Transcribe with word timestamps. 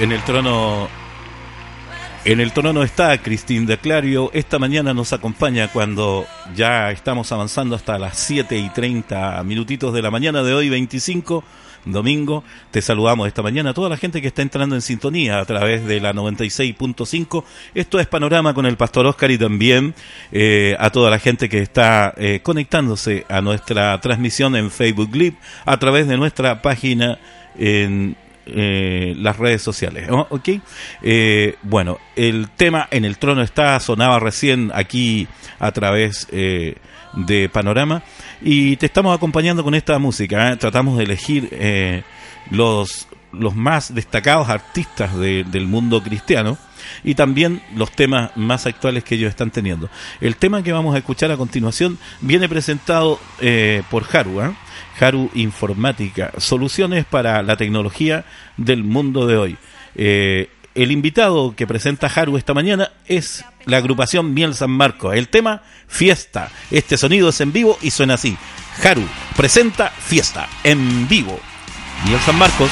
En 0.00 0.12
el 0.12 0.22
trono 0.22 0.88
en 2.24 2.40
el 2.40 2.52
trono 2.52 2.84
está 2.84 3.18
Cristín 3.18 3.66
de 3.66 3.78
Clario. 3.78 4.30
Esta 4.32 4.60
mañana 4.60 4.94
nos 4.94 5.12
acompaña 5.12 5.72
cuando 5.72 6.24
ya 6.54 6.92
estamos 6.92 7.32
avanzando 7.32 7.74
hasta 7.74 7.98
las 7.98 8.16
7 8.18 8.58
y 8.58 8.68
30 8.68 9.42
minutitos 9.44 9.92
de 9.92 10.02
la 10.02 10.10
mañana 10.12 10.44
de 10.44 10.54
hoy, 10.54 10.68
25, 10.68 11.42
domingo. 11.84 12.44
Te 12.70 12.80
saludamos 12.80 13.26
esta 13.26 13.42
mañana 13.42 13.70
a 13.70 13.74
toda 13.74 13.88
la 13.88 13.96
gente 13.96 14.22
que 14.22 14.28
está 14.28 14.42
entrando 14.42 14.76
en 14.76 14.82
sintonía 14.82 15.40
a 15.40 15.44
través 15.46 15.84
de 15.84 16.00
la 16.00 16.12
96.5. 16.12 17.44
Esto 17.74 17.98
es 17.98 18.06
Panorama 18.06 18.54
con 18.54 18.66
el 18.66 18.76
Pastor 18.76 19.06
Oscar 19.06 19.32
y 19.32 19.38
también 19.38 19.94
eh, 20.30 20.76
a 20.78 20.90
toda 20.90 21.10
la 21.10 21.18
gente 21.18 21.48
que 21.48 21.58
está 21.58 22.14
eh, 22.16 22.38
conectándose 22.42 23.26
a 23.28 23.40
nuestra 23.40 24.00
transmisión 24.00 24.54
en 24.54 24.70
Facebook 24.70 25.12
Live 25.14 25.36
a 25.64 25.76
través 25.78 26.06
de 26.06 26.16
nuestra 26.16 26.62
página 26.62 27.18
en 27.58 28.16
eh, 28.50 29.14
las 29.18 29.36
redes 29.36 29.62
sociales. 29.62 30.08
¿Ok? 30.10 30.48
Eh, 31.02 31.56
bueno, 31.62 31.98
el 32.16 32.48
tema 32.50 32.88
en 32.90 33.04
el 33.04 33.18
trono 33.18 33.42
está, 33.42 33.78
sonaba 33.80 34.18
recién 34.18 34.70
aquí 34.74 35.28
a 35.58 35.72
través 35.72 36.26
eh, 36.32 36.76
de 37.14 37.48
Panorama 37.48 38.02
y 38.40 38.76
te 38.76 38.86
estamos 38.86 39.16
acompañando 39.16 39.62
con 39.64 39.74
esta 39.74 39.98
música. 39.98 40.56
Tratamos 40.56 40.98
de 40.98 41.04
elegir 41.04 42.04
los, 42.50 43.08
los 43.32 43.54
más 43.54 43.94
destacados 43.94 44.48
artistas 44.48 45.16
del 45.16 45.66
mundo 45.66 46.02
cristiano 46.02 46.58
y 47.04 47.14
también 47.14 47.60
los 47.76 47.90
temas 47.90 48.30
más 48.36 48.66
actuales 48.66 49.04
que 49.04 49.16
ellos 49.16 49.30
están 49.30 49.50
teniendo. 49.50 49.90
El 50.20 50.36
tema 50.36 50.62
que 50.62 50.72
vamos 50.72 50.94
a 50.94 50.98
escuchar 50.98 51.30
a 51.30 51.36
continuación 51.36 51.98
viene 52.20 52.48
presentado 52.48 53.18
por 53.90 54.04
Haru. 54.12 54.54
Haru 55.00 55.30
Informática, 55.34 56.32
soluciones 56.38 57.04
para 57.04 57.42
la 57.42 57.56
tecnología 57.56 58.24
del 58.56 58.84
mundo 58.84 59.26
de 59.26 59.36
hoy. 59.36 59.56
Eh, 59.94 60.50
el 60.74 60.92
invitado 60.92 61.54
que 61.56 61.66
presenta 61.66 62.06
Haru 62.06 62.36
esta 62.36 62.54
mañana 62.54 62.92
es 63.06 63.44
la 63.64 63.78
agrupación 63.78 64.32
Miel 64.32 64.54
San 64.54 64.70
Marcos. 64.70 65.14
El 65.14 65.28
tema 65.28 65.62
Fiesta. 65.88 66.50
Este 66.70 66.96
sonido 66.96 67.30
es 67.30 67.40
en 67.40 67.52
vivo 67.52 67.78
y 67.82 67.90
suena 67.90 68.14
así. 68.14 68.36
Haru 68.84 69.02
presenta 69.36 69.90
Fiesta 69.90 70.48
en 70.62 71.08
vivo. 71.08 71.38
Miel 72.06 72.20
San 72.20 72.36
Marcos. 72.36 72.70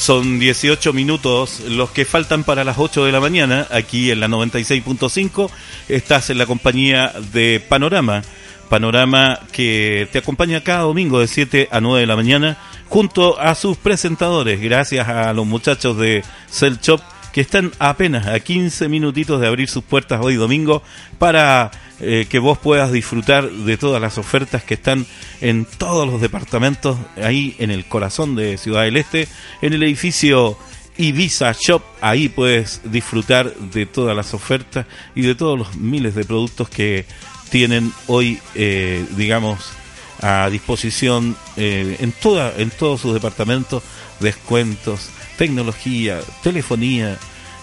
Son 0.00 0.38
18 0.38 0.94
minutos 0.94 1.60
los 1.68 1.90
que 1.90 2.06
faltan 2.06 2.42
para 2.42 2.64
las 2.64 2.78
8 2.78 3.04
de 3.04 3.12
la 3.12 3.20
mañana 3.20 3.66
aquí 3.70 4.10
en 4.10 4.20
la 4.20 4.28
96.5. 4.28 5.50
Estás 5.90 6.30
en 6.30 6.38
la 6.38 6.46
compañía 6.46 7.12
de 7.34 7.62
Panorama. 7.68 8.22
Panorama 8.70 9.38
que 9.52 10.08
te 10.10 10.20
acompaña 10.20 10.62
cada 10.62 10.84
domingo 10.84 11.20
de 11.20 11.28
7 11.28 11.68
a 11.70 11.82
9 11.82 12.00
de 12.00 12.06
la 12.06 12.16
mañana 12.16 12.56
junto 12.88 13.38
a 13.38 13.54
sus 13.54 13.76
presentadores. 13.76 14.58
Gracias 14.62 15.06
a 15.06 15.34
los 15.34 15.44
muchachos 15.44 15.98
de 15.98 16.24
Cell 16.50 16.76
Shop 16.80 17.02
que 17.34 17.42
están 17.42 17.70
apenas 17.78 18.26
a 18.26 18.40
15 18.40 18.88
minutitos 18.88 19.38
de 19.38 19.48
abrir 19.48 19.68
sus 19.68 19.84
puertas 19.84 20.18
hoy 20.22 20.36
domingo 20.36 20.82
para 21.18 21.72
eh, 22.00 22.26
que 22.28 22.38
vos 22.38 22.58
puedas 22.58 22.92
disfrutar 22.92 23.50
de 23.50 23.76
todas 23.76 24.00
las 24.00 24.18
ofertas 24.18 24.62
que 24.62 24.74
están 24.74 25.06
en 25.40 25.64
todos 25.64 26.06
los 26.06 26.20
departamentos 26.20 26.98
ahí 27.22 27.56
en 27.58 27.70
el 27.70 27.84
corazón 27.84 28.36
de 28.36 28.58
Ciudad 28.58 28.82
del 28.82 28.96
Este, 28.96 29.28
en 29.62 29.72
el 29.72 29.82
edificio 29.82 30.56
Ibiza 30.96 31.52
Shop, 31.58 31.82
ahí 32.00 32.28
puedes 32.28 32.82
disfrutar 32.84 33.54
de 33.54 33.86
todas 33.86 34.14
las 34.14 34.34
ofertas 34.34 34.86
y 35.14 35.22
de 35.22 35.34
todos 35.34 35.58
los 35.58 35.76
miles 35.76 36.14
de 36.14 36.24
productos 36.24 36.68
que 36.68 37.06
tienen 37.50 37.92
hoy, 38.06 38.38
eh, 38.54 39.04
digamos, 39.16 39.72
a 40.20 40.48
disposición 40.50 41.36
eh, 41.56 41.96
en, 42.00 42.12
toda, 42.12 42.54
en 42.56 42.70
todos 42.70 43.00
sus 43.00 43.14
departamentos, 43.14 43.82
descuentos, 44.20 45.10
tecnología, 45.38 46.20
telefonía. 46.42 47.18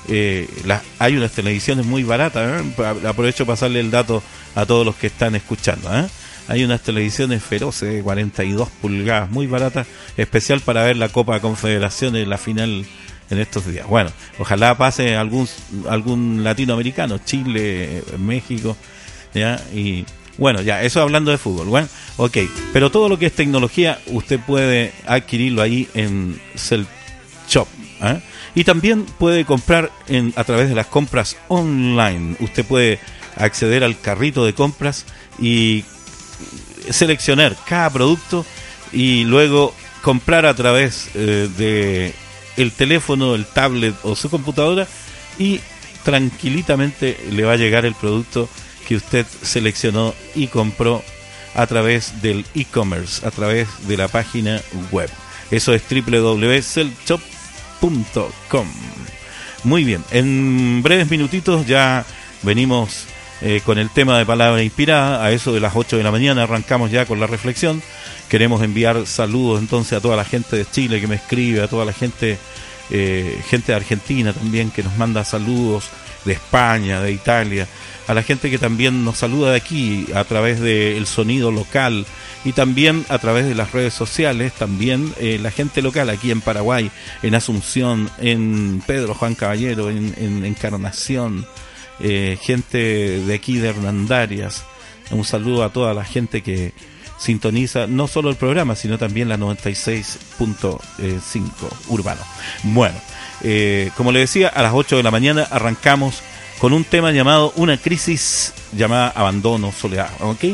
Eh, 0.07 0.47
hay 0.99 1.17
unas 1.17 1.31
televisiones 1.31 1.85
muy 1.85 2.03
baratas, 2.03 2.63
aprovecho 3.05 3.45
para 3.45 3.55
pasarle 3.55 3.79
el 3.79 3.91
dato 3.91 4.23
a 4.55 4.65
todos 4.65 4.85
los 4.85 4.95
que 4.95 5.07
están 5.07 5.35
escuchando. 5.35 5.89
Hay 6.47 6.63
unas 6.63 6.81
televisiones 6.81 7.43
feroces 7.43 7.93
de 7.93 8.01
42 8.01 8.69
pulgadas, 8.81 9.29
muy 9.29 9.47
baratas, 9.47 9.85
especial 10.15 10.61
para 10.61 10.83
ver 10.83 10.95
la 10.97 11.09
Copa 11.09 11.39
Confederación 11.41 12.15
en 12.15 12.29
la 12.29 12.37
final 12.37 12.85
en 13.29 13.39
estos 13.39 13.65
días. 13.65 13.85
Bueno, 13.87 14.11
ojalá 14.39 14.77
pase 14.77 15.15
algún 15.15 15.47
algún 15.89 16.43
latinoamericano, 16.43 17.19
Chile, 17.25 18.03
México, 18.17 18.77
¿ya? 19.33 19.61
Y 19.73 20.05
bueno, 20.37 20.61
ya, 20.61 20.83
eso 20.83 21.01
hablando 21.01 21.31
de 21.31 21.37
fútbol, 21.37 21.67
bueno, 21.67 21.87
ok, 22.17 22.37
pero 22.71 22.91
todo 22.91 23.09
lo 23.09 23.17
que 23.17 23.25
es 23.25 23.33
tecnología 23.33 23.99
usted 24.07 24.39
puede 24.39 24.93
adquirirlo 25.05 25.61
ahí 25.61 25.87
en 25.95 26.39
Cell 26.55 26.85
Shop. 27.49 27.67
¿eh? 28.01 28.21
Y 28.57 28.63
también 28.63 29.05
puede 29.05 29.45
comprar 29.45 29.91
en, 30.07 30.33
a 30.35 30.43
través 30.43 30.67
de 30.67 30.73
las 30.73 30.87
compras 30.87 31.37
online. 31.47 32.37
Usted 32.39 32.65
puede 32.65 32.99
acceder 33.35 33.83
al 33.83 33.99
carrito 33.99 34.45
de 34.45 34.55
compras 34.55 35.05
y 35.37 35.85
seleccionar 36.89 37.55
cada 37.67 37.91
producto 37.91 38.47
y 38.91 39.25
luego 39.25 39.75
comprar 40.01 40.47
a 40.47 40.55
través 40.55 41.11
eh, 41.13 41.47
de 41.55 42.15
el 42.55 42.71
teléfono, 42.71 43.35
el 43.35 43.45
tablet 43.45 43.93
o 44.01 44.15
su 44.15 44.27
computadora 44.27 44.87
y 45.37 45.59
tranquilitamente 46.03 47.15
le 47.31 47.43
va 47.43 47.51
a 47.51 47.57
llegar 47.57 47.85
el 47.85 47.93
producto 47.93 48.49
que 48.87 48.95
usted 48.95 49.27
seleccionó 49.43 50.15
y 50.33 50.47
compró 50.47 51.03
a 51.53 51.67
través 51.67 52.23
del 52.23 52.43
e-commerce, 52.55 53.23
a 53.23 53.29
través 53.29 53.67
de 53.87 53.97
la 53.97 54.07
página 54.07 54.59
web. 54.91 55.11
Eso 55.51 55.75
es 55.75 55.83
Muy 59.63 59.83
bien, 59.83 60.03
en 60.11 60.81
breves 60.83 61.09
minutitos 61.09 61.65
ya 61.65 62.05
venimos 62.43 63.05
eh, 63.41 63.61
con 63.63 63.77
el 63.77 63.89
tema 63.89 64.17
de 64.17 64.25
palabra 64.25 64.63
inspirada. 64.63 65.23
A 65.23 65.31
eso 65.31 65.53
de 65.53 65.59
las 65.59 65.75
8 65.75 65.97
de 65.97 66.03
la 66.03 66.11
mañana 66.11 66.43
arrancamos 66.43 66.91
ya 66.91 67.05
con 67.05 67.19
la 67.19 67.27
reflexión. 67.27 67.81
Queremos 68.29 68.61
enviar 68.61 69.05
saludos 69.05 69.59
entonces 69.59 69.93
a 69.97 70.01
toda 70.01 70.15
la 70.15 70.25
gente 70.25 70.55
de 70.55 70.65
Chile 70.65 70.99
que 70.99 71.07
me 71.07 71.15
escribe, 71.15 71.61
a 71.61 71.67
toda 71.67 71.85
la 71.85 71.93
gente, 71.93 72.37
eh, 72.89 73.41
gente 73.47 73.71
de 73.71 73.75
Argentina 73.75 74.33
también 74.33 74.71
que 74.71 74.83
nos 74.83 74.97
manda 74.97 75.23
saludos, 75.23 75.89
de 76.25 76.33
España, 76.33 77.01
de 77.01 77.11
Italia 77.11 77.67
a 78.07 78.13
la 78.13 78.23
gente 78.23 78.49
que 78.49 78.57
también 78.57 79.03
nos 79.03 79.17
saluda 79.17 79.51
de 79.51 79.57
aquí 79.57 80.07
a 80.15 80.23
través 80.23 80.59
del 80.61 81.05
sonido 81.05 81.51
local 81.51 82.05
y 82.45 82.53
también 82.53 83.05
a 83.09 83.19
través 83.19 83.45
de 83.45 83.55
las 83.55 83.73
redes 83.73 83.93
sociales, 83.93 84.53
también 84.53 85.13
eh, 85.19 85.37
la 85.41 85.51
gente 85.51 85.81
local 85.81 86.09
aquí 86.09 86.31
en 86.31 86.39
Paraguay, 86.39 86.89
en 87.21 87.35
Asunción, 87.35 88.09
en 88.19 88.81
Pedro 88.87 89.13
Juan 89.13 89.35
Caballero, 89.35 89.89
en, 89.89 90.45
Encarnación, 90.45 91.45
eh, 91.99 92.37
gente 92.41 93.19
de 93.19 93.33
aquí 93.33 93.57
de 93.57 93.67
Hernandarias. 93.69 94.63
Un 95.11 95.25
saludo 95.25 95.63
a 95.63 95.73
toda 95.73 95.93
la 95.93 96.05
gente 96.05 96.41
que 96.41 96.73
sintoniza 97.17 97.87
no 97.87 98.07
solo 98.07 98.29
el 98.29 98.35
programa, 98.37 98.75
sino 98.75 98.97
también 98.97 99.27
la 99.27 99.37
96.5 99.37 100.79
urbano. 101.89 102.21
Bueno, 102.63 102.95
eh, 103.41 103.91
como 103.97 104.13
le 104.13 104.19
decía, 104.19 104.47
a 104.47 104.61
las 104.61 104.73
8 104.73 104.97
de 104.97 105.03
la 105.03 105.11
mañana 105.11 105.47
arrancamos 105.49 106.21
con 106.59 106.73
un 106.73 106.83
tema 106.83 107.11
llamado 107.11 107.53
Una 107.55 107.77
crisis 107.77 108.53
llamada 108.73 109.09
abandono, 109.09 109.71
soledad. 109.71 110.09
¿Ok? 110.19 110.45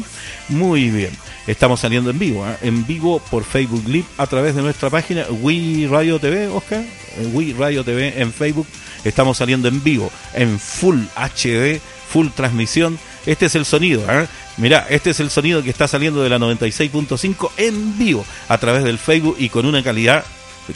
Muy 0.48 0.88
bien. 0.88 1.10
Estamos 1.50 1.80
saliendo 1.80 2.10
en 2.10 2.18
vivo, 2.20 2.46
¿eh? 2.46 2.56
en 2.62 2.86
vivo 2.86 3.20
por 3.28 3.42
Facebook 3.42 3.82
Live 3.88 4.06
a 4.18 4.28
través 4.28 4.54
de 4.54 4.62
nuestra 4.62 4.88
página 4.88 5.26
Wii 5.28 5.88
Radio 5.88 6.20
TV, 6.20 6.46
Oscar. 6.46 6.84
Wii 7.32 7.54
Radio 7.54 7.82
TV 7.82 8.22
en 8.22 8.32
Facebook. 8.32 8.68
Estamos 9.02 9.38
saliendo 9.38 9.66
en 9.66 9.82
vivo, 9.82 10.12
en 10.32 10.60
Full 10.60 11.00
HD, 11.16 11.80
Full 12.08 12.28
Transmisión. 12.36 13.00
Este 13.26 13.46
es 13.46 13.56
el 13.56 13.64
sonido, 13.64 14.04
¿eh? 14.08 14.28
Mirá, 14.58 14.86
este 14.90 15.10
es 15.10 15.18
el 15.18 15.28
sonido 15.28 15.60
que 15.64 15.70
está 15.70 15.88
saliendo 15.88 16.22
de 16.22 16.28
la 16.28 16.38
96.5 16.38 17.50
en 17.56 17.98
vivo 17.98 18.24
a 18.46 18.56
través 18.58 18.84
del 18.84 18.98
Facebook 18.98 19.34
y 19.40 19.48
con 19.48 19.66
una 19.66 19.82
calidad 19.82 20.24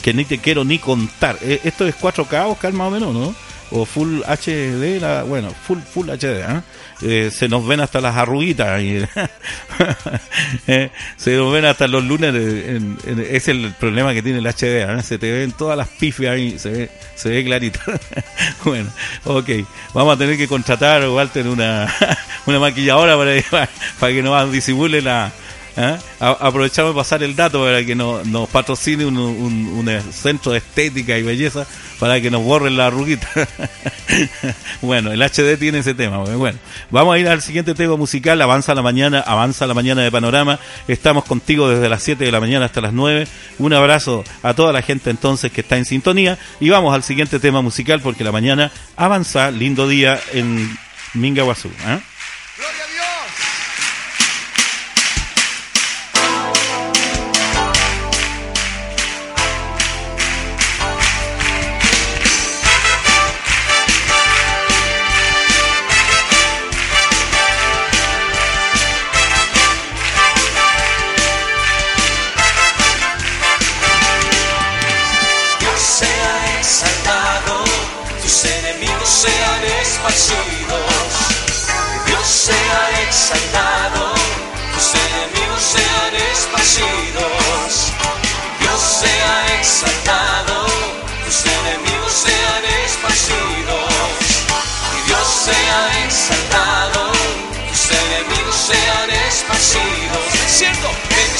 que 0.01 0.13
ni 0.13 0.25
te 0.25 0.39
quiero 0.39 0.65
ni 0.65 0.77
contar. 0.77 1.37
Eh, 1.41 1.61
esto 1.63 1.87
es 1.87 1.95
4K, 1.95 2.47
Oscar, 2.47 2.73
más 2.73 2.89
o 2.89 2.91
menos, 2.91 3.13
¿no? 3.13 3.33
O 3.71 3.85
Full 3.85 4.21
HD, 4.21 4.99
la, 5.01 5.23
bueno, 5.23 5.49
Full 5.49 5.79
Full 5.79 6.09
HD, 6.09 6.41
¿eh? 6.41 6.61
Eh, 7.01 7.29
se 7.31 7.49
nos 7.49 7.67
ven 7.67 7.81
hasta 7.81 7.99
las 7.99 8.15
arruguitas, 8.15 8.81
eh, 10.67 10.89
se 11.17 11.35
nos 11.35 11.51
ven 11.51 11.65
hasta 11.65 11.87
los 11.87 12.03
lunes, 12.03 12.33
es 12.33 13.47
el 13.49 13.73
problema 13.73 14.13
que 14.13 14.21
tiene 14.21 14.39
el 14.39 14.47
HD, 14.47 15.01
se 15.03 15.17
te 15.17 15.31
ven 15.31 15.51
todas 15.51 15.77
las 15.77 15.89
pifias 15.89 16.33
ahí, 16.33 16.57
se 16.57 16.69
ve, 16.69 16.89
se 17.15 17.29
ve 17.29 17.43
clarito. 17.43 17.79
bueno, 18.63 18.89
ok, 19.25 19.49
vamos 19.93 20.15
a 20.15 20.17
tener 20.17 20.37
que 20.37 20.47
contratar, 20.47 21.07
Walter, 21.09 21.47
una, 21.47 21.93
una 22.45 22.59
maquilladora 22.59 23.17
para, 23.17 23.69
para 23.99 24.13
que 24.13 24.23
nos 24.23 24.51
disimule 24.51 25.01
la 25.01 25.31
¿Eh? 25.77 25.97
Aprovechamos 26.19 26.93
de 26.93 26.97
pasar 26.97 27.21
el 27.21 27.35
dato 27.35 27.63
para 27.63 27.85
que 27.85 27.95
nos, 27.95 28.49
patrocine 28.49 29.05
un, 29.05 30.01
centro 30.11 30.53
de 30.53 30.59
estética 30.59 31.17
y 31.17 31.23
belleza 31.23 31.67
para 31.99 32.21
que 32.21 32.31
nos 32.31 32.43
borren 32.43 32.77
la 32.77 32.87
arruguita. 32.87 33.27
bueno, 34.81 35.11
el 35.11 35.21
HD 35.21 35.57
tiene 35.59 35.79
ese 35.79 35.93
tema. 35.93 36.19
Bueno, 36.19 36.57
vamos 36.91 37.15
a 37.15 37.19
ir 37.19 37.27
al 37.27 37.41
siguiente 37.41 37.73
tema 37.73 37.97
musical. 37.97 38.41
Avanza 38.41 38.73
la 38.73 38.81
mañana, 38.81 39.19
avanza 39.19 39.67
la 39.67 39.73
mañana 39.73 40.01
de 40.01 40.11
Panorama. 40.11 40.59
Estamos 40.87 41.25
contigo 41.25 41.69
desde 41.69 41.89
las 41.89 42.03
7 42.03 42.23
de 42.23 42.31
la 42.31 42.39
mañana 42.39 42.65
hasta 42.65 42.79
las 42.79 42.93
9. 42.93 43.27
Un 43.59 43.73
abrazo 43.73 44.23
a 44.43 44.53
toda 44.53 44.71
la 44.71 44.81
gente 44.81 45.09
entonces 45.09 45.51
que 45.51 45.61
está 45.61 45.77
en 45.77 45.85
sintonía. 45.85 46.37
Y 46.59 46.69
vamos 46.69 46.95
al 46.95 47.03
siguiente 47.03 47.39
tema 47.39 47.61
musical 47.61 47.99
porque 48.01 48.23
la 48.23 48.31
mañana 48.31 48.71
avanza. 48.95 49.51
Lindo 49.51 49.87
día 49.87 50.19
en 50.33 50.77
Mingaguazú. 51.13 51.67
¿eh? 51.67 51.99
exaltado, 89.75 90.67
tus 91.25 91.45
enemigos 91.45 92.13
sean 92.13 92.63
esparcidos. 92.85 93.91
Y 94.95 95.07
Dios 95.07 95.27
sea 95.27 96.05
exaltado, 96.05 97.11
tus 97.11 97.91
enemigos 97.91 98.55
sean 98.55 99.09
esparcidos. 99.27 100.23
Siento 100.47 100.87
que 101.09 101.21
me 101.29 101.37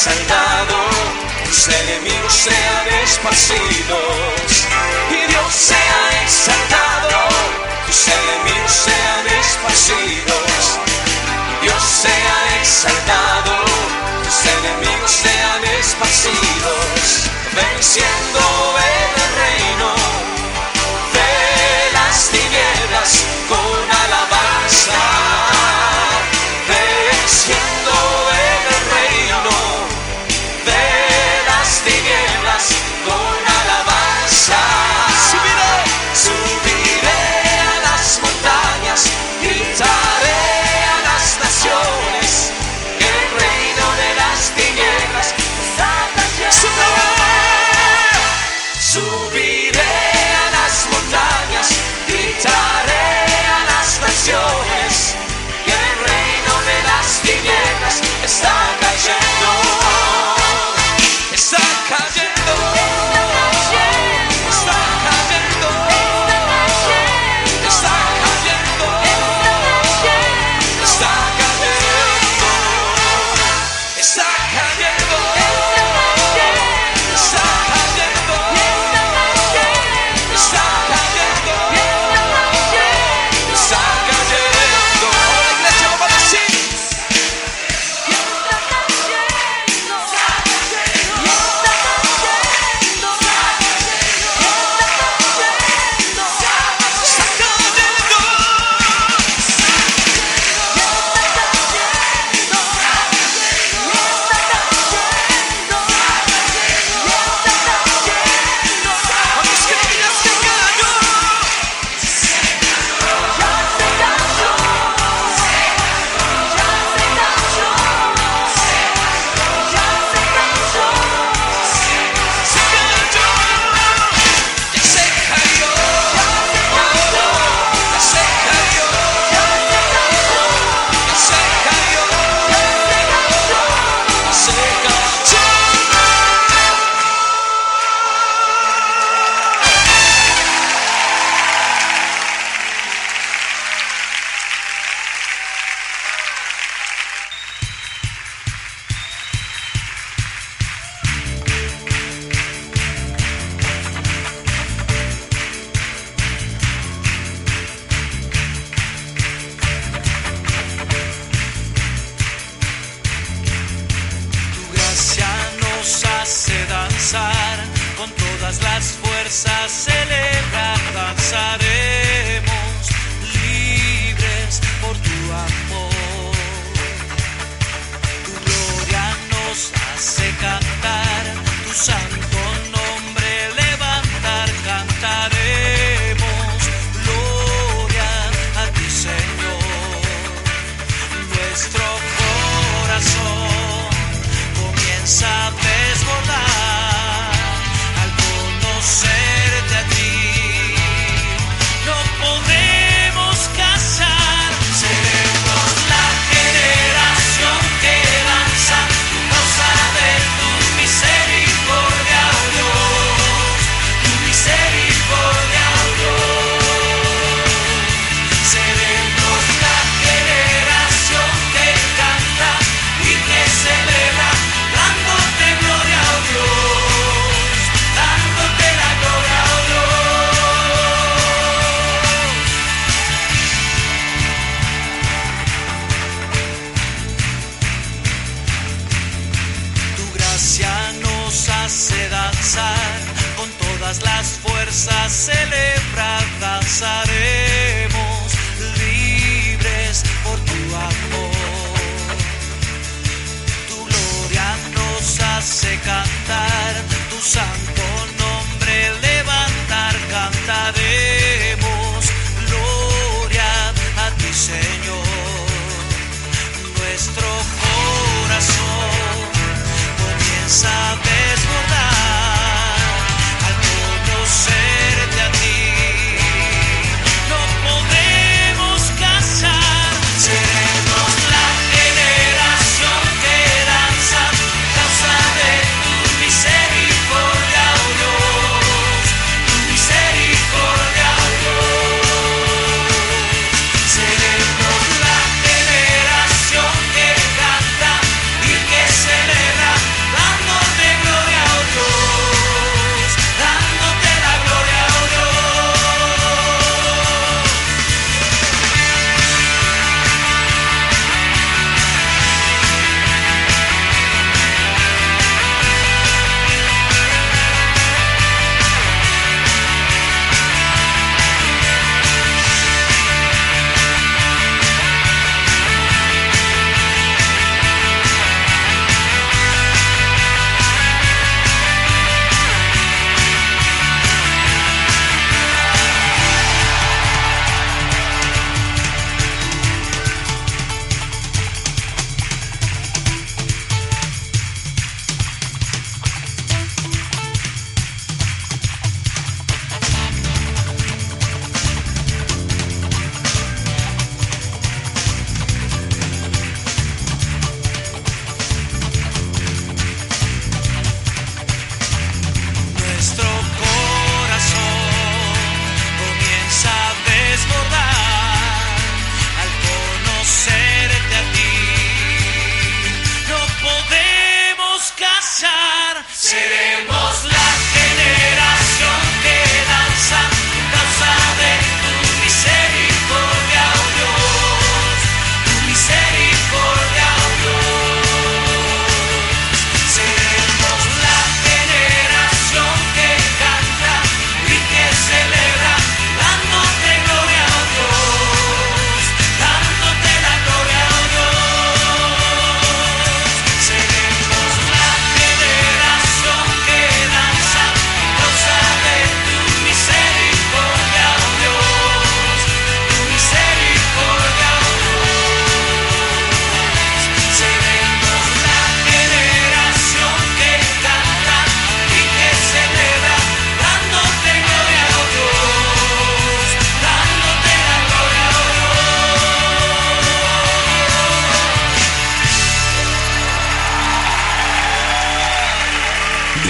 exaltado, 0.00 0.78
tus 1.44 1.68
enemigos 1.68 2.32
sean 2.32 2.88
esparcidos. 3.04 4.66
Y 5.10 5.26
Dios 5.28 5.52
sea 5.52 6.22
exaltado, 6.22 7.28
tus 7.86 8.08
enemigos 8.08 8.72
sean 8.72 9.26
esparcidos. 9.38 10.78
Y 11.52 11.66
Dios 11.66 11.82
sea 11.82 12.60
exaltado, 12.62 13.60
tus 14.24 14.40
enemigos 14.56 15.10
sean 15.10 15.64
esparcidos. 15.78 17.28
Venciendo 17.54 18.40
el 18.80 19.22
reino 19.36 19.94
de 21.12 21.92
las 21.92 22.28
tinieblas. 22.30 22.49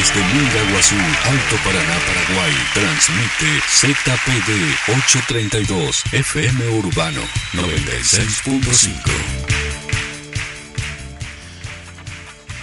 Alto 0.01 1.57
Paraná, 1.63 1.97
Paraguay. 2.07 2.53
Transmite 2.73 3.61
ZPD 3.69 4.51
832, 4.89 6.05
FM 6.13 6.69
Urbano 6.79 7.21
96.5. 7.53 9.11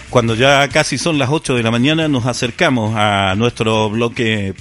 Cuando 0.09 0.33
ya 0.33 0.67
casi 0.69 0.97
son 0.97 1.19
las 1.19 1.29
8 1.29 1.53
de 1.53 1.61
la 1.61 1.69
mañana, 1.69 2.07
nos 2.07 2.25
acercamos 2.25 2.95
a 2.97 3.35
nuestro 3.37 3.91
bloque 3.91 4.55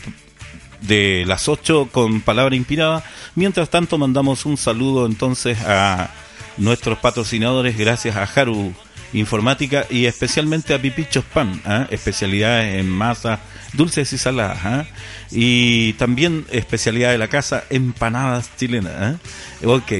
de 0.83 1.25
las 1.27 1.49
8 1.49 1.89
con 1.91 2.21
palabra 2.21 2.57
inspirada. 2.57 3.03
Mientras 3.37 3.71
tanto, 3.71 3.97
mandamos 3.97 4.45
un 4.45 4.59
saludo 4.59 5.07
entonces 5.07 5.57
a 5.63 6.11
nuestros 6.59 6.99
patrocinadores, 6.99 7.79
gracias 7.79 8.17
a 8.17 8.25
Haru 8.25 8.75
Informática 9.17 9.87
y 9.89 10.05
especialmente 10.05 10.75
a 10.75 10.79
Pipichos 10.79 11.25
Pan, 11.25 11.61
¿ah? 11.65 11.87
especialidades 11.91 12.79
en 12.79 12.91
masa 12.91 13.41
dulces 13.73 14.13
y 14.13 14.19
saladas. 14.19 14.59
¿ah? 14.65 14.85
Y 15.31 15.95
también 15.95 16.45
especialidad 16.51 17.13
de 17.13 17.19
la 17.19 17.29
casa, 17.29 17.65
empanadas 17.71 18.51
chilenas. 18.57 18.93
¿ah? 18.95 19.17
Ok. 19.65 19.93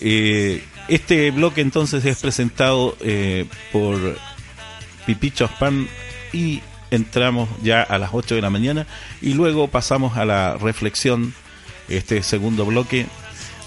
Eh, 0.00 0.64
este 0.88 1.30
bloque 1.32 1.60
entonces 1.60 2.02
es 2.06 2.18
presentado 2.18 2.96
eh, 3.00 3.44
por 3.72 4.18
Pipichos 5.04 5.50
Pan 5.52 5.86
y 6.32 6.62
entramos 6.90 7.50
ya 7.62 7.82
a 7.82 7.98
las 7.98 8.10
8 8.12 8.36
de 8.36 8.40
la 8.40 8.48
mañana 8.48 8.86
y 9.20 9.34
luego 9.34 9.68
pasamos 9.68 10.16
a 10.16 10.24
la 10.24 10.56
reflexión, 10.56 11.34
este 11.90 12.22
segundo 12.22 12.64
bloque, 12.64 13.06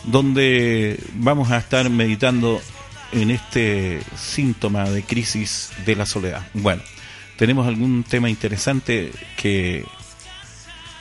donde 0.05 0.99
vamos 1.13 1.51
a 1.51 1.57
estar 1.57 1.89
meditando 1.91 2.59
en 3.15 3.31
este 3.31 4.01
síntoma 4.17 4.89
de 4.89 5.03
crisis 5.03 5.71
de 5.85 5.95
la 5.95 6.05
soledad. 6.05 6.45
Bueno, 6.53 6.81
tenemos 7.37 7.65
algún 7.65 8.03
tema 8.03 8.29
interesante 8.29 9.11
que, 9.37 9.85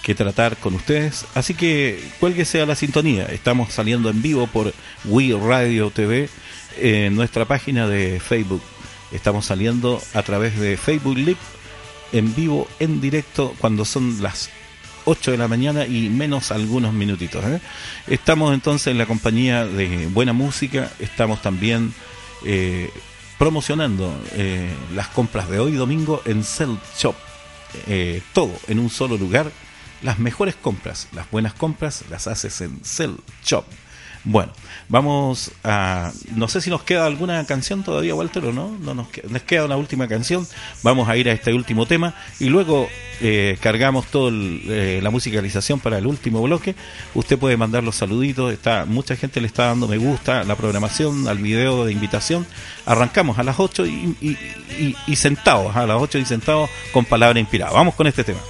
que 0.03 0.15
tratar 0.15 0.57
con 0.57 0.75
ustedes. 0.75 1.27
Así 1.35 1.55
que 1.55 2.03
cuélguese 2.21 2.63
a 2.63 2.67
la 2.67 2.77
sintonía. 2.77 3.27
Estamos 3.27 3.73
saliendo 3.73 4.11
en 4.11 4.23
vivo 4.23 4.47
por 4.47 4.73
We 5.05 5.37
Radio 5.37 5.91
TV 5.91 6.29
en 6.79 7.17
nuestra 7.17 7.45
página 7.47 7.89
de 7.89 8.21
Facebook. 8.21 8.63
Estamos 9.11 9.47
saliendo 9.47 10.01
a 10.15 10.23
través 10.23 10.59
de 10.59 10.77
Facebook 10.77 11.17
Live 11.17 11.37
en 12.13 12.33
vivo, 12.35 12.69
en 12.79 13.01
directo, 13.01 13.55
cuando 13.59 13.85
son 13.85 14.23
las 14.23 14.51
8 15.05 15.33
de 15.33 15.39
la 15.39 15.49
mañana 15.49 15.87
y 15.87 16.09
menos 16.09 16.51
algunos 16.51 16.93
minutitos. 16.93 17.45
¿eh? 17.45 17.61
Estamos 18.07 18.55
entonces 18.55 18.89
en 18.89 18.99
la 18.99 19.07
compañía 19.07 19.67
de 19.67 20.07
buena 20.07 20.33
música, 20.33 20.91
estamos 20.99 21.43
también 21.43 21.95
eh, 22.45 22.91
promocionando 23.39 24.15
eh, 24.33 24.71
las 24.95 25.09
compras 25.09 25.49
de 25.49 25.59
hoy 25.59 25.73
domingo 25.73 26.23
en 26.25 26.45
Cell 26.45 26.77
Shop. 26.97 27.15
Todo 28.33 28.53
en 28.69 28.79
un 28.79 28.89
solo 28.89 29.17
lugar. 29.17 29.51
Las 30.01 30.19
mejores 30.19 30.55
compras, 30.55 31.09
las 31.13 31.29
buenas 31.31 31.55
compras 31.55 32.05
las 32.09 32.29
haces 32.29 32.61
en 32.61 32.79
Cell 32.85 33.15
Shop. 33.45 33.65
Bueno, 34.25 34.53
vamos 34.89 35.53
a. 35.63 36.11
No 36.35 36.49
sé 36.49 36.63
si 36.63 36.71
nos 36.71 36.83
queda 36.83 37.05
alguna 37.05 37.45
canción 37.45 37.83
todavía, 37.83 38.15
Walter, 38.15 38.47
o 38.47 38.53
no. 38.53 38.75
no 38.81 38.95
nos, 38.95 39.09
queda, 39.09 39.29
nos 39.29 39.43
queda 39.43 39.65
una 39.67 39.77
última 39.77 40.09
canción. 40.09 40.47
Vamos 40.83 41.09
a 41.11 41.17
ir 41.19 41.29
a 41.29 41.33
este 41.33 41.53
último 41.53 41.85
tema 41.85 42.15
y 42.41 42.47
luego 42.47 42.89
eh, 43.21 43.59
cargamos 43.61 44.07
toda 44.07 44.33
eh, 44.33 45.01
la 45.03 45.11
musicalización 45.11 45.79
para 45.79 45.99
el 45.99 46.07
último 46.07 46.41
bloque. 46.43 46.75
Usted 47.15 47.39
puede 47.39 47.59
mandar 47.59 47.85
los 47.85 47.97
saluditos. 47.97 48.51
Está, 48.51 48.87
mucha 48.87 49.15
gente 49.15 49.43
le 49.43 49.47
está 49.47 49.67
dando 49.67 49.87
me 49.87 49.99
gusta 49.99 50.41
a 50.41 50.45
la 50.45 50.57
programación, 50.57 51.29
al 51.29 51.39
video 51.39 51.85
de 51.85 51.93
invitación. 51.93 52.47
Arrancamos 52.87 53.39
a 53.39 53.43
las 53.43 53.61
8 53.61 53.87
y, 53.87 54.39
y 55.07 55.17
sentados, 55.17 55.77
a 55.77 55.87
las 55.87 56.01
8 56.01 56.19
y 56.19 56.25
sentados 56.25 56.71
con 56.95 57.05
palabra 57.05 57.39
inspirada. 57.39 57.73
Vamos 57.73 57.95
con 57.95 58.07
este 58.07 58.25
tema. 58.25 58.41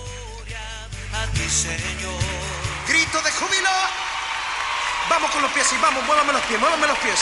Vamos 5.15 5.31
con 5.31 5.43
los 5.43 5.53
pies 5.53 5.73
y 5.73 5.77
vamos, 5.81 6.05
muévame 6.07 6.33
los 6.33 6.43
pies, 6.43 6.59
muévame 6.59 6.89
los 6.89 6.99
pies. 6.99 7.21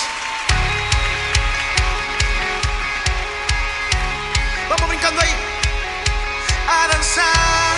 Vamos 4.71 4.89
brincando 4.89 5.21
ahí. 5.21 5.35
A 6.67 6.89
danzar. 6.89 7.72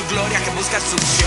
Su 0.00 0.14
gloria, 0.14 0.42
que 0.42 0.50
buscan 0.50 0.80
su 0.80 1.19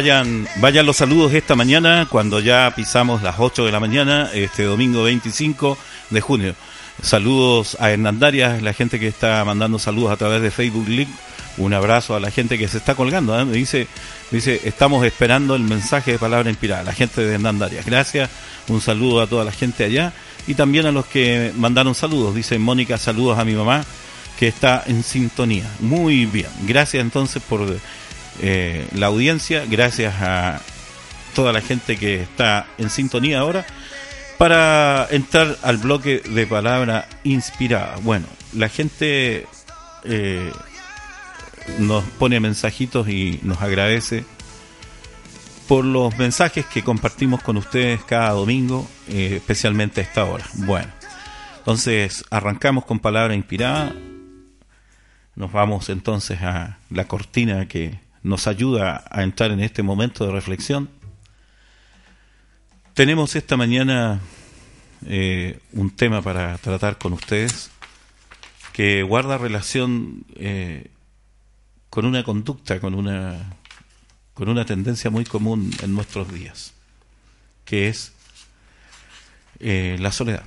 vayan, 0.00 0.48
vayan 0.56 0.86
los 0.86 0.96
saludos 0.96 1.34
esta 1.34 1.54
mañana 1.56 2.06
cuando 2.08 2.40
ya 2.40 2.72
pisamos 2.74 3.20
las 3.20 3.34
8 3.38 3.66
de 3.66 3.70
la 3.70 3.80
mañana, 3.80 4.30
este 4.32 4.62
domingo 4.62 5.02
25 5.02 5.76
de 6.08 6.20
junio. 6.22 6.54
Saludos 7.02 7.76
a 7.78 7.90
Hernandarias, 7.90 8.62
la 8.62 8.72
gente 8.72 8.98
que 8.98 9.08
está 9.08 9.44
mandando 9.44 9.78
saludos 9.78 10.10
a 10.12 10.16
través 10.16 10.40
de 10.40 10.50
Facebook 10.50 10.88
Link. 10.88 11.10
Un 11.58 11.74
abrazo 11.74 12.16
a 12.16 12.20
la 12.20 12.30
gente 12.30 12.56
que 12.56 12.66
se 12.66 12.78
está 12.78 12.94
colgando. 12.94 13.38
¿eh? 13.38 13.44
Dice, 13.44 13.88
dice, 14.30 14.62
estamos 14.64 15.04
esperando 15.04 15.54
el 15.54 15.64
mensaje 15.64 16.12
de 16.12 16.18
palabra 16.18 16.48
inspirada. 16.48 16.82
La 16.82 16.94
gente 16.94 17.20
de 17.20 17.34
Hernandarias. 17.34 17.84
Gracias. 17.84 18.30
Un 18.68 18.80
saludo 18.80 19.20
a 19.20 19.26
toda 19.26 19.44
la 19.44 19.52
gente 19.52 19.84
allá 19.84 20.14
y 20.46 20.54
también 20.54 20.86
a 20.86 20.92
los 20.92 21.04
que 21.04 21.52
mandaron 21.58 21.94
saludos. 21.94 22.34
Dice 22.34 22.58
Mónica, 22.58 22.96
saludos 22.96 23.38
a 23.38 23.44
mi 23.44 23.52
mamá 23.52 23.84
que 24.38 24.48
está 24.48 24.82
en 24.86 25.02
sintonía. 25.02 25.70
Muy 25.80 26.24
bien. 26.24 26.48
Gracias 26.62 27.02
entonces 27.02 27.42
por 27.46 27.66
eh, 28.40 28.86
la 28.94 29.06
audiencia. 29.06 29.64
Gracias 29.66 30.14
a 30.20 30.60
toda 31.34 31.52
la 31.52 31.60
gente 31.60 31.96
que 31.96 32.22
está 32.22 32.66
en 32.78 32.90
sintonía 32.90 33.40
ahora 33.40 33.66
para 34.38 35.06
entrar 35.10 35.58
al 35.62 35.76
bloque 35.76 36.20
de 36.20 36.46
palabra 36.46 37.06
inspirada. 37.24 37.96
Bueno, 38.02 38.26
la 38.54 38.68
gente 38.68 39.46
eh, 40.04 40.52
nos 41.78 42.04
pone 42.04 42.40
mensajitos 42.40 43.08
y 43.08 43.38
nos 43.42 43.60
agradece 43.60 44.24
por 45.68 45.84
los 45.84 46.16
mensajes 46.18 46.66
que 46.66 46.82
compartimos 46.82 47.42
con 47.42 47.56
ustedes 47.56 48.02
cada 48.02 48.30
domingo, 48.30 48.88
eh, 49.08 49.34
especialmente 49.36 50.00
a 50.00 50.04
esta 50.04 50.24
hora. 50.24 50.44
Bueno, 50.54 50.88
entonces 51.58 52.24
arrancamos 52.30 52.86
con 52.86 52.98
palabra 52.98 53.34
inspirada. 53.34 53.94
Nos 55.36 55.52
vamos 55.52 55.88
entonces 55.90 56.40
a 56.42 56.78
la 56.90 57.04
cortina 57.04 57.68
que 57.68 58.00
nos 58.22 58.46
ayuda 58.46 59.04
a 59.10 59.22
entrar 59.22 59.50
en 59.50 59.60
este 59.60 59.82
momento 59.82 60.26
de 60.26 60.32
reflexión. 60.32 60.88
Tenemos 62.94 63.36
esta 63.36 63.56
mañana 63.56 64.20
eh, 65.06 65.58
un 65.72 65.90
tema 65.90 66.20
para 66.20 66.58
tratar 66.58 66.98
con 66.98 67.12
ustedes 67.14 67.70
que 68.72 69.02
guarda 69.02 69.38
relación 69.38 70.24
eh, 70.36 70.90
con 71.88 72.04
una 72.04 72.22
conducta, 72.22 72.80
con 72.80 72.94
una, 72.94 73.56
con 74.34 74.48
una 74.48 74.64
tendencia 74.64 75.10
muy 75.10 75.24
común 75.24 75.70
en 75.82 75.94
nuestros 75.94 76.32
días, 76.32 76.74
que 77.64 77.88
es 77.88 78.12
eh, 79.58 79.96
la 79.98 80.12
soledad. 80.12 80.44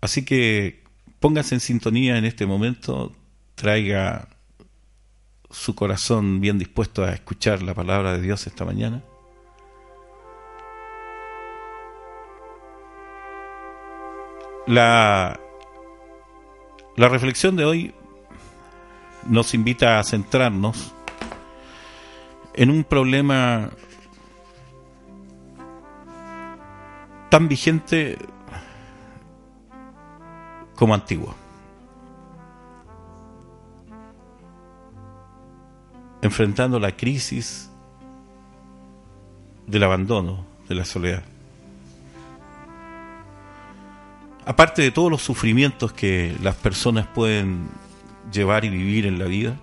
Así 0.00 0.24
que 0.24 0.82
póngase 1.20 1.54
en 1.54 1.60
sintonía 1.60 2.18
en 2.18 2.24
este 2.24 2.46
momento, 2.46 3.12
traiga 3.54 4.28
su 5.50 5.74
corazón 5.74 6.40
bien 6.40 6.58
dispuesto 6.58 7.04
a 7.04 7.12
escuchar 7.12 7.62
la 7.62 7.74
palabra 7.74 8.12
de 8.12 8.22
Dios 8.22 8.46
esta 8.46 8.64
mañana. 8.64 9.02
La, 14.66 15.40
la 16.96 17.08
reflexión 17.08 17.56
de 17.56 17.64
hoy 17.64 17.94
nos 19.26 19.54
invita 19.54 19.98
a 19.98 20.04
centrarnos 20.04 20.92
en 22.54 22.70
un 22.70 22.84
problema 22.84 23.70
tan 27.30 27.48
vigente 27.48 28.18
como 30.78 30.94
antiguo. 30.94 31.34
enfrentando 36.20 36.80
la 36.80 36.96
crisis 36.96 37.70
del 39.66 39.84
abandono, 39.84 40.44
de 40.68 40.74
la 40.74 40.84
soledad. 40.84 41.22
Aparte 44.44 44.82
de 44.82 44.90
todos 44.90 45.10
los 45.10 45.22
sufrimientos 45.22 45.92
que 45.92 46.34
las 46.42 46.56
personas 46.56 47.06
pueden 47.06 47.68
llevar 48.32 48.64
y 48.64 48.70
vivir 48.70 49.06
en 49.06 49.18
la 49.18 49.26
vida, 49.26 49.56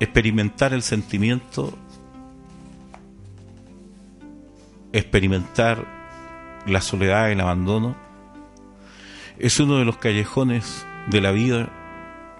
experimentar 0.00 0.72
el 0.72 0.82
sentimiento, 0.82 1.76
experimentar 4.92 5.84
la 6.66 6.80
soledad, 6.80 7.30
el 7.30 7.40
abandono, 7.40 8.05
es 9.38 9.60
uno 9.60 9.78
de 9.78 9.84
los 9.84 9.98
callejones 9.98 10.86
de 11.08 11.20
la 11.20 11.30
vida 11.30 11.68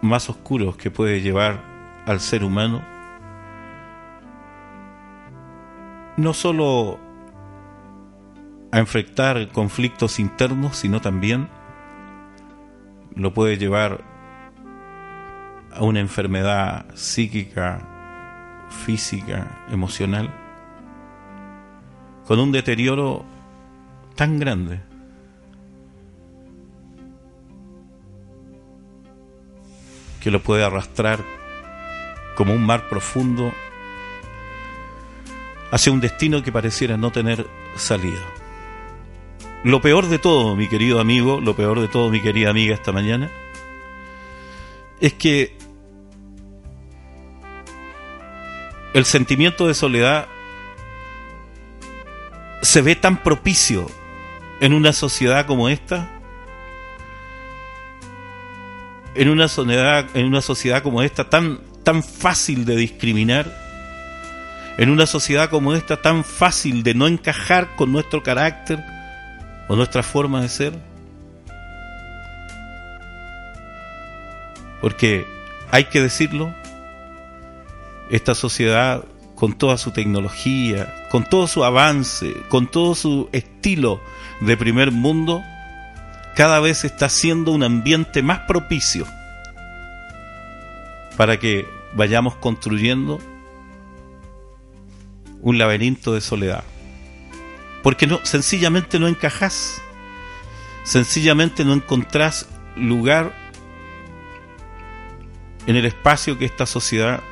más 0.03 0.31
oscuros 0.31 0.77
que 0.77 0.91
puede 0.91 1.21
llevar 1.21 1.61
al 2.07 2.21
ser 2.21 2.45
humano, 2.45 2.83
no 6.17 6.33
solo 6.33 6.99
a 8.73 8.79
enfrentar 8.79 9.49
conflictos 9.49 10.19
internos, 10.19 10.77
sino 10.77 11.01
también 11.01 11.49
lo 13.15 13.33
puede 13.33 13.59
llevar 13.59 14.05
a 15.75 15.83
una 15.83 16.01
enfermedad 16.01 16.87
psíquica, 16.95 18.67
física, 18.71 19.65
emocional, 19.71 20.31
con 22.27 22.39
un 22.41 22.53
deterioro 22.53 23.25
tan 24.15 24.39
grande 24.39 24.81
que 30.27 30.33
lo 30.33 30.41
puede 30.41 30.65
arrastrar 30.65 31.21
como 32.35 32.53
un 32.53 32.67
mar 32.67 32.89
profundo 32.89 33.55
hacia 35.71 35.93
un 35.93 36.01
destino 36.01 36.43
que 36.43 36.51
pareciera 36.51 36.97
no 36.97 37.13
tener 37.13 37.47
salida. 37.77 38.19
Lo 39.63 39.81
peor 39.81 40.09
de 40.09 40.19
todo, 40.19 40.57
mi 40.57 40.67
querido 40.67 40.99
amigo, 40.99 41.41
lo 41.41 41.55
peor 41.55 41.79
de 41.79 41.87
todo, 41.87 42.11
mi 42.11 42.21
querida 42.21 42.51
amiga, 42.51 42.75
esta 42.75 42.91
mañana, 42.91 43.31
es 45.01 45.13
que 45.13 45.57
el 48.95 49.05
sentimiento 49.05 49.69
de 49.69 49.75
soledad 49.75 50.27
se 52.63 52.83
ve 52.83 52.97
tan 52.97 53.23
propicio 53.23 53.87
en 54.59 54.73
una 54.73 54.93
sociedad 54.93 55.47
como 55.47 55.69
esta, 55.69 56.16
en 59.17 59.29
una 59.29 59.49
sociedad, 59.49 60.83
como 60.83 61.03
esta 61.03 61.29
tan, 61.29 61.61
tan 61.83 62.03
fácil 62.03 62.65
de 62.65 62.77
discriminar, 62.77 63.47
en 64.79 64.91
una 64.91 65.07
sociedad 65.07 65.49
como 65.49 65.75
esta 65.75 65.97
tan 66.03 66.25
fácil 66.25 66.83
de 66.83 66.95
no 66.95 67.07
encajar 67.07 67.77
con 67.77 67.93
nuestro 67.93 68.23
carácter 68.23 68.85
o 69.69 69.77
nuestra 69.77 70.03
forma 70.03 70.43
de 70.43 70.49
ser. 70.49 70.79
Porque 74.81 75.27
hay 75.71 75.85
que 75.85 76.03
decirlo, 76.03 76.55
esta 78.11 78.35
sociedad 78.35 79.05
con 79.35 79.53
toda 79.53 79.79
su 79.79 79.91
tecnología, 79.91 81.07
con 81.11 81.25
todo 81.25 81.47
su 81.47 81.65
avance, 81.65 82.35
con 82.49 82.67
todo 82.67 82.95
su 82.95 83.29
estilo 83.33 84.01
de 84.41 84.57
primer 84.57 84.93
mundo, 84.93 85.43
cada 86.37 86.61
vez 86.61 86.85
está 86.85 87.09
siendo 87.09 87.51
un 87.51 87.63
ambiente 87.63 88.23
más 88.23 88.41
propicio 88.41 89.07
para 91.17 91.39
que 91.39 91.67
vayamos 91.95 92.37
construyendo 92.37 93.19
un 95.41 95.57
laberinto 95.57 96.13
de 96.13 96.21
soledad. 96.21 96.63
Porque 97.83 98.07
no, 98.07 98.21
sencillamente 98.23 98.99
no 98.99 99.09
encajás, 99.09 99.81
sencillamente 100.85 101.65
no 101.65 101.73
encontrás 101.73 102.47
lugar 102.77 103.33
en 105.67 105.77
el 105.77 105.87
espacio 105.87 106.37
que 106.37 106.45
esta 106.45 106.67
sociedad 106.67 107.23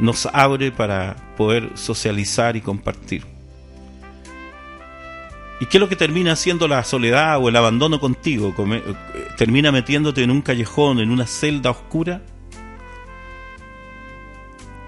nos 0.00 0.26
abre 0.26 0.72
para 0.72 1.14
poder 1.36 1.70
socializar 1.76 2.56
y 2.56 2.60
compartir. 2.60 3.33
¿Y 5.64 5.66
qué 5.66 5.78
es 5.78 5.80
lo 5.80 5.88
que 5.88 5.96
termina 5.96 6.32
haciendo 6.32 6.68
la 6.68 6.84
soledad 6.84 7.42
o 7.42 7.48
el 7.48 7.56
abandono 7.56 7.98
contigo? 7.98 8.54
Termina 9.38 9.72
metiéndote 9.72 10.22
en 10.22 10.30
un 10.30 10.42
callejón, 10.42 11.00
en 11.00 11.10
una 11.10 11.26
celda 11.26 11.70
oscura. 11.70 12.20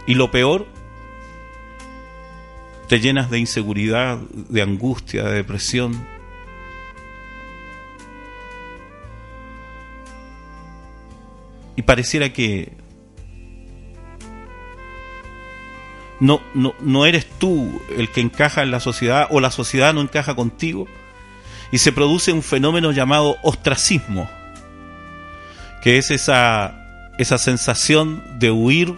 Y 0.07 0.17
lo 0.17 0.31
peor 0.31 0.67
te 2.89 3.01
llenas 3.01 3.31
de 3.31 3.39
inseguridad, 3.39 4.19
de 4.19 4.61
angustia, 4.61 5.25
de 5.25 5.37
depresión. 5.37 6.07
Y 11.75 11.81
pareciera 11.81 12.35
que 12.35 12.77
no, 16.21 16.41
no, 16.55 16.75
no 16.81 17.07
eres 17.07 17.27
tú 17.39 17.81
el 17.97 18.11
que 18.11 18.21
encaja 18.21 18.63
en 18.63 18.71
la 18.71 18.81
sociedad 18.81 19.29
o 19.31 19.41
la 19.41 19.51
sociedad 19.51 19.93
no 19.93 20.01
encaja 20.01 20.35
contigo. 20.35 20.87
Y 21.73 21.79
se 21.79 21.93
produce 21.93 22.33
un 22.33 22.43
fenómeno 22.43 22.93
llamado 22.93 23.37
ostracismo, 23.43 24.29
que 25.83 25.99
es 25.99 26.11
esa, 26.11 27.11
esa 27.19 27.39
sensación 27.39 28.23
de 28.39 28.51
huir 28.51 28.95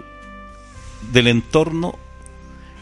del 1.12 1.28
entorno 1.28 1.98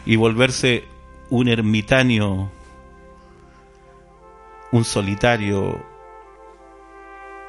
y 0.05 0.17
volverse 0.17 0.85
un 1.29 1.47
ermitaño, 1.47 2.51
un 4.71 4.83
solitario 4.83 5.83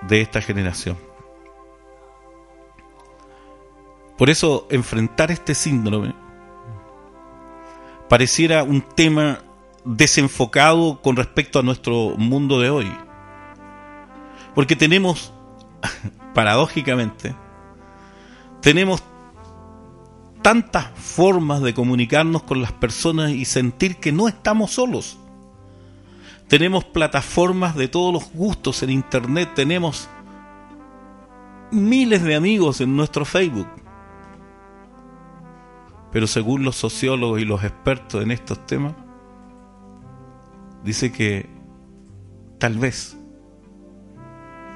de 0.03 0.21
esta 0.21 0.41
generación. 0.41 0.97
Por 4.17 4.31
eso 4.31 4.67
enfrentar 4.71 5.31
este 5.31 5.55
síndrome 5.55 6.15
pareciera 8.09 8.63
un 8.63 8.83
tema 8.83 9.41
desenfocado 9.85 11.01
con 11.03 11.17
respecto 11.17 11.59
a 11.59 11.63
nuestro 11.63 12.15
mundo 12.17 12.61
de 12.61 12.71
hoy. 12.71 12.93
Porque 14.55 14.77
tenemos, 14.77 15.33
paradójicamente, 16.35 17.35
tenemos 18.61 19.03
tantas 20.43 20.89
formas 20.95 21.63
de 21.63 21.75
comunicarnos 21.75 22.43
con 22.43 22.63
las 22.63 22.73
personas 22.73 23.31
y 23.33 23.45
sentir 23.45 23.97
que 23.97 24.13
no 24.13 24.29
estamos 24.29 24.73
solos. 24.73 25.19
Tenemos 26.49 26.85
plataformas 26.85 27.77
de 27.77 27.89
todos 27.89 28.13
los 28.13 28.33
gustos 28.33 28.83
en 28.83 28.91
Internet, 28.91 29.51
tenemos 29.55 30.09
miles 31.71 32.23
de 32.23 32.35
amigos 32.35 32.81
en 32.81 32.97
nuestro 32.97 33.25
Facebook. 33.25 33.69
Pero 36.13 36.27
según 36.27 36.65
los 36.65 36.77
sociólogos 36.77 37.41
y 37.41 37.45
los 37.45 37.63
expertos 37.65 38.23
en 38.23 38.31
estos 38.31 38.65
temas, 38.67 38.95
dice 40.85 41.13
que 41.13 41.49
tal 42.59 42.79
vez 42.79 43.17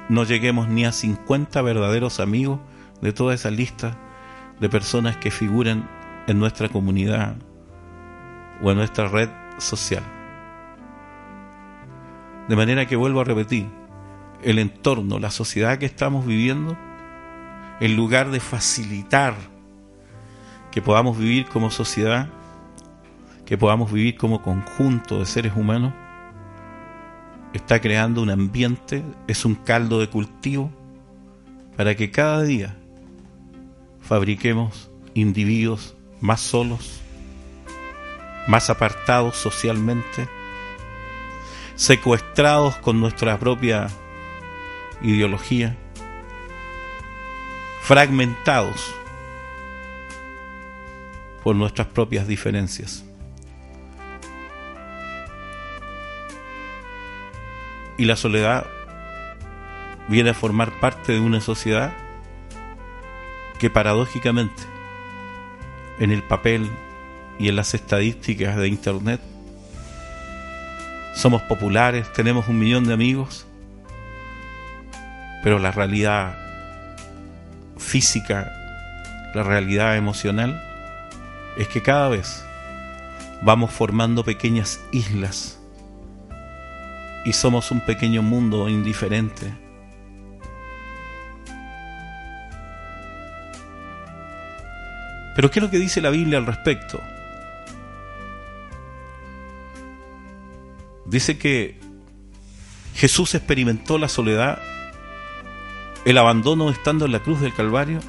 no 0.09 0.23
lleguemos 0.23 0.67
ni 0.67 0.85
a 0.85 0.91
50 0.91 1.61
verdaderos 1.61 2.19
amigos 2.19 2.59
de 3.01 3.13
toda 3.13 3.33
esa 3.33 3.49
lista 3.51 3.97
de 4.59 4.69
personas 4.69 5.17
que 5.17 5.31
figuran 5.31 5.89
en 6.27 6.39
nuestra 6.39 6.69
comunidad 6.69 7.35
o 8.61 8.71
en 8.71 8.77
nuestra 8.77 9.07
red 9.07 9.29
social. 9.57 10.03
De 12.47 12.55
manera 12.55 12.85
que 12.85 12.95
vuelvo 12.95 13.21
a 13.21 13.23
repetir, 13.23 13.67
el 14.41 14.59
entorno, 14.59 15.19
la 15.19 15.31
sociedad 15.31 15.77
que 15.77 15.85
estamos 15.85 16.25
viviendo, 16.25 16.77
en 17.79 17.95
lugar 17.95 18.29
de 18.31 18.39
facilitar 18.39 19.35
que 20.73 20.81
podamos 20.81 21.19
vivir 21.19 21.45
como 21.45 21.69
sociedad, 21.69 22.29
que 23.45 23.59
podamos 23.59 23.91
vivir 23.91 24.17
como 24.17 24.41
conjunto 24.41 25.19
de 25.19 25.27
seres 25.27 25.53
humanos, 25.55 25.93
está 27.53 27.79
creando 27.79 28.23
un 28.23 28.31
ambiente, 28.31 29.03
es 29.27 29.45
un 29.45 29.53
caldo 29.53 29.99
de 29.99 30.09
cultivo 30.09 30.71
para 31.77 31.93
que 31.93 32.09
cada 32.09 32.41
día 32.41 32.75
fabriquemos 34.01 34.89
individuos 35.13 35.95
más 36.19 36.41
solos, 36.41 37.01
más 38.47 38.71
apartados 38.71 39.35
socialmente, 39.35 40.27
secuestrados 41.75 42.77
con 42.77 42.99
nuestra 42.99 43.37
propia 43.37 43.89
ideología, 45.03 45.77
fragmentados 47.83 48.95
por 51.43 51.55
nuestras 51.55 51.87
propias 51.87 52.27
diferencias. 52.27 53.03
Y 57.97 58.05
la 58.05 58.15
soledad 58.15 58.65
viene 60.07 60.31
a 60.31 60.33
formar 60.33 60.71
parte 60.79 61.13
de 61.13 61.19
una 61.19 61.41
sociedad 61.41 61.93
que 63.59 63.69
paradójicamente 63.69 64.63
en 65.99 66.11
el 66.11 66.23
papel 66.23 66.69
y 67.39 67.49
en 67.49 67.55
las 67.55 67.73
estadísticas 67.73 68.57
de 68.57 68.67
Internet 68.67 69.21
somos 71.13 71.43
populares, 71.43 72.11
tenemos 72.13 72.47
un 72.47 72.57
millón 72.57 72.85
de 72.85 72.93
amigos, 72.93 73.45
pero 75.43 75.59
la 75.59 75.71
realidad 75.71 76.35
física, 77.77 78.51
la 79.35 79.43
realidad 79.43 79.95
emocional, 79.95 80.61
es 81.57 81.67
que 81.67 81.81
cada 81.81 82.09
vez 82.09 82.43
vamos 83.41 83.71
formando 83.71 84.23
pequeñas 84.23 84.79
islas 84.91 85.59
y 87.25 87.33
somos 87.33 87.71
un 87.71 87.81
pequeño 87.81 88.21
mundo 88.21 88.67
indiferente. 88.69 89.53
Pero 95.35 95.49
¿qué 95.49 95.59
es 95.59 95.63
lo 95.63 95.71
que 95.71 95.79
dice 95.79 96.01
la 96.01 96.09
Biblia 96.09 96.37
al 96.37 96.45
respecto? 96.45 97.01
Dice 101.05 101.37
que 101.37 101.79
Jesús 102.95 103.35
experimentó 103.35 103.97
la 103.97 104.09
soledad, 104.09 104.59
el 106.05 106.17
abandono 106.17 106.69
estando 106.69 107.05
en 107.05 107.11
la 107.11 107.19
cruz 107.19 107.41
del 107.41 107.53
Calvario, 107.53 107.99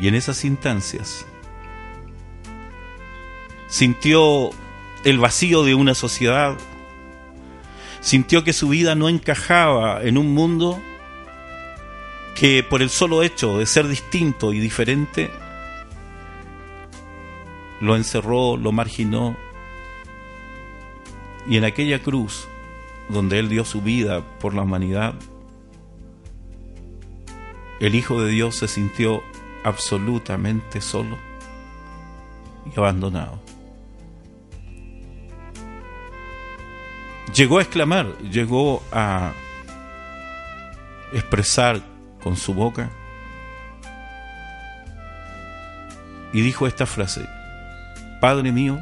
y 0.00 0.08
en 0.08 0.14
esas 0.14 0.44
instancias 0.44 1.26
sintió 3.72 4.50
el 5.02 5.18
vacío 5.18 5.64
de 5.64 5.74
una 5.74 5.94
sociedad, 5.94 6.58
sintió 8.02 8.44
que 8.44 8.52
su 8.52 8.68
vida 8.68 8.94
no 8.94 9.08
encajaba 9.08 10.02
en 10.02 10.18
un 10.18 10.34
mundo 10.34 10.78
que 12.34 12.62
por 12.62 12.82
el 12.82 12.90
solo 12.90 13.22
hecho 13.22 13.56
de 13.56 13.64
ser 13.64 13.88
distinto 13.88 14.52
y 14.52 14.60
diferente, 14.60 15.30
lo 17.80 17.96
encerró, 17.96 18.58
lo 18.58 18.72
marginó, 18.72 19.38
y 21.48 21.56
en 21.56 21.64
aquella 21.64 22.02
cruz 22.02 22.46
donde 23.08 23.38
Él 23.38 23.48
dio 23.48 23.64
su 23.64 23.80
vida 23.80 24.20
por 24.38 24.52
la 24.52 24.62
humanidad, 24.62 25.14
el 27.80 27.94
Hijo 27.94 28.20
de 28.20 28.30
Dios 28.32 28.54
se 28.56 28.68
sintió 28.68 29.22
absolutamente 29.64 30.82
solo 30.82 31.16
y 32.66 32.78
abandonado. 32.78 33.41
Llegó 37.34 37.58
a 37.58 37.62
exclamar, 37.62 38.18
llegó 38.18 38.82
a 38.92 39.32
expresar 41.12 41.80
con 42.22 42.36
su 42.36 42.54
boca 42.54 42.90
y 46.32 46.40
dijo 46.40 46.66
esta 46.66 46.86
frase, 46.86 47.28
Padre 48.20 48.52
mío, 48.52 48.78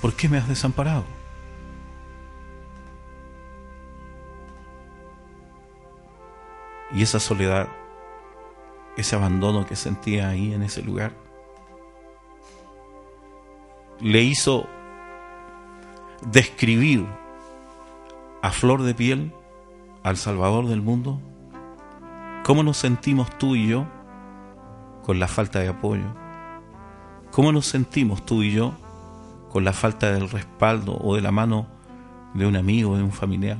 ¿por 0.00 0.14
qué 0.14 0.28
me 0.28 0.38
has 0.38 0.48
desamparado? 0.48 1.04
Y 6.92 7.02
esa 7.02 7.20
soledad, 7.20 7.68
ese 8.96 9.16
abandono 9.16 9.66
que 9.66 9.76
sentía 9.76 10.28
ahí 10.28 10.54
en 10.54 10.62
ese 10.62 10.82
lugar, 10.82 11.12
le 14.00 14.22
hizo 14.22 14.68
describir 16.22 17.06
a 18.42 18.50
flor 18.50 18.82
de 18.82 18.94
piel 18.94 19.32
al 20.02 20.16
Salvador 20.16 20.66
del 20.66 20.82
mundo? 20.82 21.20
¿Cómo 22.44 22.62
nos 22.62 22.76
sentimos 22.76 23.36
tú 23.38 23.56
y 23.56 23.68
yo 23.68 23.86
con 25.02 25.18
la 25.18 25.28
falta 25.28 25.60
de 25.60 25.68
apoyo? 25.68 26.06
¿Cómo 27.30 27.52
nos 27.52 27.66
sentimos 27.66 28.24
tú 28.24 28.42
y 28.42 28.52
yo 28.52 28.74
con 29.50 29.64
la 29.64 29.72
falta 29.72 30.12
del 30.12 30.30
respaldo 30.30 30.96
o 31.00 31.14
de 31.14 31.20
la 31.20 31.30
mano 31.30 31.66
de 32.34 32.46
un 32.46 32.56
amigo, 32.56 32.96
de 32.96 33.02
un 33.02 33.12
familiar? 33.12 33.58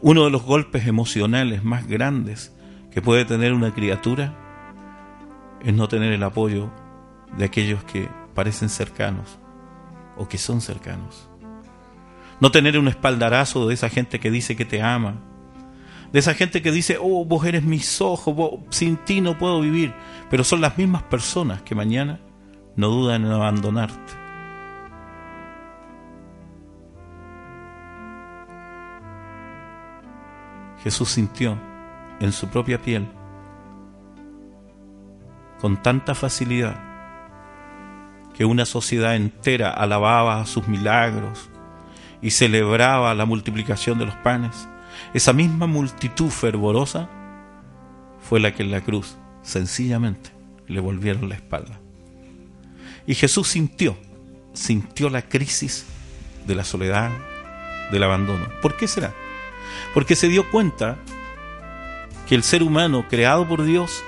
Uno 0.00 0.24
de 0.24 0.30
los 0.30 0.42
golpes 0.42 0.86
emocionales 0.86 1.62
más 1.64 1.86
grandes 1.86 2.54
que 2.90 3.02
puede 3.02 3.24
tener 3.24 3.52
una 3.52 3.72
criatura 3.74 4.34
es 5.60 5.74
no 5.74 5.88
tener 5.88 6.12
el 6.12 6.22
apoyo 6.22 6.70
de 7.36 7.44
aquellos 7.44 7.82
que 7.84 8.08
parecen 8.34 8.68
cercanos, 8.68 9.38
o 10.22 10.28
que 10.28 10.38
son 10.38 10.60
cercanos. 10.60 11.28
No 12.40 12.52
tener 12.52 12.78
un 12.78 12.86
espaldarazo 12.86 13.66
de 13.66 13.74
esa 13.74 13.88
gente 13.88 14.20
que 14.20 14.30
dice 14.30 14.54
que 14.54 14.64
te 14.64 14.80
ama. 14.80 15.16
De 16.12 16.20
esa 16.20 16.34
gente 16.34 16.62
que 16.62 16.70
dice, 16.70 16.96
oh, 17.00 17.24
vos 17.24 17.44
eres 17.44 17.64
mis 17.64 18.00
ojos, 18.00 18.60
sin 18.70 18.96
ti 18.98 19.20
no 19.20 19.36
puedo 19.36 19.60
vivir. 19.60 19.92
Pero 20.30 20.44
son 20.44 20.60
las 20.60 20.78
mismas 20.78 21.02
personas 21.02 21.62
que 21.62 21.74
mañana 21.74 22.20
no 22.76 22.88
duda 22.88 23.16
en 23.16 23.26
abandonarte. 23.26 24.12
Jesús 30.84 31.10
sintió 31.10 31.58
en 32.20 32.32
su 32.32 32.48
propia 32.48 32.80
piel 32.80 33.08
con 35.60 35.80
tanta 35.80 36.14
facilidad 36.14 36.91
que 38.36 38.44
una 38.44 38.64
sociedad 38.64 39.16
entera 39.16 39.70
alababa 39.70 40.44
sus 40.46 40.68
milagros 40.68 41.50
y 42.20 42.30
celebraba 42.30 43.14
la 43.14 43.24
multiplicación 43.24 43.98
de 43.98 44.06
los 44.06 44.14
panes. 44.16 44.68
Esa 45.12 45.32
misma 45.32 45.66
multitud 45.66 46.30
fervorosa 46.30 47.08
fue 48.20 48.40
la 48.40 48.54
que 48.54 48.62
en 48.62 48.70
la 48.70 48.80
cruz 48.80 49.16
sencillamente 49.42 50.30
le 50.68 50.80
volvieron 50.80 51.28
la 51.28 51.34
espalda. 51.34 51.80
Y 53.06 53.14
Jesús 53.14 53.48
sintió, 53.48 53.96
sintió 54.52 55.10
la 55.10 55.22
crisis 55.22 55.84
de 56.46 56.54
la 56.54 56.64
soledad, 56.64 57.10
del 57.90 58.02
abandono. 58.04 58.46
¿Por 58.62 58.76
qué 58.76 58.88
será? 58.88 59.12
Porque 59.92 60.16
se 60.16 60.28
dio 60.28 60.50
cuenta 60.50 60.96
que 62.28 62.34
el 62.34 62.42
ser 62.42 62.62
humano 62.62 63.06
creado 63.08 63.46
por 63.46 63.64
Dios 63.64 64.02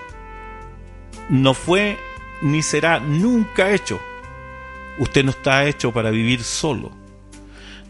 no 1.29 1.55
fue 1.55 1.99
ni 2.43 2.63
será 2.63 3.01
nunca 3.01 3.71
hecho. 3.73 4.01
Usted 4.99 5.25
no 5.25 5.31
está 5.31 5.65
hecho 5.65 5.93
para 5.93 6.11
vivir 6.11 6.43
solo. 6.43 6.93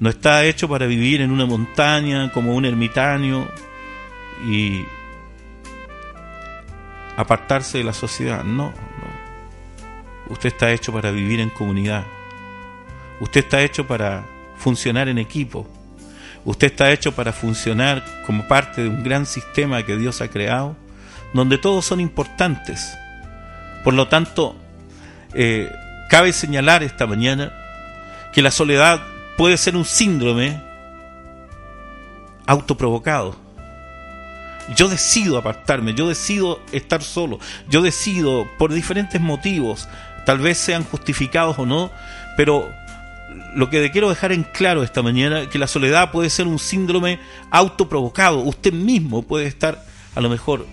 No 0.00 0.10
está 0.10 0.44
hecho 0.44 0.68
para 0.68 0.86
vivir 0.86 1.20
en 1.20 1.30
una 1.30 1.46
montaña 1.46 2.32
como 2.32 2.54
un 2.54 2.64
ermitaño 2.64 3.46
y 4.46 4.84
apartarse 7.16 7.78
de 7.78 7.84
la 7.84 7.92
sociedad. 7.92 8.42
No, 8.44 8.66
no. 8.66 10.32
Usted 10.32 10.48
está 10.48 10.72
hecho 10.72 10.92
para 10.92 11.10
vivir 11.10 11.40
en 11.40 11.50
comunidad. 11.50 12.04
Usted 13.20 13.44
está 13.44 13.62
hecho 13.62 13.86
para 13.86 14.24
funcionar 14.56 15.08
en 15.08 15.18
equipo. 15.18 15.66
Usted 16.44 16.68
está 16.68 16.90
hecho 16.90 17.12
para 17.14 17.32
funcionar 17.32 18.04
como 18.26 18.46
parte 18.48 18.82
de 18.82 18.88
un 18.88 19.02
gran 19.02 19.26
sistema 19.26 19.82
que 19.84 19.96
Dios 19.96 20.20
ha 20.20 20.28
creado, 20.28 20.76
donde 21.32 21.58
todos 21.58 21.84
son 21.84 22.00
importantes. 22.00 22.94
Por 23.82 23.94
lo 23.94 24.08
tanto, 24.08 24.56
eh, 25.34 25.70
cabe 26.14 26.32
señalar 26.32 26.84
esta 26.84 27.08
mañana 27.08 27.52
que 28.32 28.40
la 28.40 28.52
soledad 28.52 29.02
puede 29.36 29.56
ser 29.56 29.74
un 29.74 29.84
síndrome 29.84 30.62
autoprovocado. 32.46 33.34
Yo 34.76 34.88
decido 34.88 35.38
apartarme, 35.38 35.92
yo 35.92 36.06
decido 36.06 36.60
estar 36.70 37.02
solo, 37.02 37.40
yo 37.68 37.82
decido 37.82 38.48
por 38.58 38.72
diferentes 38.72 39.20
motivos, 39.20 39.88
tal 40.24 40.38
vez 40.38 40.56
sean 40.56 40.84
justificados 40.84 41.58
o 41.58 41.66
no, 41.66 41.90
pero 42.36 42.72
lo 43.56 43.68
que 43.68 43.90
quiero 43.90 44.08
dejar 44.08 44.30
en 44.30 44.44
claro 44.44 44.84
esta 44.84 45.02
mañana 45.02 45.50
que 45.50 45.58
la 45.58 45.66
soledad 45.66 46.12
puede 46.12 46.30
ser 46.30 46.46
un 46.46 46.60
síndrome 46.60 47.18
autoprovocado. 47.50 48.38
Usted 48.38 48.72
mismo 48.72 49.22
puede 49.22 49.46
estar 49.46 49.84
a 50.14 50.20
lo 50.20 50.28
mejor 50.28 50.64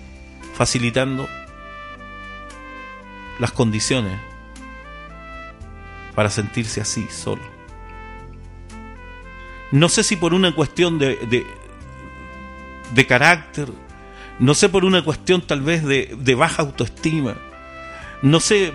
facilitando 0.54 1.28
las 3.39 3.52
condiciones 3.52 4.30
para 6.16 6.30
sentirse 6.30 6.82
así 6.82 7.07
solo. 7.09 7.41
No 9.72 9.88
sé 9.88 10.03
si 10.03 10.16
por 10.16 10.34
una 10.34 10.53
cuestión 10.53 10.99
de, 10.99 11.45
de, 12.93 13.07
carácter, 13.07 13.70
no 14.39 14.53
sé 14.53 14.68
por 14.68 14.84
una 14.84 15.03
cuestión 15.03 15.41
tal 15.41 15.62
vez 15.62 15.84
de, 15.86 16.16
de 16.18 16.36
baja 16.36 16.64
autoestima, 16.64 17.36
no 18.22 18.39
sé 18.41 18.74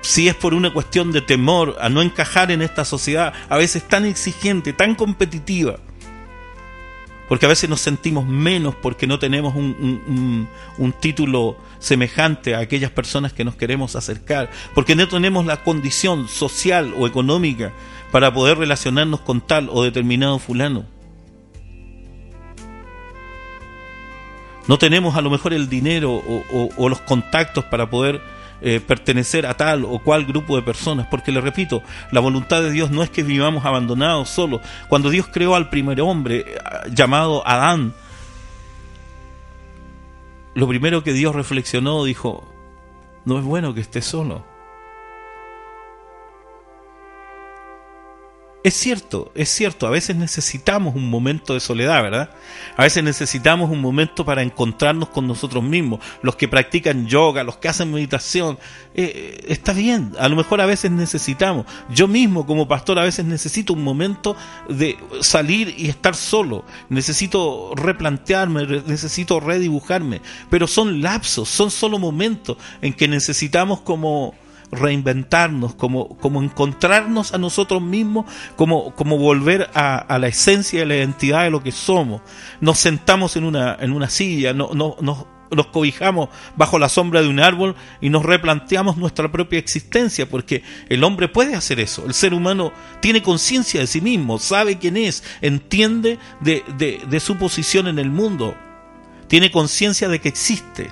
si 0.00 0.28
es 0.28 0.34
por 0.34 0.54
una 0.54 0.72
cuestión 0.72 1.12
de 1.12 1.20
temor 1.20 1.76
a 1.80 1.88
no 1.88 2.00
encajar 2.00 2.50
en 2.50 2.62
esta 2.62 2.84
sociedad, 2.84 3.34
a 3.48 3.56
veces 3.56 3.86
tan 3.86 4.06
exigente, 4.06 4.72
tan 4.72 4.94
competitiva, 4.94 5.78
porque 7.28 7.44
a 7.44 7.48
veces 7.50 7.68
nos 7.68 7.80
sentimos 7.80 8.26
menos 8.26 8.74
porque 8.74 9.06
no 9.06 9.18
tenemos 9.18 9.54
un, 9.54 10.48
un, 10.78 10.92
título 10.94 11.58
semejante 11.78 12.54
a 12.54 12.60
aquellas 12.60 12.90
personas 12.90 13.32
que 13.32 13.44
nos 13.44 13.54
queremos 13.54 13.96
acercar, 13.96 14.50
porque 14.74 14.94
no 14.94 15.08
tenemos 15.08 15.46
la 15.46 15.62
condición 15.62 16.28
social 16.28 16.94
o 16.96 17.06
económica 17.06 17.72
para 18.10 18.32
poder 18.32 18.58
relacionarnos 18.58 19.20
con 19.20 19.40
tal 19.40 19.68
o 19.70 19.82
determinado 19.82 20.38
fulano. 20.38 20.86
No 24.66 24.78
tenemos 24.78 25.16
a 25.16 25.22
lo 25.22 25.30
mejor 25.30 25.54
el 25.54 25.68
dinero 25.68 26.22
o, 26.76 26.88
los 26.88 27.00
contactos 27.00 27.64
para 27.64 27.88
poder 27.88 28.20
eh, 28.60 28.80
pertenecer 28.86 29.46
a 29.46 29.54
tal 29.54 29.84
o 29.84 29.98
cual 30.00 30.26
grupo 30.26 30.56
de 30.56 30.62
personas, 30.62 31.06
porque 31.10 31.32
le 31.32 31.40
repito, 31.40 31.82
la 32.12 32.20
voluntad 32.20 32.60
de 32.60 32.70
Dios 32.70 32.90
no 32.90 33.02
es 33.02 33.08
que 33.08 33.22
vivamos 33.22 33.64
abandonados 33.64 34.28
solos. 34.28 34.60
Cuando 34.88 35.08
Dios 35.08 35.26
creó 35.32 35.54
al 35.54 35.70
primer 35.70 36.02
hombre 36.02 36.44
eh, 36.46 36.58
llamado 36.92 37.46
Adán, 37.48 37.94
lo 40.58 40.66
primero 40.66 41.04
que 41.04 41.12
Dios 41.12 41.36
reflexionó 41.36 42.02
dijo, 42.02 42.42
no 43.24 43.38
es 43.38 43.44
bueno 43.44 43.74
que 43.74 43.80
esté 43.80 44.02
solo. 44.02 44.44
Es 48.64 48.74
cierto, 48.74 49.30
es 49.36 49.50
cierto, 49.50 49.86
a 49.86 49.90
veces 49.90 50.16
necesitamos 50.16 50.96
un 50.96 51.08
momento 51.08 51.54
de 51.54 51.60
soledad, 51.60 52.02
¿verdad? 52.02 52.30
A 52.76 52.82
veces 52.82 53.04
necesitamos 53.04 53.70
un 53.70 53.80
momento 53.80 54.24
para 54.24 54.42
encontrarnos 54.42 55.10
con 55.10 55.28
nosotros 55.28 55.62
mismos. 55.62 56.00
Los 56.22 56.34
que 56.34 56.48
practican 56.48 57.06
yoga, 57.06 57.44
los 57.44 57.58
que 57.58 57.68
hacen 57.68 57.92
meditación, 57.92 58.58
eh, 58.96 59.12
eh, 59.14 59.44
está 59.46 59.72
bien, 59.72 60.12
a 60.18 60.28
lo 60.28 60.34
mejor 60.34 60.60
a 60.60 60.66
veces 60.66 60.90
necesitamos. 60.90 61.66
Yo 61.88 62.08
mismo 62.08 62.46
como 62.46 62.66
pastor 62.66 62.98
a 62.98 63.04
veces 63.04 63.24
necesito 63.24 63.74
un 63.74 63.84
momento 63.84 64.36
de 64.68 64.98
salir 65.20 65.72
y 65.78 65.88
estar 65.88 66.16
solo. 66.16 66.64
Necesito 66.88 67.72
replantearme, 67.76 68.66
necesito 68.86 69.38
redibujarme, 69.38 70.20
pero 70.50 70.66
son 70.66 71.00
lapsos, 71.00 71.48
son 71.48 71.70
solo 71.70 72.00
momentos 72.00 72.56
en 72.82 72.92
que 72.92 73.06
necesitamos 73.06 73.82
como 73.82 74.34
reinventarnos, 74.70 75.74
como, 75.74 76.16
como 76.18 76.42
encontrarnos 76.42 77.34
a 77.34 77.38
nosotros 77.38 77.82
mismos, 77.82 78.26
como, 78.56 78.94
como 78.94 79.18
volver 79.18 79.70
a, 79.74 80.18
la 80.18 80.28
esencia 80.28 80.82
y 80.82 80.86
la 80.86 80.96
identidad 80.96 81.44
de 81.44 81.50
lo 81.50 81.62
que 81.62 81.72
somos. 81.72 82.22
Nos 82.60 82.78
sentamos 82.78 83.36
en 83.36 83.44
una, 83.44 83.76
en 83.80 83.92
una 83.92 84.10
silla, 84.10 84.52
no, 84.52 84.70
no, 84.74 84.96
nos, 85.00 85.26
nos 85.50 85.66
cobijamos 85.66 86.28
bajo 86.56 86.78
la 86.78 86.88
sombra 86.88 87.22
de 87.22 87.28
un 87.28 87.40
árbol 87.40 87.74
y 88.00 88.10
nos 88.10 88.24
replanteamos 88.24 88.96
nuestra 88.96 89.30
propia 89.30 89.58
existencia, 89.58 90.28
porque 90.28 90.62
el 90.88 91.04
hombre 91.04 91.28
puede 91.28 91.54
hacer 91.54 91.80
eso. 91.80 92.04
El 92.06 92.14
ser 92.14 92.34
humano 92.34 92.72
tiene 93.00 93.22
conciencia 93.22 93.80
de 93.80 93.86
sí 93.86 94.00
mismo, 94.00 94.38
sabe 94.38 94.78
quién 94.78 94.96
es, 94.96 95.24
entiende 95.40 96.18
de, 96.40 96.64
de, 96.76 97.00
de 97.08 97.20
su 97.20 97.36
posición 97.36 97.88
en 97.88 97.98
el 97.98 98.10
mundo, 98.10 98.54
tiene 99.28 99.50
conciencia 99.50 100.08
de 100.08 100.20
que 100.20 100.28
existe. 100.28 100.90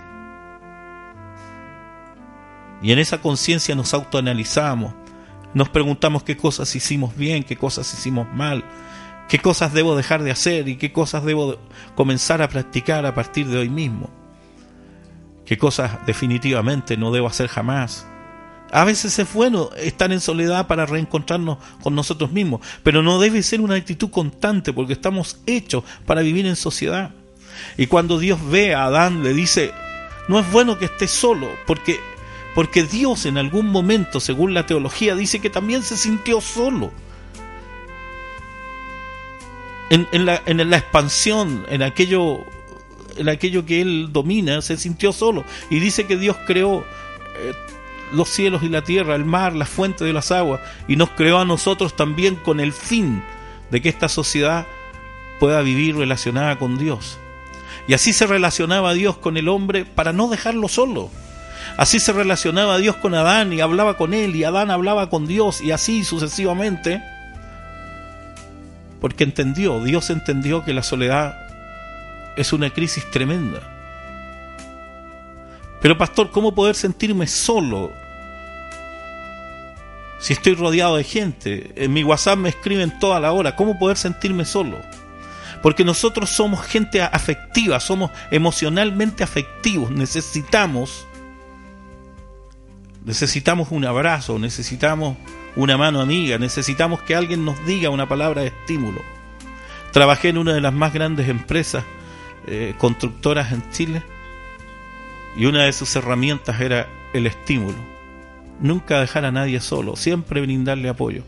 Y 2.83 2.93
en 2.93 2.99
esa 2.99 3.19
conciencia 3.21 3.75
nos 3.75 3.95
autoanalizamos, 3.95 4.93
nos 5.55 5.69
preguntamos 5.69 6.23
qué 6.23 6.37
cosas 6.37 6.75
hicimos 6.77 7.17
bien, 7.17 7.43
qué 7.43 7.57
cosas 7.57 7.93
hicimos 7.93 8.27
mal, 8.35 8.65
qué 9.29 9.39
cosas 9.39 9.73
debo 9.73 9.97
dejar 9.97 10.23
de 10.23 10.31
hacer 10.31 10.69
y 10.69 10.77
qué 10.77 10.93
cosas 10.93 11.25
debo 11.25 11.59
comenzar 11.95 12.43
a 12.43 12.49
practicar 12.49 13.07
a 13.07 13.15
partir 13.15 13.47
de 13.47 13.59
hoy 13.59 13.69
mismo, 13.69 14.11
qué 15.47 15.57
cosas 15.57 16.05
definitivamente 16.07 16.97
no 16.97 17.11
debo 17.11 17.27
hacer 17.27 17.49
jamás. 17.49 18.07
A 18.73 18.85
veces 18.85 19.17
es 19.19 19.33
bueno 19.33 19.71
estar 19.77 20.13
en 20.13 20.21
soledad 20.21 20.67
para 20.67 20.87
reencontrarnos 20.87 21.59
con 21.83 21.95
nosotros 21.95 22.33
mismos, 22.33 22.61
pero 22.83 23.03
no 23.03 23.21
debe 23.21 23.43
ser 23.43 23.61
una 23.61 23.77
actitud 23.77 24.11
constante 24.11 24.73
porque 24.73 24.95
estamos 24.95 25.39
hechos 25.47 25.85
para 26.05 26.21
vivir 26.21 26.47
en 26.47 26.57
sociedad. 26.57 27.13
Y 27.79 27.87
cuando 27.87 28.19
Dios 28.19 28.39
ve 28.51 28.75
a 28.75 28.85
Adán 28.85 29.23
le 29.23 29.33
dice, 29.33 29.73
no 30.29 30.41
es 30.41 30.51
bueno 30.51 30.79
que 30.79 30.87
estés 30.87 31.13
solo, 31.13 31.49
porque 31.67 31.99
porque 32.57 32.85
Dios 32.85 33.27
en 33.27 33.37
algún 33.37 33.67
momento, 33.67 34.19
según 34.19 34.55
la 34.55 34.65
teología, 34.65 35.15
dice 35.15 35.41
que 35.41 35.51
también 35.51 35.83
se 35.83 35.95
sintió 35.95 36.41
solo. 36.41 36.91
En, 39.91 40.25
la, 40.25 40.37
expansión, 40.79 41.67
en 41.69 41.83
aquello, 41.83 42.39
en 43.19 43.29
aquello 43.29 43.67
que 43.67 43.83
Él 43.83 44.09
domina, 44.11 44.63
se 44.63 44.79
sintió 44.79 45.13
solo. 45.13 45.45
Y 45.69 45.81
dice 45.81 46.07
que 46.07 46.17
Dios 46.17 46.35
creó 46.47 46.83
eh, 47.37 47.53
los 48.15 48.31
cielos 48.31 48.63
y 48.63 48.71
la 48.71 48.81
tierra, 48.81 49.17
el 49.17 49.27
mar, 49.27 49.55
la 49.55 49.67
fuente 49.67 50.07
de 50.07 50.15
las 50.15 50.33
aguas, 50.33 50.63
y 50.89 50.97
nos 50.97 51.11
creó 51.11 51.41
a 51.41 51.45
nosotros 51.45 51.95
también 51.95 52.37
con 52.37 52.59
el 52.59 52.73
fin 52.73 53.23
de 53.71 53.83
que 53.83 53.91
esta 53.91 54.09
sociedad 54.09 54.67
pueda 55.39 55.61
vivir 55.61 55.95
relacionada 55.95 56.59
con 56.59 56.79
Dios. 56.79 57.19
Y 57.87 57.93
así 57.93 58.15
se 58.15 58.27
relacionaba 58.27 58.95
Dios 58.95 59.19
con 59.19 59.37
el 59.37 59.51
hombre 59.51 59.85
para 59.85 60.15
no 60.15 60.29
dejarlo 60.29 60.69
solo. 60.69 61.11
Así 61.77 62.01
se 62.01 62.13
relacionaba 62.13 62.79
Dios 62.79 62.97
con 62.97 63.15
Adán 63.15 63.53
y 63.53 63.61
hablaba 63.61 63.97
con 63.97 64.15
él 64.15 64.35
y 64.35 64.45
Adán 64.45 64.71
hablaba 64.71 65.11
con 65.11 65.27
Dios 65.27 65.61
y 65.61 65.73
así 65.73 66.05
sucesivamente. 66.05 67.03
Porque 69.01 69.25
entendió, 69.25 69.85
Dios 69.85 70.09
entendió 70.09 70.65
que 70.65 70.73
la 70.73 70.83
soledad 70.83 71.37
es 72.37 72.53
una 72.53 72.71
crisis 72.71 73.11
tremenda. 73.11 73.61
Pero 75.83 75.99
pastor, 75.99 76.31
¿cómo 76.31 76.55
poder 76.55 76.75
sentirme 76.75 77.27
solo? 77.27 77.93
Si 80.19 80.33
estoy 80.33 80.55
rodeado 80.55 80.97
de 80.97 81.05
gente, 81.05 81.73
en 81.77 81.93
mi 81.93 82.03
WhatsApp 82.03 82.39
me 82.39 82.49
escriben 82.49 82.99
toda 82.99 83.21
la 83.21 83.33
hora, 83.33 83.55
¿cómo 83.55 83.79
poder 83.79 83.99
sentirme 83.99 84.47
solo? 84.47 84.79
Porque 85.63 85.85
nosotros 85.85 86.31
somos 86.31 86.65
gente 86.65 87.03
afectiva, 87.03 87.81
somos 87.81 88.11
emocionalmente 88.31 89.23
afectivos, 89.23 89.91
necesitamos 89.91 91.07
necesitamos 93.07 93.69
un 93.71 93.85
abrazo, 93.85 94.39
necesitamos 94.39 95.17
una 95.55 95.79
mano 95.79 96.01
amiga, 96.01 96.39
necesitamos 96.39 97.01
que 97.03 97.15
alguien 97.15 97.45
nos 97.45 97.65
diga 97.65 97.89
una 97.89 98.09
palabra 98.09 98.43
de 98.43 98.49
estímulo. 98.49 99.01
Trabajé 99.93 100.29
en 100.29 100.39
una 100.39 100.53
de 100.53 100.61
las 100.61 100.75
más 100.75 100.93
grandes 100.93 101.29
empresas 101.29 101.85
eh, 102.47 102.75
constructoras 102.77 103.53
en 103.53 103.71
Chile 103.71 104.03
y 105.37 105.47
una 105.47 105.65
de 105.65 105.73
sus 105.73 105.95
herramientas 105.97 106.61
era 106.61 106.89
el 107.15 107.27
estímulo. 107.27 107.79
Nunca 108.61 109.01
dejar 109.01 109.25
a 109.25 109.33
nadie 109.33 109.61
solo, 109.61 109.97
siempre 109.97 110.41
brindarle 110.41 110.89
apoyo. 110.89 111.23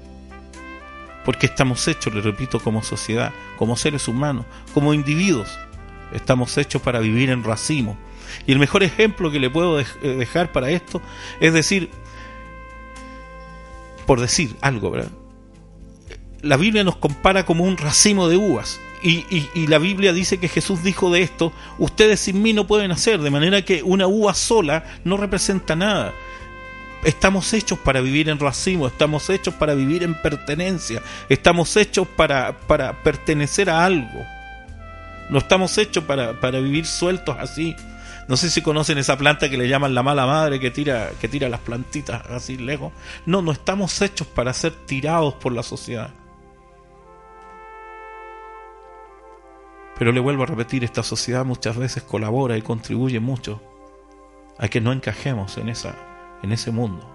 Porque 1.24 1.47
estamos 1.47 1.87
hechos, 1.87 2.12
le 2.12 2.22
repito, 2.22 2.59
como 2.59 2.83
sociedad, 2.83 3.33
como 3.57 3.76
seres 3.76 4.09
humanos, 4.09 4.47
como 4.74 4.95
individuos. 4.95 5.57
Estamos 6.12 6.57
hechos 6.59 6.83
para 6.83 6.99
vivir 7.01 7.31
en 7.31 7.45
racimo. 7.45 7.97
Y 8.47 8.53
el 8.53 8.59
mejor 8.59 8.83
ejemplo 8.83 9.31
que 9.31 9.41
le 9.41 9.51
puedo 9.51 9.81
eh, 9.81 9.87
dejar 10.03 10.53
para 10.53 10.70
esto 10.70 11.01
es 11.41 11.53
decir, 11.53 11.91
por 14.07 14.20
decir 14.20 14.57
algo, 14.61 14.91
¿verdad? 14.91 15.11
La 16.41 16.57
Biblia 16.57 16.85
nos 16.85 16.97
compara 16.97 17.45
como 17.45 17.64
un 17.64 17.76
racimo 17.76 18.29
de 18.29 18.37
uvas. 18.37 18.81
Y, 19.03 19.66
la 19.68 19.79
Biblia 19.79 20.12
dice 20.12 20.39
que 20.39 20.49
Jesús 20.49 20.83
dijo 20.83 21.11
de 21.11 21.22
esto, 21.22 21.53
ustedes 21.79 22.20
sin 22.20 22.43
mí 22.43 22.53
no 22.53 22.66
pueden 22.66 22.91
hacer, 22.91 23.20
de 23.20 23.31
manera 23.31 23.62
que 23.62 23.83
una 23.83 24.07
uva 24.07 24.35
sola 24.35 24.85
no 25.05 25.16
representa 25.16 25.76
nada. 25.76 26.12
Estamos 27.05 27.53
hechos 27.53 27.79
para 27.79 28.01
vivir 28.01 28.29
en 28.29 28.41
racimo, 28.41 28.89
estamos 28.89 29.31
hechos 29.31 29.55
para 29.55 29.74
vivir 29.74 30.03
en 30.03 30.20
pertenencia, 30.20 31.01
estamos 31.29 31.76
hechos 31.76 32.09
para, 32.09 32.59
para 32.61 33.05
pertenecer 33.05 33.70
a 33.70 33.85
algo. 33.85 34.26
No 35.31 35.39
estamos 35.39 35.79
hechos 35.79 36.03
para, 36.05 36.41
para 36.41 36.59
vivir 36.59 36.87
sueltos 36.87 37.37
así. 37.39 37.76
No 38.29 38.37
sé 38.37 38.51
si 38.51 38.61
conocen 38.61 38.99
esa 38.99 39.16
planta 39.16 39.49
que 39.49 39.57
le 39.57 39.68
llaman 39.68 39.95
la 39.95 40.03
mala 40.03 40.26
madre 40.26 40.61
que 40.61 40.70
tira, 40.70 41.12
que 41.18 41.29
tira 41.29 41.49
las 41.49 41.61
plantitas 41.61 42.26
así 42.26 42.59
lejos. 42.59 42.93
No, 43.24 43.41
no 43.41 43.53
estamos 43.53 44.03
hechos 44.03 44.26
para 44.26 44.53
ser 44.53 44.72
tirados 44.85 45.33
por 45.35 45.53
la 45.53 45.62
sociedad. 45.62 46.11
Pero 49.99 50.12
le 50.12 50.20
vuelvo 50.20 50.43
a 50.43 50.47
repetir, 50.47 50.85
esta 50.85 51.03
sociedad 51.03 51.45
muchas 51.47 51.76
veces 51.76 52.03
colabora 52.03 52.59
y 52.59 52.62
contribuye 52.62 53.18
mucho 53.18 53.62
a 54.59 54.68
que 54.68 54.83
no 54.83 54.93
encajemos 54.93 55.57
en, 55.57 55.70
esa, 55.70 55.97
en 56.43 56.53
ese 56.53 56.70
mundo. 56.70 57.09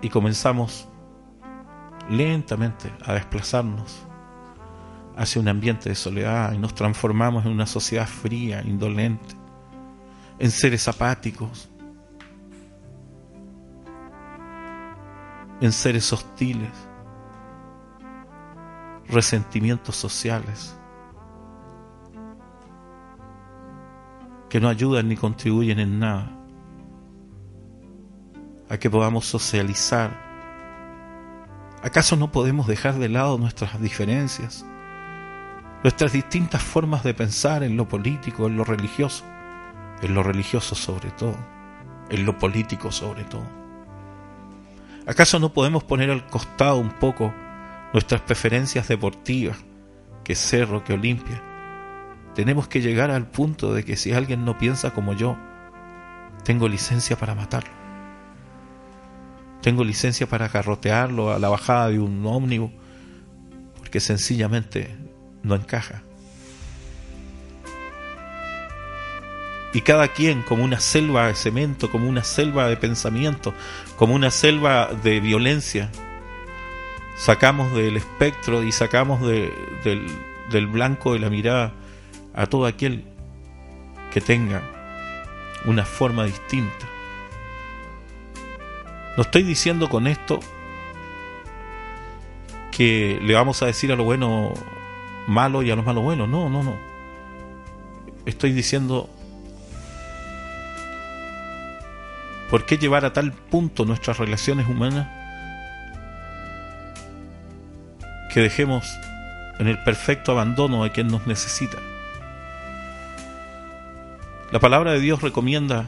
Y 0.00 0.08
comenzamos 0.08 0.88
lentamente 2.08 2.92
a 3.04 3.14
desplazarnos 3.14 4.06
hacia 5.16 5.40
un 5.40 5.48
ambiente 5.48 5.88
de 5.88 5.94
soledad 5.94 6.52
y 6.52 6.58
nos 6.58 6.74
transformamos 6.74 7.44
en 7.44 7.52
una 7.52 7.66
sociedad 7.66 8.06
fría, 8.06 8.62
indolente, 8.62 9.34
en 10.38 10.50
seres 10.50 10.86
apáticos, 10.86 11.68
en 15.60 15.72
seres 15.72 16.12
hostiles, 16.12 16.70
resentimientos 19.08 19.96
sociales 19.96 20.78
que 24.48 24.60
no 24.60 24.68
ayudan 24.68 25.08
ni 25.08 25.16
contribuyen 25.16 25.78
en 25.78 25.98
nada 25.98 26.30
a 28.68 28.78
que 28.78 28.88
podamos 28.88 29.26
socializar 29.26 30.27
¿Acaso 31.82 32.16
no 32.16 32.32
podemos 32.32 32.66
dejar 32.66 32.94
de 32.94 33.08
lado 33.08 33.38
nuestras 33.38 33.80
diferencias, 33.80 34.66
nuestras 35.84 36.12
distintas 36.12 36.60
formas 36.60 37.04
de 37.04 37.14
pensar 37.14 37.62
en 37.62 37.76
lo 37.76 37.86
político, 37.86 38.48
en 38.48 38.56
lo 38.56 38.64
religioso, 38.64 39.24
en 40.02 40.12
lo 40.12 40.24
religioso 40.24 40.74
sobre 40.74 41.10
todo, 41.10 41.36
en 42.10 42.26
lo 42.26 42.36
político 42.36 42.90
sobre 42.90 43.22
todo? 43.24 43.46
¿Acaso 45.06 45.38
no 45.38 45.52
podemos 45.52 45.84
poner 45.84 46.10
al 46.10 46.26
costado 46.26 46.78
un 46.78 46.90
poco 46.90 47.32
nuestras 47.92 48.22
preferencias 48.22 48.88
deportivas, 48.88 49.56
que 50.24 50.34
Cerro, 50.34 50.82
que 50.82 50.94
Olimpia? 50.94 51.40
Tenemos 52.34 52.66
que 52.66 52.80
llegar 52.80 53.12
al 53.12 53.30
punto 53.30 53.72
de 53.72 53.84
que 53.84 53.96
si 53.96 54.12
alguien 54.12 54.44
no 54.44 54.58
piensa 54.58 54.90
como 54.90 55.12
yo, 55.12 55.38
tengo 56.42 56.68
licencia 56.68 57.16
para 57.16 57.36
matarlo. 57.36 57.87
Tengo 59.62 59.84
licencia 59.84 60.28
para 60.28 60.48
garrotearlo 60.48 61.32
a 61.32 61.38
la 61.38 61.48
bajada 61.48 61.88
de 61.88 61.98
un 61.98 62.24
ómnibus 62.24 62.70
porque 63.78 64.00
sencillamente 64.00 64.96
no 65.42 65.54
encaja. 65.54 66.02
Y 69.72 69.82
cada 69.82 70.08
quien 70.08 70.42
como 70.42 70.64
una 70.64 70.80
selva 70.80 71.28
de 71.28 71.34
cemento, 71.34 71.90
como 71.90 72.08
una 72.08 72.24
selva 72.24 72.68
de 72.68 72.76
pensamiento, 72.76 73.54
como 73.96 74.14
una 74.14 74.30
selva 74.30 74.90
de 75.02 75.20
violencia, 75.20 75.90
sacamos 77.16 77.74
del 77.74 77.96
espectro 77.96 78.62
y 78.62 78.72
sacamos 78.72 79.20
del 79.20 80.66
blanco 80.66 81.12
de 81.12 81.18
la 81.18 81.30
mirada 81.30 81.72
a 82.34 82.46
todo 82.46 82.66
aquel 82.66 83.04
que 84.12 84.20
tenga 84.20 84.62
una 85.66 85.84
forma 85.84 86.24
distinta 86.24 86.87
no 89.18 89.22
estoy 89.22 89.42
diciendo 89.42 89.88
con 89.88 90.06
esto 90.06 90.38
que 92.70 93.18
le 93.20 93.34
vamos 93.34 93.60
a 93.64 93.66
decir 93.66 93.90
a 93.90 93.96
lo 93.96 94.04
bueno 94.04 94.54
malo 95.26 95.64
y 95.64 95.72
a 95.72 95.74
lo 95.74 95.82
malo 95.82 96.02
bueno. 96.02 96.28
No, 96.28 96.48
no, 96.48 96.62
no. 96.62 96.76
Estoy 98.26 98.52
diciendo 98.52 99.10
¿Por 102.48 102.64
qué 102.64 102.78
llevar 102.78 103.04
a 103.04 103.12
tal 103.12 103.32
punto 103.32 103.84
nuestras 103.84 104.18
relaciones 104.18 104.68
humanas 104.68 105.08
que 108.32 108.40
dejemos 108.40 108.86
en 109.58 109.66
el 109.66 109.82
perfecto 109.82 110.30
abandono 110.30 110.84
a 110.84 110.90
quien 110.90 111.08
nos 111.08 111.26
necesita? 111.26 111.78
La 114.52 114.60
palabra 114.60 114.92
de 114.92 115.00
Dios 115.00 115.22
recomienda 115.22 115.86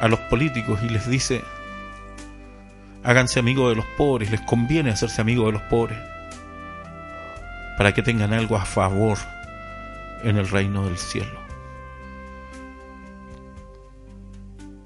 a 0.00 0.06
los 0.06 0.20
políticos 0.20 0.78
y 0.84 0.90
les 0.90 1.10
dice, 1.10 1.42
Háganse 3.04 3.40
amigos 3.40 3.70
de 3.70 3.76
los 3.76 3.86
pobres, 3.96 4.30
les 4.30 4.40
conviene 4.40 4.90
hacerse 4.90 5.20
amigos 5.20 5.46
de 5.46 5.52
los 5.52 5.62
pobres, 5.62 5.98
para 7.76 7.94
que 7.94 8.02
tengan 8.02 8.32
algo 8.32 8.56
a 8.56 8.64
favor 8.64 9.18
en 10.24 10.36
el 10.36 10.48
reino 10.48 10.84
del 10.84 10.98
cielo. 10.98 11.38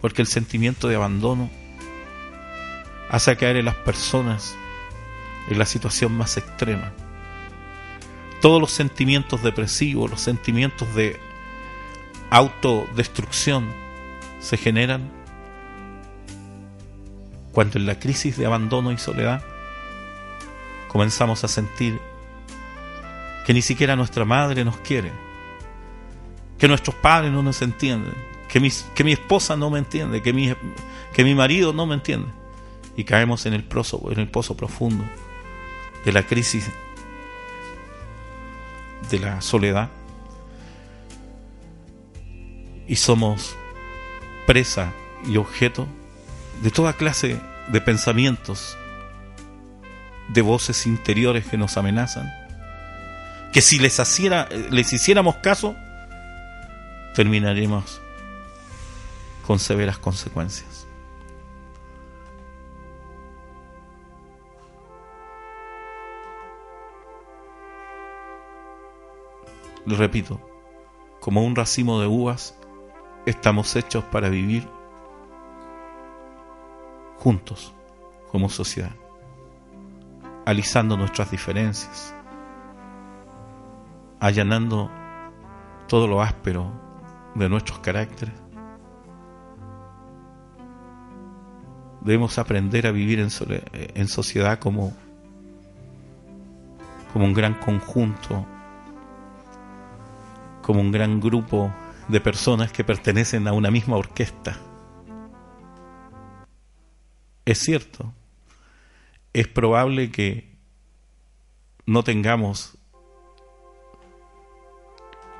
Porque 0.00 0.22
el 0.22 0.28
sentimiento 0.28 0.88
de 0.88 0.96
abandono 0.96 1.48
hace 3.08 3.36
caer 3.36 3.56
en 3.56 3.66
las 3.66 3.76
personas 3.76 4.56
en 5.48 5.58
la 5.58 5.66
situación 5.66 6.12
más 6.12 6.36
extrema. 6.36 6.92
Todos 8.40 8.60
los 8.60 8.72
sentimientos 8.72 9.42
depresivos, 9.42 10.10
los 10.10 10.20
sentimientos 10.20 10.92
de 10.94 11.20
autodestrucción 12.30 13.72
se 14.40 14.56
generan 14.56 15.21
cuando 17.52 17.78
en 17.78 17.86
la 17.86 17.98
crisis 17.98 18.36
de 18.36 18.46
abandono 18.46 18.92
y 18.92 18.98
soledad 18.98 19.42
comenzamos 20.88 21.44
a 21.44 21.48
sentir 21.48 22.00
que 23.46 23.54
ni 23.54 23.62
siquiera 23.62 23.96
nuestra 23.96 24.24
madre 24.24 24.64
nos 24.64 24.76
quiere, 24.78 25.12
que 26.58 26.68
nuestros 26.68 26.94
padres 26.96 27.32
no 27.32 27.42
nos 27.42 27.60
entienden, 27.62 28.14
que 28.48 28.60
mi, 28.60 28.70
que 28.94 29.04
mi 29.04 29.12
esposa 29.12 29.56
no 29.56 29.70
me 29.70 29.78
entiende, 29.78 30.22
que 30.22 30.32
mi, 30.32 30.54
que 31.12 31.24
mi 31.24 31.34
marido 31.34 31.72
no 31.72 31.86
me 31.86 31.94
entiende. 31.94 32.28
Y 32.96 33.04
caemos 33.04 33.46
en 33.46 33.54
el, 33.54 33.64
pozo, 33.64 34.12
en 34.12 34.18
el 34.18 34.28
pozo 34.28 34.56
profundo 34.56 35.04
de 36.04 36.12
la 36.12 36.22
crisis 36.24 36.70
de 39.10 39.18
la 39.18 39.40
soledad. 39.40 39.90
Y 42.86 42.96
somos 42.96 43.56
presa 44.46 44.92
y 45.26 45.38
objeto 45.38 45.86
de 46.62 46.70
toda 46.70 46.92
clase 46.92 47.40
de 47.68 47.80
pensamientos, 47.80 48.78
de 50.28 50.42
voces 50.42 50.86
interiores 50.86 51.44
que 51.44 51.58
nos 51.58 51.76
amenazan, 51.76 52.32
que 53.52 53.60
si 53.60 53.80
les, 53.80 54.00
les 54.70 54.92
hiciéramos 54.92 55.36
caso, 55.36 55.74
terminaremos 57.14 58.00
con 59.44 59.58
severas 59.58 59.98
consecuencias. 59.98 60.86
Lo 69.84 69.96
repito, 69.96 70.40
como 71.18 71.44
un 71.44 71.56
racimo 71.56 72.00
de 72.00 72.06
uvas, 72.06 72.56
estamos 73.26 73.74
hechos 73.74 74.04
para 74.04 74.28
vivir 74.28 74.68
juntos 77.22 77.72
como 78.32 78.48
sociedad, 78.48 78.90
alisando 80.44 80.96
nuestras 80.96 81.30
diferencias, 81.30 82.12
allanando 84.18 84.90
todo 85.86 86.08
lo 86.08 86.20
áspero 86.20 86.72
de 87.36 87.48
nuestros 87.48 87.78
caracteres. 87.78 88.34
Debemos 92.00 92.38
aprender 92.38 92.88
a 92.88 92.90
vivir 92.90 93.20
en, 93.20 94.08
sociedad 94.08 94.58
como, 94.58 94.92
como 97.12 97.24
un 97.24 97.34
gran 97.34 97.54
conjunto, 97.54 98.44
como 100.60 100.80
un 100.80 100.90
gran 100.90 101.20
grupo 101.20 101.72
de 102.08 102.20
personas 102.20 102.72
que 102.72 102.82
pertenecen 102.82 103.46
a 103.46 103.52
una 103.52 103.70
misma 103.70 103.94
orquesta. 103.94 104.56
Es 107.44 107.58
cierto, 107.58 108.12
es 109.32 109.48
probable 109.48 110.12
que 110.12 110.54
no 111.86 112.04
tengamos 112.04 112.78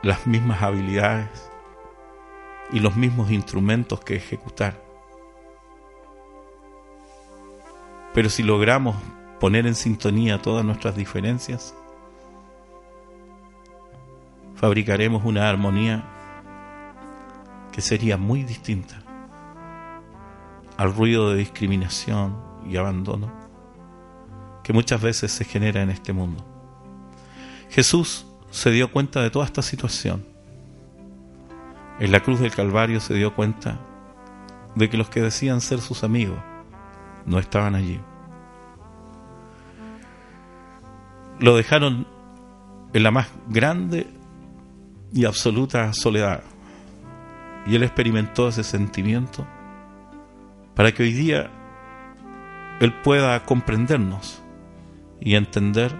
las 0.02 0.26
mismas 0.26 0.62
habilidades 0.62 1.48
y 2.72 2.80
los 2.80 2.96
mismos 2.96 3.30
instrumentos 3.30 4.00
que 4.00 4.16
ejecutar. 4.16 4.82
Pero 8.12 8.28
si 8.30 8.42
logramos 8.42 8.96
poner 9.38 9.68
en 9.68 9.76
sintonía 9.76 10.42
todas 10.42 10.64
nuestras 10.64 10.96
diferencias, 10.96 11.72
fabricaremos 14.56 15.24
una 15.24 15.48
armonía 15.48 16.04
que 17.70 17.80
sería 17.80 18.16
muy 18.16 18.42
distinta 18.42 19.02
al 20.82 20.92
ruido 20.92 21.30
de 21.30 21.36
discriminación 21.36 22.36
y 22.68 22.76
abandono 22.76 23.30
que 24.64 24.72
muchas 24.72 25.00
veces 25.00 25.30
se 25.30 25.44
genera 25.44 25.80
en 25.80 25.90
este 25.90 26.12
mundo. 26.12 26.44
Jesús 27.70 28.26
se 28.50 28.72
dio 28.72 28.90
cuenta 28.90 29.22
de 29.22 29.30
toda 29.30 29.44
esta 29.44 29.62
situación. 29.62 30.24
En 32.00 32.10
la 32.10 32.18
cruz 32.18 32.40
del 32.40 32.50
Calvario 32.50 32.98
se 32.98 33.14
dio 33.14 33.32
cuenta 33.32 33.78
de 34.74 34.90
que 34.90 34.96
los 34.96 35.08
que 35.08 35.20
decían 35.20 35.60
ser 35.60 35.80
sus 35.80 36.02
amigos 36.02 36.40
no 37.26 37.38
estaban 37.38 37.76
allí. 37.76 38.00
Lo 41.38 41.54
dejaron 41.54 42.08
en 42.92 43.02
la 43.04 43.12
más 43.12 43.28
grande 43.46 44.08
y 45.12 45.26
absoluta 45.26 45.92
soledad. 45.92 46.42
Y 47.68 47.76
él 47.76 47.84
experimentó 47.84 48.48
ese 48.48 48.64
sentimiento 48.64 49.46
para 50.82 50.90
que 50.90 51.04
hoy 51.04 51.12
día 51.12 51.48
él 52.80 52.92
pueda 53.04 53.44
comprendernos 53.44 54.42
y 55.20 55.36
entender 55.36 55.94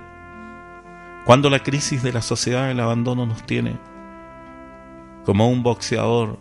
cuando 1.25 1.51
la 1.51 1.61
crisis 1.61 2.03
de 2.03 2.13
la 2.13 2.21
sociedad, 2.21 2.69
el 2.69 2.81
abandono 2.81 3.25
nos 3.25 3.45
tiene 3.45 3.79
como 5.25 5.49
un 5.49 5.63
boxeador 5.63 6.37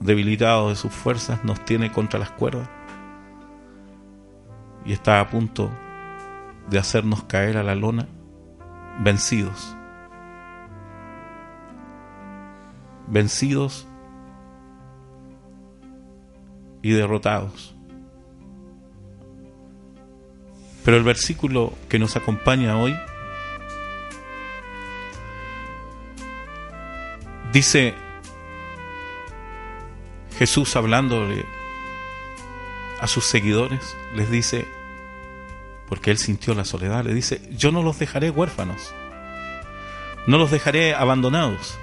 debilitado 0.00 0.68
de 0.68 0.76
sus 0.76 0.92
fuerzas, 0.92 1.46
nos 1.46 1.64
tiene 1.64 1.90
contra 1.90 2.20
las 2.20 2.30
cuerdas 2.30 2.68
y 4.84 4.92
está 4.92 5.20
a 5.20 5.30
punto 5.30 5.70
de 6.68 6.78
hacernos 6.78 7.22
caer 7.22 7.56
a 7.56 7.62
la 7.62 7.74
lona 7.74 8.06
vencidos. 9.02 9.74
Vencidos 13.06 13.85
y 16.86 16.92
derrotados. 16.92 17.74
Pero 20.84 20.96
el 20.96 21.02
versículo 21.02 21.74
que 21.88 21.98
nos 21.98 22.14
acompaña 22.14 22.78
hoy 22.78 22.96
dice 27.52 27.92
Jesús 30.38 30.76
hablándole 30.76 31.44
a 33.00 33.08
sus 33.08 33.24
seguidores, 33.24 33.96
les 34.14 34.30
dice, 34.30 34.64
porque 35.88 36.12
él 36.12 36.18
sintió 36.18 36.54
la 36.54 36.64
soledad, 36.64 37.04
le 37.04 37.14
dice, 37.14 37.40
yo 37.50 37.72
no 37.72 37.82
los 37.82 37.98
dejaré 37.98 38.30
huérfanos, 38.30 38.94
no 40.28 40.38
los 40.38 40.52
dejaré 40.52 40.94
abandonados, 40.94 41.76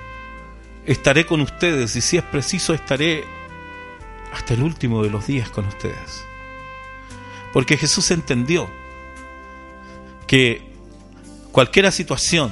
estaré 0.86 1.26
con 1.26 1.42
ustedes 1.42 1.94
y 1.98 2.02
si 2.02 2.16
es 2.16 2.24
preciso 2.24 2.74
estaré 2.74 3.26
hasta 4.34 4.56
el 4.56 4.64
último 4.64 5.04
de 5.04 5.10
los 5.10 5.28
días 5.28 5.50
con 5.50 5.66
ustedes. 5.66 6.26
Porque 7.54 7.78
Jesús 7.78 8.10
entendió 8.12 8.70
que 10.26 10.74
cualquier 11.52 11.92
situación, 11.92 12.52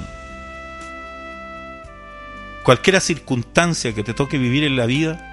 cualquier 2.62 3.00
circunstancia 3.00 3.92
que 3.94 4.04
te 4.04 4.14
toque 4.14 4.38
vivir 4.38 4.62
en 4.62 4.76
la 4.76 4.86
vida, 4.86 5.28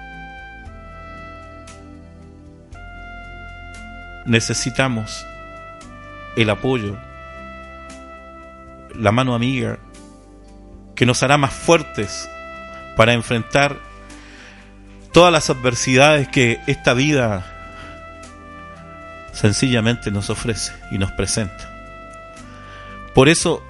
necesitamos 4.26 5.24
el 6.36 6.50
apoyo, 6.50 6.98
la 8.94 9.12
mano 9.12 9.34
amiga, 9.34 9.78
que 10.96 11.06
nos 11.06 11.22
hará 11.22 11.38
más 11.38 11.52
fuertes 11.52 12.28
para 12.96 13.12
enfrentar 13.12 13.89
todas 15.12 15.32
las 15.32 15.50
adversidades 15.50 16.28
que 16.28 16.60
esta 16.66 16.94
vida 16.94 17.44
sencillamente 19.32 20.10
nos 20.10 20.30
ofrece 20.30 20.72
y 20.90 20.98
nos 20.98 21.10
presenta. 21.12 21.68
Por 23.14 23.28
eso, 23.28 23.62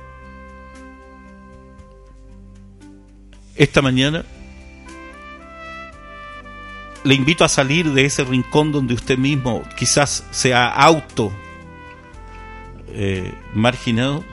esta 3.57 3.83
mañana 3.83 4.25
le 7.05 7.15
invito 7.15 7.45
a 7.45 7.49
salir 7.49 7.91
de 7.93 8.05
ese 8.05 8.25
rincón 8.25 8.73
donde 8.73 8.95
usted 8.95 9.17
mismo 9.17 9.63
quizás 9.77 10.27
sea 10.31 10.69
auto 10.69 11.33
eh, 12.89 13.33
marginado, 13.55 14.25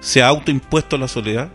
se 0.00 0.22
ha 0.22 0.28
autoimpuesto 0.28 0.96
la 0.96 1.08
soledad 1.08 1.50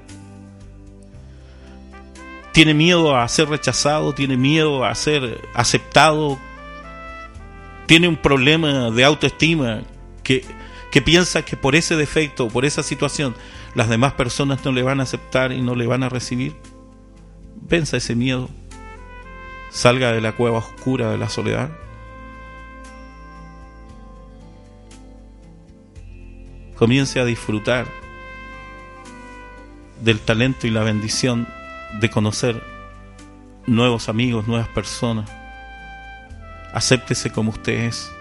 tiene 2.54 2.76
miedo 2.76 3.18
a 3.18 3.28
ser 3.28 3.50
rechazado, 3.50 4.14
tiene 4.14 4.38
miedo 4.38 4.86
a 4.86 4.94
ser 4.94 5.42
aceptado, 5.56 6.38
tiene 7.88 8.08
un 8.08 8.16
problema 8.16 8.92
de 8.92 9.04
autoestima 9.04 9.82
que, 10.24 10.46
que 10.92 11.02
piensa 11.02 11.44
que 11.44 11.58
por 11.58 11.76
ese 11.76 11.96
defecto, 11.96 12.48
por 12.48 12.64
esa 12.64 12.84
situación, 12.84 13.36
las 13.74 13.90
demás 13.90 14.14
personas 14.14 14.64
no 14.64 14.72
le 14.72 14.84
van 14.84 15.00
a 15.00 15.04
aceptar 15.04 15.52
y 15.52 15.62
no 15.62 15.74
le 15.74 15.88
van 15.88 16.04
a 16.04 16.10
recibir. 16.10 16.56
Venza 17.56 17.98
ese 17.98 18.14
miedo, 18.16 18.50
salga 19.72 20.12
de 20.12 20.22
la 20.22 20.34
cueva 20.34 20.60
oscura 20.60 21.10
de 21.10 21.18
la 21.18 21.30
soledad. 21.30 21.72
Comience 26.76 27.20
a 27.20 27.26
disfrutar 27.26 27.88
del 30.02 30.20
talento 30.20 30.68
y 30.68 30.70
la 30.70 30.84
bendición 30.84 31.48
de 32.00 32.10
conocer 32.10 32.62
nuevos 33.68 34.10
amigos, 34.10 34.48
nuevas 34.48 34.68
personas. 34.70 35.30
Acéptese 36.74 37.32
como 37.32 37.52
usted 37.52 37.86
es. 37.86 38.12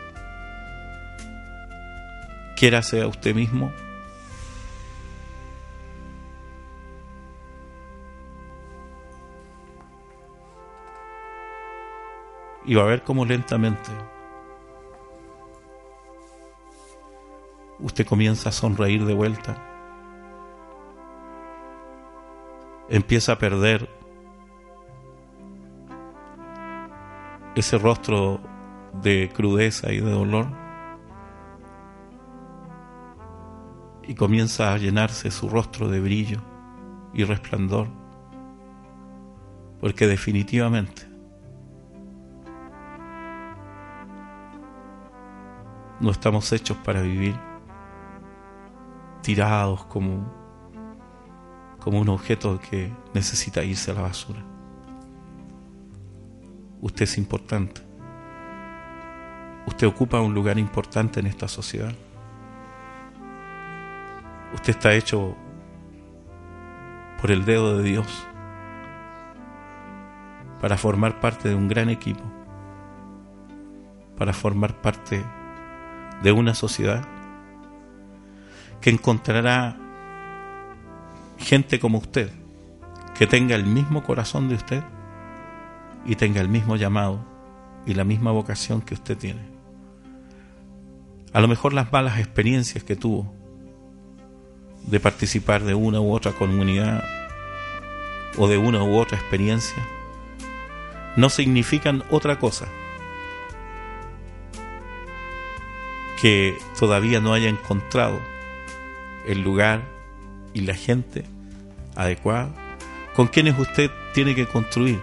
Quiérase 2.56 3.02
a 3.02 3.06
usted 3.06 3.34
mismo. 3.34 3.72
Y 12.64 12.74
va 12.74 12.82
a 12.82 12.86
ver 12.86 13.02
cómo 13.02 13.24
lentamente 13.24 13.90
usted 17.80 18.06
comienza 18.06 18.50
a 18.50 18.52
sonreír 18.52 19.04
de 19.04 19.14
vuelta 19.14 19.71
empieza 22.92 23.32
a 23.32 23.38
perder 23.38 23.88
ese 27.54 27.78
rostro 27.78 28.38
de 29.02 29.30
crudeza 29.34 29.90
y 29.90 30.00
de 30.00 30.10
dolor 30.10 30.46
y 34.02 34.14
comienza 34.14 34.74
a 34.74 34.76
llenarse 34.76 35.30
su 35.30 35.48
rostro 35.48 35.88
de 35.88 36.00
brillo 36.00 36.42
y 37.14 37.24
resplandor, 37.24 37.88
porque 39.80 40.06
definitivamente 40.06 41.08
no 45.98 46.10
estamos 46.10 46.52
hechos 46.52 46.76
para 46.84 47.00
vivir 47.00 47.34
tirados 49.22 49.82
como 49.86 50.41
como 51.82 52.00
un 52.00 52.08
objeto 52.08 52.60
que 52.60 52.92
necesita 53.12 53.64
irse 53.64 53.90
a 53.90 53.94
la 53.94 54.02
basura. 54.02 54.40
Usted 56.80 57.02
es 57.02 57.18
importante. 57.18 57.80
Usted 59.66 59.86
ocupa 59.86 60.20
un 60.20 60.32
lugar 60.32 60.58
importante 60.58 61.18
en 61.20 61.26
esta 61.26 61.48
sociedad. 61.48 61.92
Usted 64.54 64.70
está 64.70 64.94
hecho 64.94 65.36
por 67.20 67.30
el 67.30 67.44
dedo 67.44 67.78
de 67.78 67.84
Dios 67.84 68.26
para 70.60 70.76
formar 70.76 71.20
parte 71.20 71.48
de 71.48 71.54
un 71.56 71.66
gran 71.66 71.88
equipo, 71.88 72.22
para 74.16 74.32
formar 74.32 74.80
parte 74.80 75.24
de 76.22 76.32
una 76.32 76.54
sociedad 76.54 77.04
que 78.80 78.90
encontrará 78.90 79.81
gente 81.42 81.78
como 81.78 81.98
usted, 81.98 82.30
que 83.18 83.26
tenga 83.26 83.54
el 83.54 83.64
mismo 83.64 84.02
corazón 84.02 84.48
de 84.48 84.54
usted 84.54 84.82
y 86.06 86.16
tenga 86.16 86.40
el 86.40 86.48
mismo 86.48 86.76
llamado 86.76 87.24
y 87.86 87.94
la 87.94 88.04
misma 88.04 88.30
vocación 88.30 88.80
que 88.80 88.94
usted 88.94 89.18
tiene. 89.18 89.42
A 91.32 91.40
lo 91.40 91.48
mejor 91.48 91.72
las 91.72 91.92
malas 91.92 92.18
experiencias 92.18 92.84
que 92.84 92.96
tuvo 92.96 93.32
de 94.86 95.00
participar 95.00 95.62
de 95.62 95.74
una 95.74 96.00
u 96.00 96.12
otra 96.12 96.32
comunidad 96.32 97.04
o 98.36 98.48
de 98.48 98.58
una 98.58 98.82
u 98.82 98.96
otra 98.96 99.18
experiencia 99.18 99.82
no 101.16 101.28
significan 101.28 102.02
otra 102.10 102.38
cosa 102.38 102.66
que 106.20 106.56
todavía 106.78 107.20
no 107.20 107.34
haya 107.34 107.48
encontrado 107.48 108.20
el 109.26 109.42
lugar 109.42 109.82
y 110.54 110.62
la 110.62 110.74
gente 110.74 111.24
adecuada 111.96 112.48
con 113.14 113.26
quienes 113.26 113.58
usted 113.58 113.90
tiene 114.14 114.34
que 114.34 114.46
construir 114.46 115.00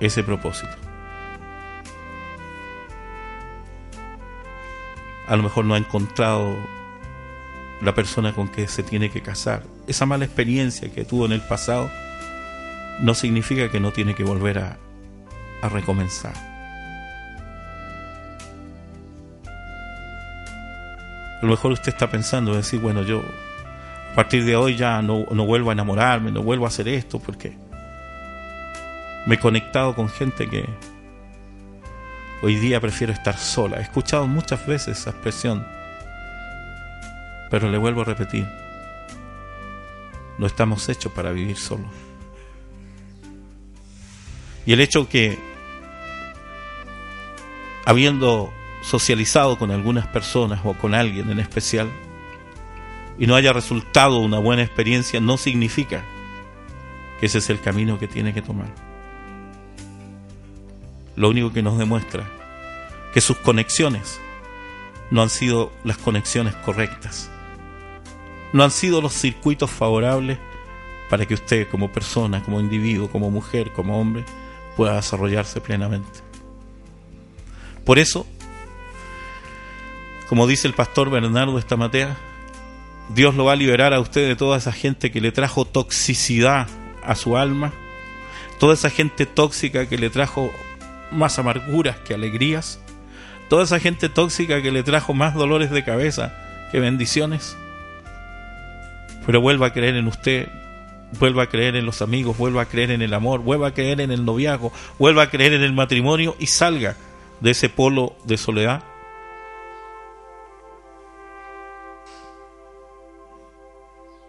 ese 0.00 0.22
propósito. 0.22 0.72
A 5.26 5.36
lo 5.36 5.42
mejor 5.42 5.64
no 5.64 5.74
ha 5.74 5.78
encontrado 5.78 6.56
la 7.82 7.94
persona 7.94 8.32
con 8.32 8.48
que 8.48 8.68
se 8.68 8.82
tiene 8.82 9.10
que 9.10 9.22
casar. 9.22 9.64
Esa 9.86 10.06
mala 10.06 10.24
experiencia 10.24 10.90
que 10.92 11.04
tuvo 11.04 11.26
en 11.26 11.32
el 11.32 11.40
pasado 11.40 11.90
no 13.00 13.14
significa 13.14 13.70
que 13.70 13.80
no 13.80 13.92
tiene 13.92 14.14
que 14.14 14.24
volver 14.24 14.58
a, 14.58 14.78
a 15.62 15.68
recomenzar. 15.68 16.34
A 21.36 21.40
lo 21.42 21.48
mejor 21.48 21.72
usted 21.72 21.92
está 21.92 22.10
pensando 22.10 22.52
en 22.52 22.58
decir, 22.58 22.80
bueno, 22.80 23.02
yo 23.02 23.22
partir 24.16 24.46
de 24.46 24.56
hoy 24.56 24.76
ya 24.76 25.02
no, 25.02 25.26
no 25.30 25.44
vuelvo 25.44 25.68
a 25.68 25.74
enamorarme, 25.74 26.32
no 26.32 26.42
vuelvo 26.42 26.64
a 26.64 26.68
hacer 26.68 26.88
esto 26.88 27.18
porque 27.18 27.54
me 29.26 29.34
he 29.34 29.38
conectado 29.38 29.94
con 29.94 30.08
gente 30.08 30.48
que 30.48 30.64
hoy 32.40 32.56
día 32.56 32.80
prefiero 32.80 33.12
estar 33.12 33.36
sola. 33.36 33.76
He 33.76 33.82
escuchado 33.82 34.26
muchas 34.26 34.66
veces 34.66 34.98
esa 34.98 35.10
expresión, 35.10 35.66
pero 37.50 37.70
le 37.70 37.76
vuelvo 37.76 38.00
a 38.00 38.04
repetir, 38.04 38.48
no 40.38 40.46
estamos 40.46 40.88
hechos 40.88 41.12
para 41.12 41.30
vivir 41.32 41.58
solos. 41.58 41.90
Y 44.64 44.72
el 44.72 44.80
hecho 44.80 45.10
que, 45.10 45.38
habiendo 47.84 48.50
socializado 48.80 49.58
con 49.58 49.70
algunas 49.70 50.06
personas 50.06 50.60
o 50.64 50.72
con 50.72 50.94
alguien 50.94 51.30
en 51.30 51.38
especial, 51.38 51.90
y 53.18 53.26
no 53.26 53.34
haya 53.34 53.52
resultado 53.52 54.18
una 54.18 54.38
buena 54.38 54.62
experiencia, 54.62 55.20
no 55.20 55.36
significa 55.36 56.04
que 57.18 57.26
ese 57.26 57.38
es 57.38 57.50
el 57.50 57.60
camino 57.60 57.98
que 57.98 58.08
tiene 58.08 58.34
que 58.34 58.42
tomar. 58.42 58.68
Lo 61.16 61.30
único 61.30 61.52
que 61.52 61.62
nos 61.62 61.78
demuestra 61.78 62.28
que 63.14 63.20
sus 63.20 63.38
conexiones 63.38 64.20
no 65.10 65.22
han 65.22 65.30
sido 65.30 65.72
las 65.84 65.96
conexiones 65.96 66.54
correctas, 66.56 67.30
no 68.52 68.62
han 68.62 68.70
sido 68.70 69.00
los 69.00 69.14
circuitos 69.14 69.70
favorables 69.70 70.38
para 71.08 71.24
que 71.24 71.34
usted 71.34 71.68
como 71.68 71.90
persona, 71.90 72.42
como 72.42 72.60
individuo, 72.60 73.08
como 73.08 73.30
mujer, 73.30 73.72
como 73.72 73.98
hombre, 73.98 74.24
pueda 74.76 74.96
desarrollarse 74.96 75.60
plenamente. 75.60 76.20
Por 77.84 77.98
eso, 77.98 78.26
como 80.28 80.46
dice 80.46 80.66
el 80.66 80.74
pastor 80.74 81.08
Bernardo 81.08 81.58
Estamatea, 81.58 82.16
Dios 83.08 83.34
lo 83.34 83.44
va 83.44 83.52
a 83.52 83.56
liberar 83.56 83.94
a 83.94 84.00
usted 84.00 84.26
de 84.26 84.36
toda 84.36 84.58
esa 84.58 84.72
gente 84.72 85.10
que 85.10 85.20
le 85.20 85.32
trajo 85.32 85.64
toxicidad 85.64 86.66
a 87.04 87.14
su 87.14 87.36
alma, 87.36 87.72
toda 88.58 88.74
esa 88.74 88.90
gente 88.90 89.26
tóxica 89.26 89.88
que 89.88 89.98
le 89.98 90.10
trajo 90.10 90.50
más 91.12 91.38
amarguras 91.38 91.96
que 91.98 92.14
alegrías, 92.14 92.80
toda 93.48 93.64
esa 93.64 93.78
gente 93.78 94.08
tóxica 94.08 94.60
que 94.60 94.72
le 94.72 94.82
trajo 94.82 95.14
más 95.14 95.34
dolores 95.34 95.70
de 95.70 95.84
cabeza 95.84 96.34
que 96.72 96.80
bendiciones. 96.80 97.56
Pero 99.24 99.40
vuelva 99.40 99.68
a 99.68 99.72
creer 99.72 99.96
en 99.96 100.08
usted, 100.08 100.48
vuelva 101.18 101.44
a 101.44 101.48
creer 101.48 101.76
en 101.76 101.86
los 101.86 102.02
amigos, 102.02 102.36
vuelva 102.36 102.62
a 102.62 102.66
creer 102.66 102.90
en 102.90 103.02
el 103.02 103.14
amor, 103.14 103.40
vuelva 103.40 103.68
a 103.68 103.74
creer 103.74 104.00
en 104.00 104.10
el 104.10 104.24
noviazgo, 104.24 104.72
vuelva 104.98 105.22
a 105.22 105.30
creer 105.30 105.52
en 105.52 105.62
el 105.62 105.72
matrimonio 105.72 106.36
y 106.38 106.46
salga 106.48 106.96
de 107.40 107.50
ese 107.50 107.68
polo 107.68 108.16
de 108.24 108.36
soledad. 108.36 108.82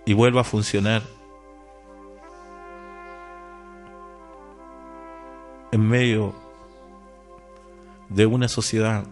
Y 0.08 0.14
vuelva 0.14 0.40
a 0.40 0.44
funcionar 0.46 1.02
en 5.74 5.86
medio 5.86 6.34
de 8.08 8.26
una 8.26 8.48
sociedad 8.48 9.04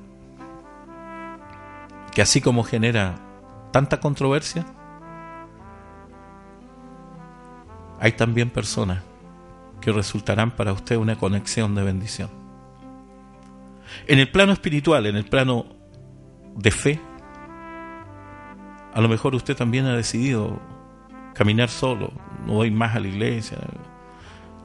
que 2.13 2.21
así 2.21 2.39
como 2.39 2.63
genera 2.63 3.15
tanta 3.71 3.99
controversia, 3.99 4.65
hay 7.99 8.13
también 8.13 8.49
personas 8.49 9.03
que 9.81 9.91
resultarán 9.91 10.51
para 10.51 10.71
usted 10.71 10.95
una 10.95 11.17
conexión 11.17 11.75
de 11.75 11.83
bendición. 11.83 12.29
En 14.07 14.19
el 14.19 14.31
plano 14.31 14.53
espiritual, 14.53 15.07
en 15.07 15.17
el 15.17 15.25
plano 15.25 15.65
de 16.55 16.71
fe, 16.71 17.01
a 18.93 19.01
lo 19.01 19.09
mejor 19.09 19.35
usted 19.35 19.57
también 19.57 19.87
ha 19.87 19.93
decidido 19.97 20.57
caminar 21.35 21.69
solo, 21.69 22.11
no 22.47 22.53
voy 22.53 22.71
más 22.71 22.95
a 22.95 22.99
la 22.99 23.07
iglesia, 23.07 23.57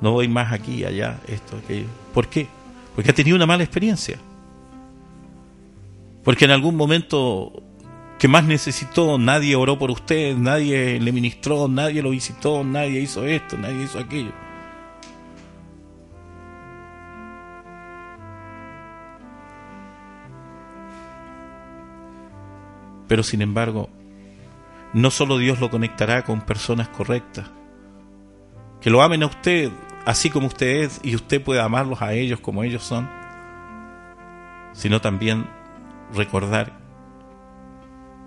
no 0.01 0.13
voy 0.13 0.29
más 0.29 0.53
aquí, 0.53 0.85
allá, 0.85 1.21
esto, 1.27 1.59
aquello. 1.59 1.89
¿Por 2.15 2.29
qué? 2.29 2.47
Porque 2.95 3.11
ha 3.11 3.15
tenido 3.15 3.37
una 3.37 3.47
mala 3.47 3.65
experiencia. 3.65 4.19
Porque 6.25 6.45
en 6.45 6.53
algún 6.53 6.77
momento 6.77 7.53
que 8.19 8.29
más 8.29 8.45
necesitó, 8.45 9.19
nadie 9.19 9.57
oró 9.57 9.79
por 9.79 9.91
usted, 9.91 10.37
nadie 10.37 11.01
le 11.01 11.13
ministró, 11.13 11.69
nadie 11.69 12.03
lo 12.03 12.11
visitó, 12.11 12.63
nadie 12.63 13.01
hizo 13.01 13.25
esto, 13.27 13.59
nadie 13.59 13.85
hizo 13.85 13.99
aquello. 13.99 14.33
Pero 23.09 23.25
sin 23.25 23.43
embargo, 23.43 23.91
no 24.93 25.11
solo 25.11 25.39
Dios 25.39 25.61
lo 25.61 25.71
conectará 25.71 26.23
con 26.23 26.41
personas 26.41 26.89
correctas, 26.89 27.51
que 28.81 28.91
lo 28.91 29.03
amen 29.03 29.23
a 29.23 29.27
usted 29.27 29.71
así 30.05 30.31
como 30.31 30.47
usted 30.47 30.83
es 30.83 31.01
y 31.03 31.15
usted 31.15 31.43
puede 31.43 31.61
amarlos 31.61 32.03
a 32.03 32.13
ellos 32.13 32.41
como 32.41 32.65
ellos 32.65 32.83
son, 32.83 33.09
sino 34.73 35.01
también 35.01 35.47
recordar 36.15 36.79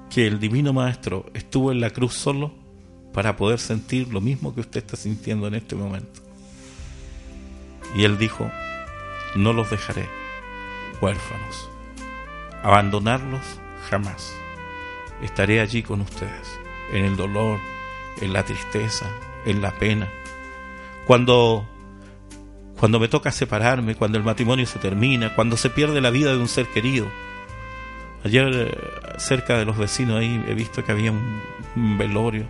que 0.09 0.27
el 0.27 0.39
Divino 0.39 0.73
Maestro 0.73 1.25
estuvo 1.33 1.71
en 1.71 1.81
la 1.81 1.89
cruz 1.89 2.13
solo 2.13 2.53
para 3.13 3.35
poder 3.35 3.59
sentir 3.59 4.11
lo 4.13 4.21
mismo 4.21 4.53
que 4.53 4.61
usted 4.61 4.83
está 4.83 4.95
sintiendo 4.95 5.47
en 5.47 5.55
este 5.55 5.75
momento. 5.75 6.21
Y 7.95 8.03
Él 8.03 8.17
dijo, 8.17 8.49
no 9.35 9.53
los 9.53 9.69
dejaré 9.69 10.07
huérfanos, 11.01 11.69
abandonarlos 12.63 13.41
jamás. 13.89 14.33
Estaré 15.23 15.61
allí 15.61 15.81
con 15.81 16.01
ustedes, 16.01 16.59
en 16.91 17.05
el 17.05 17.15
dolor, 17.15 17.59
en 18.21 18.33
la 18.33 18.43
tristeza, 18.43 19.07
en 19.45 19.61
la 19.61 19.71
pena. 19.71 20.09
Cuando 21.07 21.67
cuando 22.77 22.99
me 22.99 23.07
toca 23.07 23.31
separarme, 23.31 23.95
cuando 23.95 24.17
el 24.17 24.25
matrimonio 24.25 24.65
se 24.65 24.77
termina, 24.77 25.33
cuando 25.35 25.55
se 25.55 25.69
pierde 25.69 26.01
la 26.01 26.09
vida 26.09 26.31
de 26.31 26.37
un 26.37 26.49
ser 26.49 26.67
querido, 26.67 27.07
Ayer 28.23 28.49
eh, 28.53 28.77
cerca 29.17 29.57
de 29.57 29.65
los 29.65 29.77
vecinos 29.77 30.19
ahí 30.19 30.43
he 30.47 30.53
visto 30.53 30.83
que 30.83 30.91
había 30.91 31.11
un, 31.11 31.97
velorio. 31.97 32.45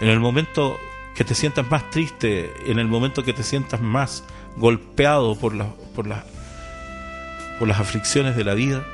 En 0.00 0.08
el 0.08 0.20
momento 0.20 0.78
que 1.14 1.24
te 1.24 1.34
sientas 1.34 1.68
más 1.70 1.88
triste, 1.90 2.52
en 2.66 2.78
el 2.78 2.86
momento 2.86 3.24
que 3.24 3.32
te 3.32 3.42
sientas 3.42 3.80
más 3.80 4.24
golpeado 4.56 5.36
por, 5.36 5.56
por, 5.94 6.06
por 7.58 7.68
las 7.68 7.80
aflicciones 7.80 8.36
de 8.36 8.44
la 8.44 8.54
vida, 8.54 8.84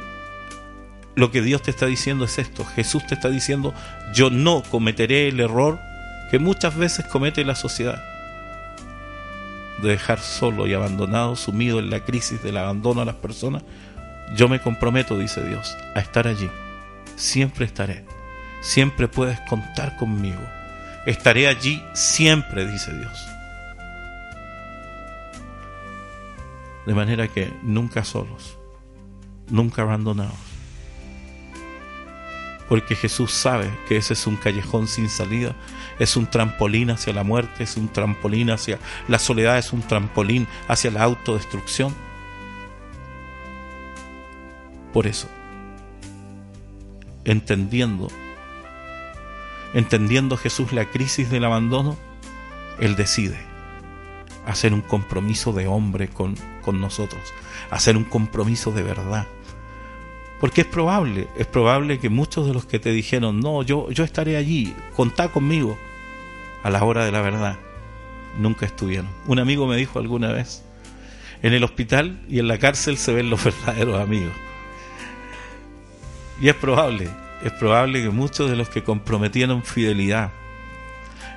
lo 1.17 1.31
que 1.31 1.43
Dios 1.43 1.63
te 1.63 1.71
está 1.71 1.87
diciendo 1.87 2.25
es 2.25 2.39
esto. 2.39 2.65
Jesús 2.65 3.07
te 3.07 3.15
está 3.15 3.29
diciendo, 3.29 3.75
yo 4.13 4.31
no 4.31 4.63
cometeré 4.63 5.29
el 5.29 5.41
error 5.41 5.79
que 6.31 6.39
muchas 6.39 6.77
veces 6.77 7.07
comete 7.07 7.45
la 7.45 7.55
sociedad. 7.55 8.03
De 9.81 9.91
dejar 9.91 10.19
solo 10.19 10.67
y 10.67 10.75
abandonado, 10.75 11.37
sumido 11.37 11.79
en 11.79 11.91
la 11.91 12.01
crisis 12.01 12.43
del 12.43 12.57
abandono 12.57 13.01
a 13.03 13.05
las 13.05 13.17
personas. 13.17 13.63
Yo 14.35 14.49
me 14.49 14.61
comprometo, 14.61 15.19
dice 15.19 15.47
Dios, 15.47 15.77
a 15.95 16.01
estar 16.01 16.27
allí. 16.27 16.51
Siempre 17.17 17.65
estaré. 17.65 18.05
Siempre 18.61 19.09
puedes 19.09 19.39
contar 19.41 19.97
conmigo. 19.97 20.41
Estaré 21.07 21.47
allí 21.47 21.85
siempre, 21.93 22.67
dice 22.67 22.97
Dios. 22.97 23.27
De 26.87 26.95
manera 26.95 27.29
que 27.29 27.53
nunca 27.63 28.05
solos, 28.05 28.59
nunca 29.49 29.83
abandonados 29.83 30.54
porque 32.75 32.97
Jesús 32.97 33.31
sabe 33.31 33.71
que 33.87 33.97
ese 33.97 34.15
es 34.15 34.27
un 34.27 34.35
callejón 34.35 34.89
sin 34.89 35.09
salida, 35.09 35.55
es 36.01 36.17
un 36.17 36.27
trampolín 36.27 36.91
hacia 36.91 37.13
la 37.13 37.23
muerte, 37.23 37.63
es 37.63 37.77
un 37.77 37.87
trampolín 37.87 38.51
hacia 38.51 38.81
la 39.07 39.21
soledad, 39.21 39.59
es 39.59 39.73
un 39.73 39.81
trampolín 39.83 40.49
hacia 40.67 40.91
la 40.91 41.05
autodestrucción. 41.05 41.95
Por 44.93 45.07
eso, 45.07 45.29
entendiendo, 47.25 48.09
entendiendo 49.73 50.37
Jesús 50.37 50.73
la 50.73 50.91
crisis 50.91 51.31
del 51.31 51.45
abandono, 51.45 51.97
Él 52.81 52.97
decide 52.97 53.39
hacer 54.49 54.75
un 54.75 54.81
compromiso 54.81 55.53
de 55.53 55.69
hombre 55.69 56.09
con, 56.09 56.35
con 56.65 56.81
nosotros, 56.81 57.23
hacer 57.71 57.97
un 57.97 58.03
compromiso 58.03 58.73
de 58.73 58.83
verdad 58.83 59.29
porque 60.45 60.61
es 60.61 60.67
probable, 60.67 61.27
es 61.39 61.47
probable 61.47 61.99
que 61.99 62.11
muchos 62.11 62.47
de 62.47 62.53
los 62.53 62.67
que 62.67 62.79
te 62.79 62.91
dijeron, 62.91 63.41
no, 63.41 63.63
yo, 63.63 63.91
yo 63.91 64.05
estaré 64.05 64.37
allí, 64.37 64.75
contá 64.95 65.29
conmigo, 65.29 65.79
a 66.63 66.69
la 66.69 66.85
hora 66.85 67.07
de 67.07 67.11
la 67.11 67.23
verdad, 67.23 67.57
nunca 68.39 68.67
estuvieron. 68.67 69.09
Un 69.27 69.39
amigo 69.39 69.67
me 69.67 69.79
dijo 69.79 69.99
alguna 70.01 70.33
vez, 70.33 70.63
en 71.41 71.55
el 71.55 71.65
hospital 71.65 72.21
y 72.29 72.41
en 72.41 72.49
la 72.49 72.59
cárcel 72.59 72.99
se 72.99 73.15
ven 73.15 73.31
los 73.31 73.43
verdaderos 73.45 73.99
amigos. 73.99 74.35
Y 76.39 76.51
es 76.51 76.55
probable, 76.57 77.09
es 77.43 77.53
probable 77.53 78.03
que 78.03 78.11
muchos 78.11 78.51
de 78.51 78.57
los 78.57 78.69
que 78.69 78.85
comprometieron 78.85 79.63
fidelidad, 79.63 80.31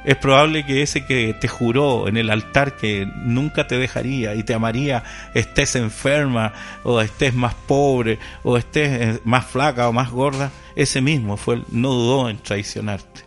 es 0.08 0.16
probable 0.16 0.66
que 0.66 0.82
ese 0.82 1.06
que 1.06 1.34
te 1.34 1.50
juró 1.50 2.08
en 2.08 2.16
el 2.16 2.30
altar 2.30 2.78
que 2.78 3.06
nunca 3.06 3.68
te 3.68 3.78
dejaría 3.78 4.36
y 4.36 4.44
te 4.44 4.54
amaría, 4.54 5.04
estés 5.34 5.76
enferma 5.76 6.54
o 6.86 7.02
estés 7.02 7.34
más 7.34 7.54
pobre 7.54 8.18
o 8.42 8.56
estés 8.56 8.88
eh, 8.88 9.22
más 9.26 9.46
flaca 9.46 9.90
o 9.90 9.92
más 9.92 10.10
gorda, 10.10 10.50
ese 10.78 11.02
mismo 11.02 11.36
fue 11.36 11.62
no 11.72 11.90
dudó 11.90 12.30
en 12.30 12.38
traicionarte. 12.38 13.26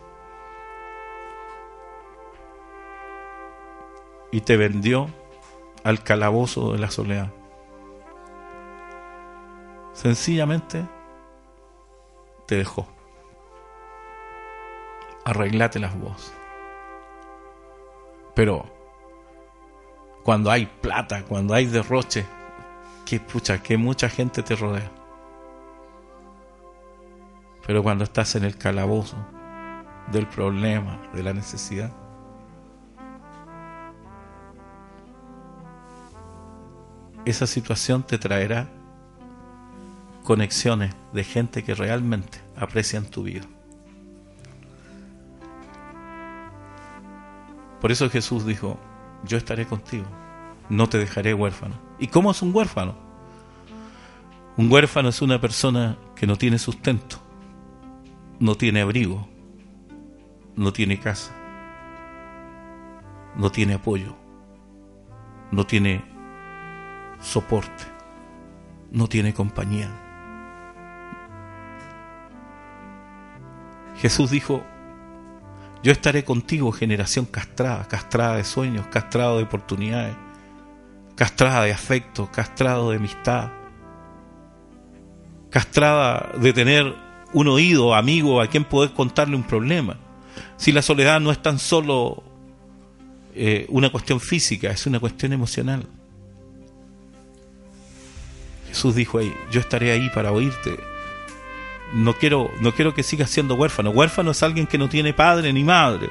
Y 4.31 4.41
te 4.41 4.57
vendió 4.57 5.07
al 5.83 6.01
calabozo 6.01 6.73
de 6.73 6.79
la 6.79 6.89
soledad. 6.89 7.31
Sencillamente 9.93 10.83
te 12.47 12.55
dejó. 12.55 12.87
Arreglate 15.25 15.77
las 15.77 15.95
voces. 15.95 16.40
Pero 18.35 18.65
cuando 20.23 20.51
hay 20.51 20.65
plata, 20.65 21.23
cuando 21.23 21.53
hay 21.53 21.65
derroche, 21.65 22.25
que 23.05 23.19
pucha, 23.19 23.61
que 23.61 23.77
mucha 23.77 24.09
gente 24.09 24.43
te 24.43 24.55
rodea. 24.55 24.91
Pero 27.65 27.83
cuando 27.83 28.03
estás 28.03 28.35
en 28.35 28.43
el 28.43 28.57
calabozo 28.57 29.17
del 30.11 30.27
problema, 30.27 30.99
de 31.13 31.23
la 31.23 31.33
necesidad, 31.33 31.91
esa 37.25 37.45
situación 37.45 38.03
te 38.03 38.17
traerá 38.17 38.67
conexiones 40.23 40.93
de 41.13 41.23
gente 41.23 41.63
que 41.63 41.75
realmente 41.75 42.39
aprecian 42.55 43.05
tu 43.05 43.23
vida. 43.23 43.45
Por 47.81 47.91
eso 47.91 48.09
Jesús 48.11 48.45
dijo, 48.45 48.79
yo 49.25 49.37
estaré 49.37 49.65
contigo, 49.65 50.05
no 50.69 50.87
te 50.87 50.99
dejaré 50.99 51.33
huérfano. 51.33 51.73
¿Y 51.99 52.07
cómo 52.07 52.29
es 52.29 52.41
un 52.43 52.55
huérfano? 52.55 52.95
Un 54.55 54.71
huérfano 54.71 55.09
es 55.09 55.21
una 55.23 55.41
persona 55.41 55.97
que 56.15 56.27
no 56.27 56.37
tiene 56.37 56.59
sustento, 56.59 57.17
no 58.39 58.55
tiene 58.55 58.81
abrigo, 58.81 59.27
no 60.55 60.71
tiene 60.71 60.99
casa, 60.99 61.33
no 63.35 63.51
tiene 63.51 63.73
apoyo, 63.73 64.15
no 65.51 65.65
tiene 65.65 66.05
soporte, 67.19 67.85
no 68.91 69.07
tiene 69.07 69.33
compañía. 69.33 69.89
Jesús 73.97 74.29
dijo, 74.29 74.63
yo 75.83 75.91
estaré 75.91 76.23
contigo, 76.23 76.71
generación 76.71 77.25
castrada, 77.25 77.87
castrada 77.87 78.35
de 78.35 78.43
sueños, 78.43 78.85
castrada 78.87 79.35
de 79.37 79.43
oportunidades, 79.43 80.15
castrada 81.15 81.63
de 81.63 81.71
afecto, 81.71 82.29
castrado 82.31 82.91
de 82.91 82.97
amistad, 82.97 83.49
castrada 85.49 86.33
de 86.39 86.53
tener 86.53 86.95
un 87.33 87.47
oído 87.47 87.95
amigo 87.95 88.41
a 88.41 88.47
quien 88.47 88.63
poder 88.63 88.91
contarle 88.91 89.35
un 89.35 89.43
problema. 89.43 89.97
Si 90.57 90.71
la 90.71 90.81
soledad 90.81 91.19
no 91.19 91.31
es 91.31 91.41
tan 91.41 91.57
solo 91.57 92.23
eh, 93.33 93.65
una 93.69 93.91
cuestión 93.91 94.19
física, 94.19 94.69
es 94.69 94.85
una 94.85 94.99
cuestión 94.99 95.33
emocional. 95.33 95.87
Jesús 98.67 98.95
dijo 98.95 99.17
ahí, 99.17 99.33
yo 99.51 99.59
estaré 99.59 99.91
ahí 99.91 100.09
para 100.13 100.31
oírte, 100.31 100.77
no 101.93 102.13
quiero, 102.13 102.51
no 102.59 102.73
quiero 102.73 102.93
que 102.93 103.03
sigas 103.03 103.29
siendo 103.29 103.55
huérfano. 103.55 103.89
Huérfano 103.91 104.31
es 104.31 104.43
alguien 104.43 104.67
que 104.67 104.77
no 104.77 104.89
tiene 104.89 105.13
padre 105.13 105.53
ni 105.53 105.63
madre. 105.63 106.09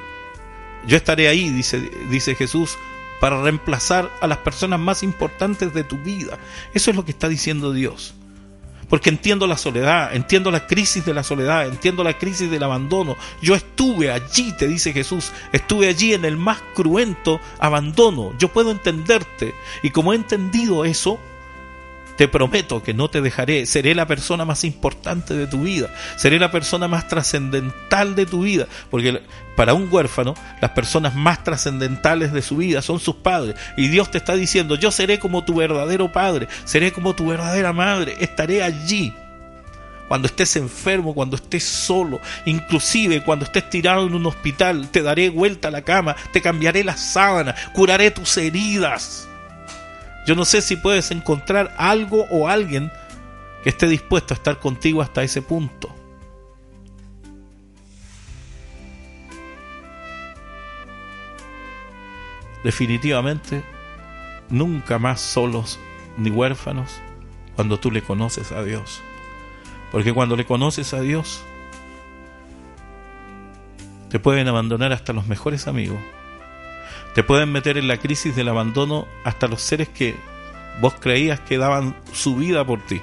Yo 0.85 0.97
estaré 0.97 1.27
ahí, 1.27 1.49
dice, 1.49 1.79
dice 2.09 2.35
Jesús, 2.35 2.77
para 3.19 3.41
reemplazar 3.41 4.11
a 4.19 4.27
las 4.27 4.39
personas 4.39 4.79
más 4.79 5.03
importantes 5.03 5.73
de 5.73 5.83
tu 5.83 5.97
vida. 5.97 6.39
Eso 6.73 6.89
es 6.89 6.97
lo 6.97 7.05
que 7.05 7.11
está 7.11 7.29
diciendo 7.29 7.71
Dios. 7.71 8.15
Porque 8.89 9.09
entiendo 9.09 9.47
la 9.47 9.55
soledad, 9.55 10.13
entiendo 10.13 10.51
la 10.51 10.67
crisis 10.67 11.05
de 11.05 11.13
la 11.13 11.23
soledad, 11.23 11.65
entiendo 11.65 12.03
la 12.03 12.17
crisis 12.17 12.51
del 12.51 12.63
abandono. 12.63 13.15
Yo 13.41 13.55
estuve 13.55 14.11
allí, 14.11 14.51
te 14.57 14.67
dice 14.67 14.91
Jesús, 14.91 15.31
estuve 15.53 15.87
allí 15.87 16.13
en 16.13 16.25
el 16.25 16.35
más 16.35 16.61
cruento 16.73 17.39
abandono. 17.59 18.33
Yo 18.37 18.49
puedo 18.49 18.69
entenderte. 18.69 19.55
Y 19.81 19.91
como 19.91 20.11
he 20.11 20.17
entendido 20.17 20.83
eso, 20.83 21.19
te 22.21 22.27
prometo 22.27 22.83
que 22.83 22.93
no 22.93 23.09
te 23.09 23.19
dejaré, 23.19 23.65
seré 23.65 23.95
la 23.95 24.05
persona 24.05 24.45
más 24.45 24.63
importante 24.63 25.33
de 25.33 25.47
tu 25.47 25.63
vida, 25.63 25.89
seré 26.17 26.37
la 26.37 26.51
persona 26.51 26.87
más 26.87 27.07
trascendental 27.07 28.13
de 28.13 28.27
tu 28.27 28.43
vida, 28.43 28.67
porque 28.91 29.23
para 29.55 29.73
un 29.73 29.87
huérfano 29.91 30.35
las 30.61 30.69
personas 30.69 31.15
más 31.15 31.43
trascendentales 31.43 32.31
de 32.31 32.43
su 32.43 32.57
vida 32.57 32.83
son 32.83 32.99
sus 32.99 33.15
padres, 33.15 33.55
y 33.75 33.87
Dios 33.87 34.11
te 34.11 34.19
está 34.19 34.35
diciendo, 34.35 34.75
yo 34.75 34.91
seré 34.91 35.17
como 35.17 35.43
tu 35.43 35.55
verdadero 35.55 36.11
padre, 36.11 36.47
seré 36.63 36.91
como 36.91 37.15
tu 37.15 37.25
verdadera 37.25 37.73
madre, 37.73 38.15
estaré 38.19 38.61
allí. 38.61 39.15
Cuando 40.07 40.27
estés 40.27 40.55
enfermo, 40.57 41.15
cuando 41.15 41.37
estés 41.37 41.63
solo, 41.63 42.19
inclusive 42.45 43.23
cuando 43.23 43.45
estés 43.45 43.67
tirado 43.67 44.05
en 44.05 44.13
un 44.13 44.27
hospital, 44.27 44.89
te 44.91 45.01
daré 45.01 45.31
vuelta 45.31 45.69
a 45.69 45.71
la 45.71 45.81
cama, 45.81 46.15
te 46.31 46.39
cambiaré 46.39 46.83
la 46.83 46.97
sábana, 46.97 47.55
curaré 47.73 48.11
tus 48.11 48.37
heridas. 48.37 49.27
Yo 50.27 50.35
no 50.35 50.45
sé 50.45 50.61
si 50.61 50.75
puedes 50.75 51.11
encontrar 51.11 51.73
algo 51.77 52.25
o 52.29 52.47
alguien 52.47 52.91
que 53.63 53.69
esté 53.69 53.87
dispuesto 53.87 54.33
a 54.33 54.37
estar 54.37 54.59
contigo 54.59 55.01
hasta 55.01 55.23
ese 55.23 55.41
punto. 55.41 55.93
Definitivamente, 62.63 63.63
nunca 64.49 64.99
más 64.99 65.19
solos 65.19 65.79
ni 66.17 66.29
huérfanos 66.29 66.91
cuando 67.55 67.79
tú 67.79 67.89
le 67.89 68.03
conoces 68.03 68.51
a 68.51 68.63
Dios. 68.63 69.01
Porque 69.91 70.13
cuando 70.13 70.35
le 70.35 70.45
conoces 70.45 70.93
a 70.93 71.01
Dios, 71.01 71.43
te 74.09 74.19
pueden 74.19 74.47
abandonar 74.47 74.93
hasta 74.93 75.13
los 75.13 75.27
mejores 75.27 75.67
amigos. 75.67 75.99
Te 77.13 77.23
pueden 77.23 77.51
meter 77.51 77.77
en 77.77 77.89
la 77.89 77.97
crisis 77.97 78.35
del 78.35 78.47
abandono 78.47 79.05
hasta 79.25 79.47
los 79.47 79.61
seres 79.61 79.89
que 79.89 80.15
vos 80.79 80.93
creías 80.93 81.41
que 81.41 81.57
daban 81.57 81.95
su 82.13 82.37
vida 82.37 82.65
por 82.65 82.85
ti. 82.85 83.01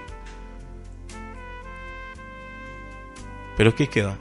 Pero 3.57 3.75
¿qué 3.75 3.89
queda? 3.89 4.17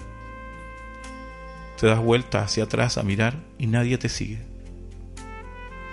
Te 1.79 1.87
das 1.87 1.99
vuelta 1.99 2.41
hacia 2.41 2.65
atrás 2.65 2.97
a 2.97 3.03
mirar 3.03 3.35
y 3.57 3.67
nadie 3.67 3.97
te 3.97 4.09
sigue. 4.09 4.39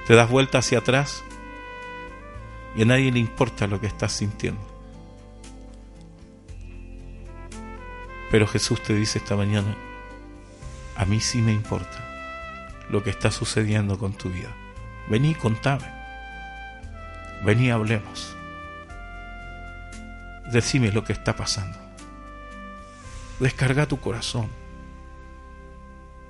Te 0.09 0.15
das 0.15 0.29
vuelta 0.29 0.59
hacia 0.59 0.79
atrás 0.79 1.23
y 2.75 2.83
a 2.83 2.87
nadie 2.87 3.13
le 3.13 3.21
importa 3.21 3.69
lo 3.69 3.81
que 3.81 3.87
estás 3.87 4.13
sintiendo. 4.13 4.61
Pero 8.31 8.49
Jesús 8.49 8.83
te 8.83 8.95
dice 8.95 9.19
esta 9.19 9.37
mañana, 9.37 9.77
a 10.97 11.05
mí 11.05 11.21
sí 11.21 11.39
me 11.39 11.53
importa 11.53 12.04
lo 12.95 13.03
que 13.03 13.11
está 13.11 13.33
sucediendo 13.33 13.99
con 13.99 14.13
tu 14.13 14.31
vida. 14.31 14.55
Vení 15.09 15.31
y 15.31 15.35
contame. 15.35 15.93
Vení 17.45 17.69
hablemos. 17.69 18.37
Decime 20.53 20.93
lo 20.93 21.03
que 21.03 21.13
está 21.13 21.35
pasando. 21.35 21.77
Descarga 23.41 23.87
tu 23.87 23.99
corazón. 23.99 24.49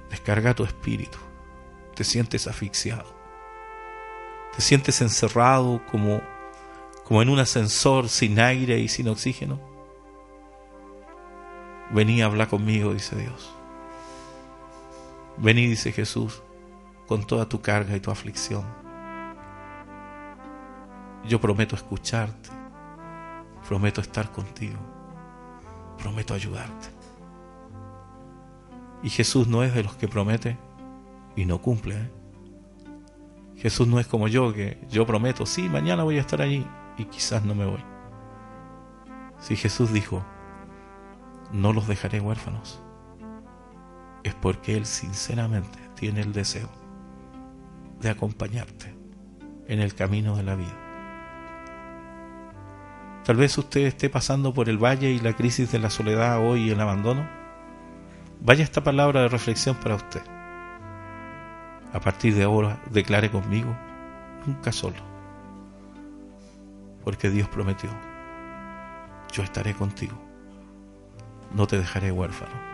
Descarga 0.08 0.54
tu 0.54 0.64
espíritu. 0.64 1.18
Te 1.94 2.02
sientes 2.02 2.46
asfixiado. 2.46 3.14
Te 4.56 4.62
sientes 4.62 5.02
encerrado 5.02 5.82
como, 5.90 6.22
como 7.04 7.20
en 7.20 7.28
un 7.28 7.40
ascensor 7.40 8.08
sin 8.08 8.40
aire 8.40 8.78
y 8.78 8.88
sin 8.88 9.08
oxígeno. 9.08 9.60
Vení 11.90 12.22
a 12.22 12.24
hablar 12.24 12.48
conmigo, 12.48 12.94
dice 12.94 13.16
Dios. 13.16 13.54
Vení, 15.36 15.66
dice 15.66 15.92
Jesús, 15.92 16.43
con 17.06 17.24
toda 17.24 17.48
tu 17.48 17.60
carga 17.60 17.96
y 17.96 18.00
tu 18.00 18.10
aflicción. 18.10 18.64
Yo 21.26 21.40
prometo 21.40 21.74
escucharte, 21.74 22.50
prometo 23.66 24.00
estar 24.00 24.30
contigo, 24.30 24.78
prometo 25.98 26.34
ayudarte. 26.34 26.88
Y 29.02 29.10
Jesús 29.10 29.48
no 29.48 29.62
es 29.62 29.74
de 29.74 29.82
los 29.82 29.96
que 29.96 30.08
promete 30.08 30.56
y 31.36 31.44
no 31.44 31.60
cumple. 31.60 31.96
¿eh? 31.96 32.10
Jesús 33.56 33.86
no 33.86 34.00
es 34.00 34.06
como 34.06 34.28
yo, 34.28 34.52
que 34.52 34.78
yo 34.90 35.06
prometo, 35.06 35.46
sí, 35.46 35.68
mañana 35.68 36.04
voy 36.04 36.18
a 36.18 36.20
estar 36.20 36.40
allí 36.40 36.66
y 36.96 37.04
quizás 37.06 37.44
no 37.44 37.54
me 37.54 37.66
voy. 37.66 37.84
Si 39.40 39.56
Jesús 39.56 39.92
dijo, 39.92 40.24
no 41.52 41.72
los 41.72 41.86
dejaré 41.86 42.20
huérfanos, 42.20 42.80
es 44.22 44.34
porque 44.34 44.76
Él 44.76 44.86
sinceramente 44.86 45.78
tiene 45.94 46.22
el 46.22 46.32
deseo 46.32 46.83
de 48.04 48.10
acompañarte 48.10 48.94
en 49.66 49.80
el 49.80 49.94
camino 49.94 50.36
de 50.36 50.42
la 50.44 50.54
vida. 50.54 50.78
Tal 53.24 53.36
vez 53.36 53.56
usted 53.56 53.80
esté 53.80 54.10
pasando 54.10 54.52
por 54.52 54.68
el 54.68 54.76
valle 54.76 55.10
y 55.10 55.18
la 55.18 55.32
crisis 55.32 55.72
de 55.72 55.78
la 55.78 55.88
soledad 55.88 56.38
hoy 56.46 56.64
y 56.64 56.70
el 56.70 56.80
abandono. 56.80 57.26
Vaya 58.40 58.62
esta 58.62 58.84
palabra 58.84 59.22
de 59.22 59.28
reflexión 59.28 59.76
para 59.76 59.94
usted. 59.94 60.22
A 61.94 62.00
partir 62.00 62.34
de 62.34 62.44
ahora 62.44 62.78
declare 62.90 63.30
conmigo, 63.30 63.74
nunca 64.46 64.70
solo. 64.70 65.02
Porque 67.02 67.30
Dios 67.30 67.48
prometió, 67.48 67.88
yo 69.32 69.42
estaré 69.42 69.72
contigo, 69.72 70.16
no 71.54 71.66
te 71.66 71.78
dejaré 71.78 72.12
huérfano. 72.12 72.73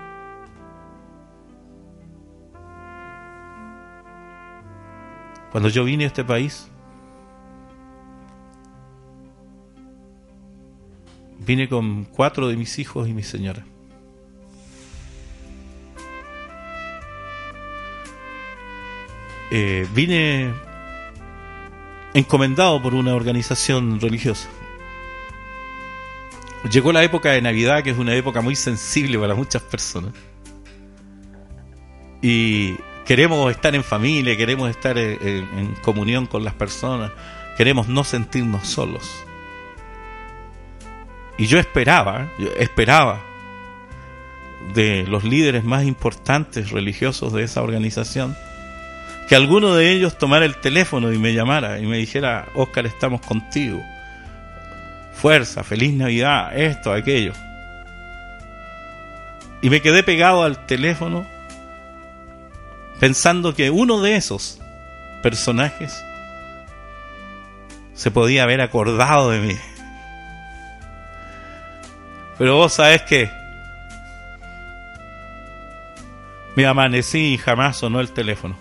Cuando 5.50 5.68
yo 5.68 5.84
vine 5.84 6.04
a 6.04 6.06
este 6.06 6.24
país, 6.24 6.68
vine 11.38 11.68
con 11.68 12.04
cuatro 12.04 12.48
de 12.48 12.56
mis 12.56 12.78
hijos 12.78 13.08
y 13.08 13.12
mi 13.12 13.22
señora. 13.22 13.64
Eh, 19.50 19.88
vine 19.92 20.52
encomendado 22.14 22.80
por 22.80 22.94
una 22.94 23.14
organización 23.14 24.00
religiosa. 24.00 24.48
Llegó 26.70 26.92
la 26.92 27.02
época 27.02 27.32
de 27.32 27.42
Navidad, 27.42 27.82
que 27.82 27.90
es 27.90 27.98
una 27.98 28.14
época 28.14 28.42
muy 28.42 28.54
sensible 28.54 29.18
para 29.18 29.34
muchas 29.34 29.62
personas. 29.62 30.12
Y 32.22 32.76
queremos 33.10 33.50
estar 33.50 33.74
en 33.74 33.82
familia, 33.82 34.36
queremos 34.36 34.70
estar 34.70 34.96
en, 34.96 35.18
en, 35.20 35.74
comunión 35.82 36.26
con 36.26 36.44
las 36.44 36.54
personas, 36.54 37.10
queremos 37.56 37.88
no 37.88 38.04
sentirnos 38.04 38.68
solos. 38.68 39.10
Y 41.36 41.46
yo 41.46 41.58
esperaba, 41.58 42.28
esperaba 42.56 43.20
de 44.74 45.08
los 45.08 45.24
líderes 45.24 45.64
más 45.64 45.82
importantes 45.86 46.70
religiosos 46.70 47.32
de 47.32 47.42
esa 47.42 47.62
organización, 47.62 48.36
que 49.28 49.34
alguno 49.34 49.74
de 49.74 49.90
ellos 49.90 50.16
tomara 50.16 50.44
el 50.44 50.54
teléfono 50.54 51.12
y 51.12 51.18
me 51.18 51.34
llamara 51.34 51.80
y 51.80 51.86
me 51.86 51.96
dijera, 51.96 52.46
Oscar, 52.54 52.86
estamos 52.86 53.22
contigo. 53.22 53.82
Fuerza, 55.14 55.64
feliz 55.64 55.94
Navidad, 55.94 56.56
esto, 56.56 56.92
aquello. 56.92 57.32
Y 59.62 59.68
me 59.68 59.82
quedé 59.82 60.04
pegado 60.04 60.44
al 60.44 60.64
teléfono 60.64 61.39
pensando 63.00 63.54
que 63.54 63.70
uno 63.70 64.02
de 64.02 64.16
esos 64.16 64.60
personajes 65.22 66.04
se 67.94 68.10
podía 68.10 68.42
haber 68.42 68.60
acordado 68.60 69.30
de 69.30 69.40
mí. 69.40 69.58
Pero 72.38 72.56
vos 72.56 72.74
sabés 72.74 73.02
que 73.02 73.30
me 76.56 76.66
amanecí 76.66 77.34
y 77.34 77.38
jamás 77.38 77.78
sonó 77.78 78.00
el 78.00 78.12
teléfono. 78.12 78.56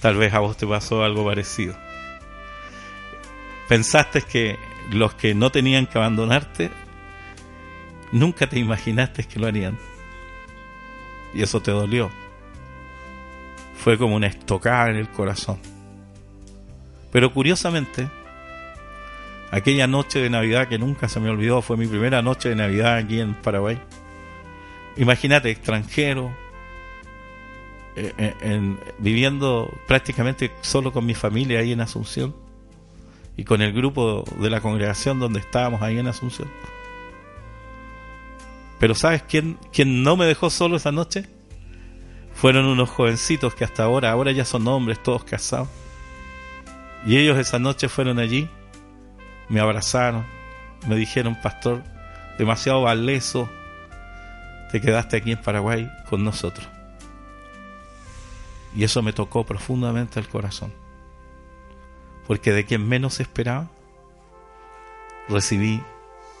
Tal 0.00 0.16
vez 0.16 0.32
a 0.34 0.38
vos 0.38 0.56
te 0.56 0.66
pasó 0.66 1.02
algo 1.02 1.24
parecido. 1.24 1.76
Pensaste 3.68 4.22
que 4.22 4.56
los 4.90 5.14
que 5.14 5.34
no 5.34 5.50
tenían 5.50 5.86
que 5.86 5.98
abandonarte, 5.98 6.70
nunca 8.12 8.48
te 8.48 8.58
imaginaste 8.58 9.24
que 9.24 9.40
lo 9.40 9.48
harían 9.48 9.76
y 11.34 11.42
eso 11.42 11.60
te 11.60 11.70
dolió. 11.70 12.10
Fue 13.76 13.96
como 13.98 14.16
una 14.16 14.26
estocada 14.26 14.90
en 14.90 14.96
el 14.96 15.08
corazón. 15.08 15.58
Pero 17.12 17.32
curiosamente, 17.32 18.08
aquella 19.50 19.86
noche 19.86 20.20
de 20.20 20.30
Navidad 20.30 20.68
que 20.68 20.78
nunca 20.78 21.08
se 21.08 21.20
me 21.20 21.30
olvidó, 21.30 21.62
fue 21.62 21.76
mi 21.76 21.86
primera 21.86 22.22
noche 22.22 22.50
de 22.50 22.56
Navidad 22.56 22.96
aquí 22.96 23.20
en 23.20 23.34
Paraguay. 23.34 23.78
Imagínate, 24.96 25.50
extranjero, 25.50 26.32
eh, 27.96 28.12
eh, 28.18 28.34
en, 28.42 28.78
viviendo 28.98 29.72
prácticamente 29.86 30.52
solo 30.60 30.92
con 30.92 31.06
mi 31.06 31.14
familia 31.14 31.60
ahí 31.60 31.72
en 31.72 31.80
Asunción 31.80 32.34
y 33.36 33.44
con 33.44 33.62
el 33.62 33.72
grupo 33.72 34.24
de 34.38 34.50
la 34.50 34.60
congregación 34.60 35.18
donde 35.18 35.40
estábamos 35.40 35.82
ahí 35.82 35.98
en 35.98 36.08
Asunción. 36.08 36.48
Pero 38.78 38.94
¿sabes 38.94 39.22
quién, 39.22 39.58
quién 39.72 40.02
no 40.02 40.16
me 40.16 40.26
dejó 40.26 40.50
solo 40.50 40.76
esa 40.76 40.92
noche? 40.92 41.26
Fueron 42.34 42.66
unos 42.66 42.88
jovencitos 42.88 43.54
que 43.54 43.64
hasta 43.64 43.82
ahora, 43.82 44.10
ahora 44.10 44.30
ya 44.30 44.44
son 44.44 44.66
hombres, 44.68 45.02
todos 45.02 45.24
casados. 45.24 45.68
Y 47.04 47.16
ellos 47.16 47.38
esa 47.38 47.58
noche 47.58 47.88
fueron 47.88 48.18
allí, 48.18 48.48
me 49.48 49.60
abrazaron, 49.60 50.24
me 50.86 50.96
dijeron, 50.96 51.36
pastor, 51.42 51.82
demasiado 52.38 52.82
valeso, 52.82 53.48
te 54.70 54.80
quedaste 54.80 55.16
aquí 55.16 55.32
en 55.32 55.42
Paraguay 55.42 55.90
con 56.08 56.22
nosotros. 56.22 56.68
Y 58.76 58.84
eso 58.84 59.02
me 59.02 59.12
tocó 59.12 59.44
profundamente 59.44 60.20
el 60.20 60.28
corazón. 60.28 60.72
Porque 62.26 62.52
de 62.52 62.64
quien 62.64 62.86
menos 62.86 63.18
esperaba, 63.18 63.68
recibí 65.28 65.82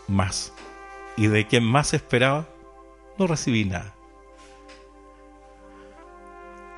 más 0.06 0.52
y 1.18 1.26
de 1.26 1.46
quien 1.48 1.64
más 1.64 1.94
esperaba, 1.94 2.46
no 3.18 3.26
recibí 3.26 3.64
nada. 3.64 3.92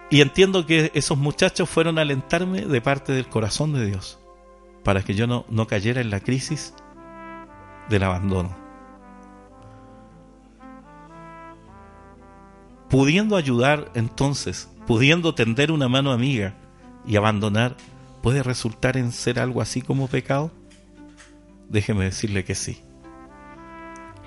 Y 0.08 0.22
entiendo 0.22 0.64
que 0.64 0.90
esos 0.94 1.18
muchachos 1.18 1.68
fueron 1.68 1.98
a 1.98 2.02
alentarme 2.02 2.62
de 2.62 2.80
parte 2.80 3.12
del 3.12 3.28
corazón 3.28 3.74
de 3.74 3.84
Dios, 3.84 4.18
para 4.82 5.02
que 5.02 5.14
yo 5.14 5.26
no, 5.26 5.44
no 5.50 5.66
cayera 5.66 6.00
en 6.00 6.08
la 6.08 6.20
crisis 6.20 6.74
del 7.90 8.02
abandono. 8.02 8.56
Pudiendo 12.88 13.36
ayudar 13.36 13.92
entonces, 13.94 14.70
pudiendo 14.86 15.34
tender 15.34 15.70
una 15.70 15.88
mano 15.88 16.12
amiga 16.12 16.54
y 17.06 17.16
abandonar, 17.16 17.76
¿puede 18.22 18.42
resultar 18.42 18.96
en 18.96 19.12
ser 19.12 19.38
algo 19.38 19.60
así 19.60 19.82
como 19.82 20.08
pecado? 20.08 20.50
Déjeme 21.68 22.04
decirle 22.04 22.42
que 22.42 22.54
sí. 22.54 22.82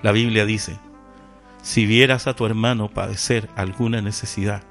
La 0.04 0.12
Biblia 0.12 0.46
dice, 0.46 0.78
si 1.62 1.86
vieras 1.86 2.28
a 2.28 2.36
tu 2.36 2.46
hermano 2.46 2.90
padecer 2.90 3.50
alguna 3.56 4.02
necesidad 4.02 4.64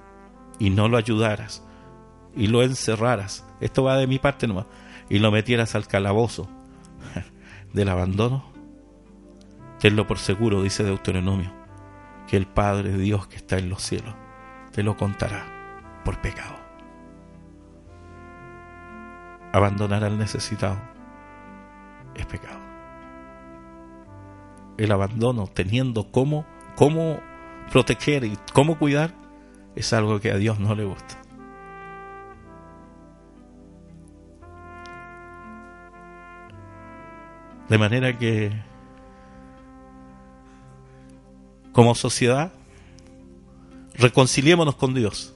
y 0.58 0.68
no 0.68 0.88
lo 0.88 0.98
ayudaras 0.98 1.64
y 2.36 2.48
lo 2.48 2.62
encerraras, 2.62 3.44
esto 3.60 3.82
va 3.82 3.96
de 3.96 4.06
mi 4.06 4.18
parte 4.18 4.46
nomás, 4.46 4.66
y 5.08 5.18
lo 5.18 5.30
metieras 5.30 5.74
al 5.74 5.86
calabozo 5.86 6.48
del 7.72 7.88
abandono, 7.88 8.44
tenlo 9.80 10.06
por 10.06 10.18
seguro, 10.18 10.62
dice 10.62 10.84
Deuteronomio, 10.84 11.52
que 12.28 12.36
el 12.36 12.46
Padre 12.46 12.98
Dios 12.98 13.26
que 13.26 13.36
está 13.36 13.56
en 13.56 13.70
los 13.70 13.82
cielos 13.82 14.14
te 14.70 14.82
lo 14.82 14.98
contará 14.98 15.44
por 16.04 16.20
pecado. 16.20 16.56
Abandonar 19.54 20.04
al 20.04 20.18
necesitado 20.18 20.78
es 22.14 22.26
pecado. 22.26 22.61
El 24.78 24.92
abandono, 24.92 25.48
teniendo 25.52 26.10
cómo, 26.10 26.46
cómo 26.76 27.20
proteger 27.70 28.24
y 28.24 28.38
cómo 28.52 28.78
cuidar, 28.78 29.14
es 29.74 29.92
algo 29.92 30.20
que 30.20 30.30
a 30.30 30.36
Dios 30.36 30.58
no 30.58 30.74
le 30.74 30.84
gusta. 30.84 31.18
De 37.68 37.78
manera 37.78 38.18
que 38.18 38.52
como 41.72 41.94
sociedad 41.94 42.52
reconciliémonos 43.94 44.74
con 44.76 44.94
Dios. 44.94 45.34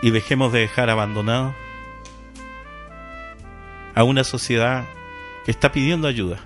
Y 0.00 0.10
dejemos 0.10 0.52
de 0.52 0.60
dejar 0.60 0.90
abandonado 0.90 1.54
a 3.94 4.04
una 4.04 4.22
sociedad 4.22 4.84
está 5.50 5.72
pidiendo 5.72 6.06
ayuda. 6.06 6.38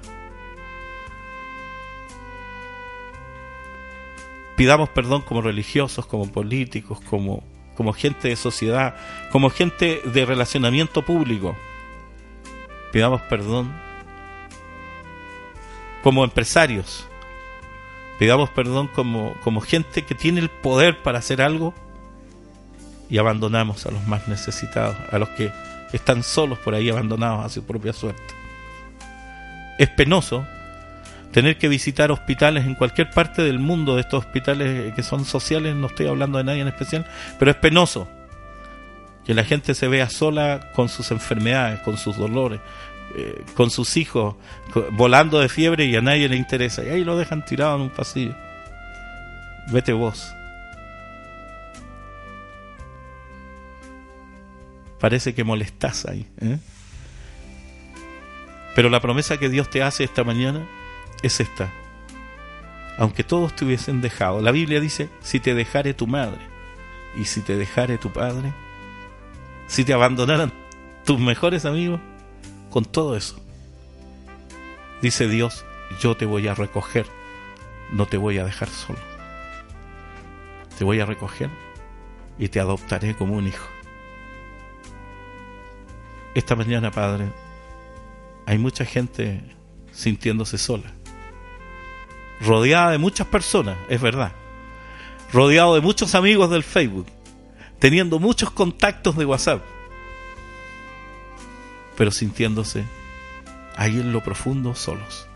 Pidamos 4.56 4.88
perdón 4.90 5.22
como 5.22 5.42
religiosos, 5.42 6.06
como 6.06 6.30
políticos, 6.30 7.00
como, 7.10 7.42
como 7.74 7.92
gente 7.92 8.28
de 8.28 8.36
sociedad, 8.36 8.94
como 9.32 9.50
gente 9.50 10.02
de 10.04 10.24
relacionamiento 10.24 11.02
público. 11.02 11.56
Pidamos 12.92 13.20
perdón 13.22 13.72
como 16.02 16.22
empresarios. 16.22 17.08
Pidamos 18.18 18.50
perdón 18.50 18.88
como, 18.88 19.34
como 19.42 19.60
gente 19.60 20.04
que 20.04 20.14
tiene 20.14 20.40
el 20.40 20.48
poder 20.48 21.02
para 21.02 21.18
hacer 21.18 21.42
algo 21.42 21.74
y 23.10 23.18
abandonamos 23.18 23.84
a 23.86 23.90
los 23.90 24.06
más 24.06 24.28
necesitados, 24.28 24.96
a 25.10 25.18
los 25.18 25.28
que 25.30 25.50
están 25.92 26.22
solos 26.22 26.58
por 26.58 26.74
ahí 26.74 26.88
abandonados 26.88 27.44
a 27.44 27.48
su 27.48 27.64
propia 27.64 27.92
suerte. 27.92 28.41
Es 29.82 29.88
penoso 29.88 30.46
tener 31.32 31.58
que 31.58 31.66
visitar 31.66 32.12
hospitales 32.12 32.66
en 32.66 32.76
cualquier 32.76 33.10
parte 33.10 33.42
del 33.42 33.58
mundo 33.58 33.96
de 33.96 34.02
estos 34.02 34.24
hospitales 34.24 34.94
que 34.94 35.02
son 35.02 35.24
sociales, 35.24 35.74
no 35.74 35.88
estoy 35.88 36.06
hablando 36.06 36.38
de 36.38 36.44
nadie 36.44 36.60
en 36.60 36.68
especial, 36.68 37.04
pero 37.36 37.50
es 37.50 37.56
penoso 37.56 38.08
que 39.26 39.34
la 39.34 39.42
gente 39.42 39.74
se 39.74 39.88
vea 39.88 40.08
sola 40.08 40.70
con 40.72 40.88
sus 40.88 41.10
enfermedades, 41.10 41.80
con 41.80 41.96
sus 41.96 42.16
dolores, 42.16 42.60
eh, 43.16 43.44
con 43.54 43.70
sus 43.70 43.96
hijos 43.96 44.36
volando 44.92 45.40
de 45.40 45.48
fiebre 45.48 45.86
y 45.86 45.96
a 45.96 46.00
nadie 46.00 46.28
le 46.28 46.36
interesa. 46.36 46.84
Y 46.84 46.90
ahí 46.90 47.02
lo 47.02 47.18
dejan 47.18 47.44
tirado 47.44 47.74
en 47.74 47.82
un 47.82 47.90
pasillo. 47.90 48.36
Vete 49.72 49.92
vos. 49.92 50.32
Parece 55.00 55.34
que 55.34 55.42
molestas 55.42 56.06
ahí. 56.06 56.24
¿eh? 56.40 56.58
Pero 58.74 58.88
la 58.88 59.00
promesa 59.00 59.38
que 59.38 59.48
Dios 59.48 59.68
te 59.70 59.82
hace 59.82 60.04
esta 60.04 60.24
mañana 60.24 60.66
es 61.22 61.40
esta. 61.40 61.70
Aunque 62.98 63.24
todos 63.24 63.54
te 63.54 63.64
hubiesen 63.64 64.00
dejado, 64.00 64.40
la 64.40 64.52
Biblia 64.52 64.80
dice, 64.80 65.08
si 65.20 65.40
te 65.40 65.54
dejare 65.54 65.94
tu 65.94 66.06
madre 66.06 66.40
y 67.16 67.24
si 67.24 67.40
te 67.40 67.56
dejare 67.56 67.98
tu 67.98 68.10
padre, 68.12 68.52
si 69.66 69.84
te 69.84 69.92
abandonaran 69.92 70.52
tus 71.04 71.18
mejores 71.18 71.64
amigos, 71.64 72.00
con 72.70 72.84
todo 72.84 73.16
eso, 73.16 73.36
dice 75.00 75.28
Dios, 75.28 75.64
yo 76.00 76.16
te 76.16 76.26
voy 76.26 76.48
a 76.48 76.54
recoger, 76.54 77.06
no 77.92 78.06
te 78.06 78.16
voy 78.16 78.38
a 78.38 78.44
dejar 78.44 78.68
solo. 78.68 78.98
Te 80.78 80.84
voy 80.84 81.00
a 81.00 81.06
recoger 81.06 81.50
y 82.38 82.48
te 82.48 82.60
adoptaré 82.60 83.14
como 83.14 83.34
un 83.34 83.46
hijo. 83.46 83.68
Esta 86.34 86.56
mañana, 86.56 86.90
Padre, 86.90 87.30
hay 88.46 88.58
mucha 88.58 88.84
gente 88.84 89.42
sintiéndose 89.92 90.58
sola, 90.58 90.92
rodeada 92.40 92.90
de 92.90 92.98
muchas 92.98 93.26
personas, 93.26 93.76
es 93.88 94.00
verdad, 94.00 94.32
rodeado 95.32 95.74
de 95.74 95.80
muchos 95.80 96.14
amigos 96.14 96.50
del 96.50 96.62
Facebook, 96.62 97.06
teniendo 97.78 98.18
muchos 98.18 98.50
contactos 98.50 99.16
de 99.16 99.24
WhatsApp, 99.24 99.62
pero 101.96 102.10
sintiéndose 102.10 102.84
ahí 103.76 104.00
en 104.00 104.12
lo 104.12 104.22
profundo 104.22 104.74
solos, 104.74 105.28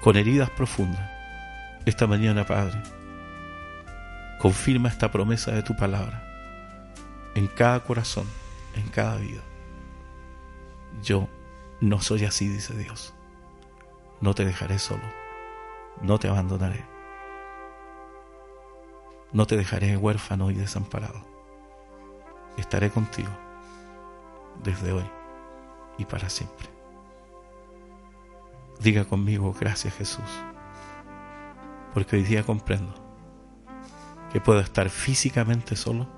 con 0.00 0.16
heridas 0.16 0.50
profundas. 0.50 1.10
Esta 1.86 2.06
mañana, 2.06 2.46
Padre, 2.46 2.82
confirma 4.38 4.88
esta 4.88 5.10
promesa 5.10 5.52
de 5.52 5.62
tu 5.62 5.74
palabra 5.76 6.24
en 7.34 7.46
cada 7.46 7.80
corazón, 7.80 8.26
en 8.76 8.88
cada 8.88 9.16
vida. 9.16 9.42
Yo 11.02 11.28
no 11.80 12.00
soy 12.00 12.24
así, 12.24 12.48
dice 12.48 12.74
Dios. 12.76 13.14
No 14.20 14.34
te 14.34 14.44
dejaré 14.44 14.78
solo, 14.78 15.04
no 16.02 16.18
te 16.18 16.28
abandonaré, 16.28 16.84
no 19.32 19.46
te 19.46 19.56
dejaré 19.56 19.96
huérfano 19.96 20.50
y 20.50 20.54
desamparado. 20.54 21.24
Estaré 22.56 22.90
contigo 22.90 23.30
desde 24.64 24.92
hoy 24.92 25.08
y 25.98 26.04
para 26.04 26.28
siempre. 26.28 26.68
Diga 28.80 29.04
conmigo, 29.04 29.54
gracias 29.58 29.94
Jesús, 29.94 30.44
porque 31.94 32.16
hoy 32.16 32.22
día 32.22 32.44
comprendo 32.44 32.94
que 34.32 34.40
puedo 34.40 34.60
estar 34.60 34.90
físicamente 34.90 35.76
solo, 35.76 36.08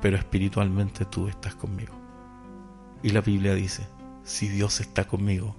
pero 0.00 0.16
espiritualmente 0.16 1.04
tú 1.04 1.28
estás 1.28 1.54
conmigo. 1.54 1.99
Y 3.02 3.10
la 3.10 3.20
Biblia 3.20 3.54
dice, 3.54 3.86
si 4.24 4.48
Dios 4.48 4.80
está 4.80 5.06
conmigo, 5.06 5.56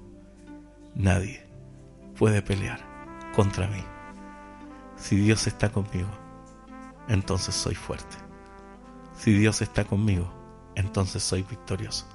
nadie 0.96 1.46
puede 2.18 2.42
pelear 2.42 2.80
contra 3.36 3.68
mí. 3.68 3.84
Si 4.96 5.16
Dios 5.16 5.48
está 5.48 5.72
conmigo, 5.72 6.10
entonces 7.08 7.56
soy 7.56 7.74
fuerte. 7.74 8.18
Si 9.16 9.34
Dios 9.34 9.62
está 9.62 9.86
conmigo, 9.86 10.32
entonces 10.76 11.24
soy 11.24 11.42
victorioso. 11.44 12.06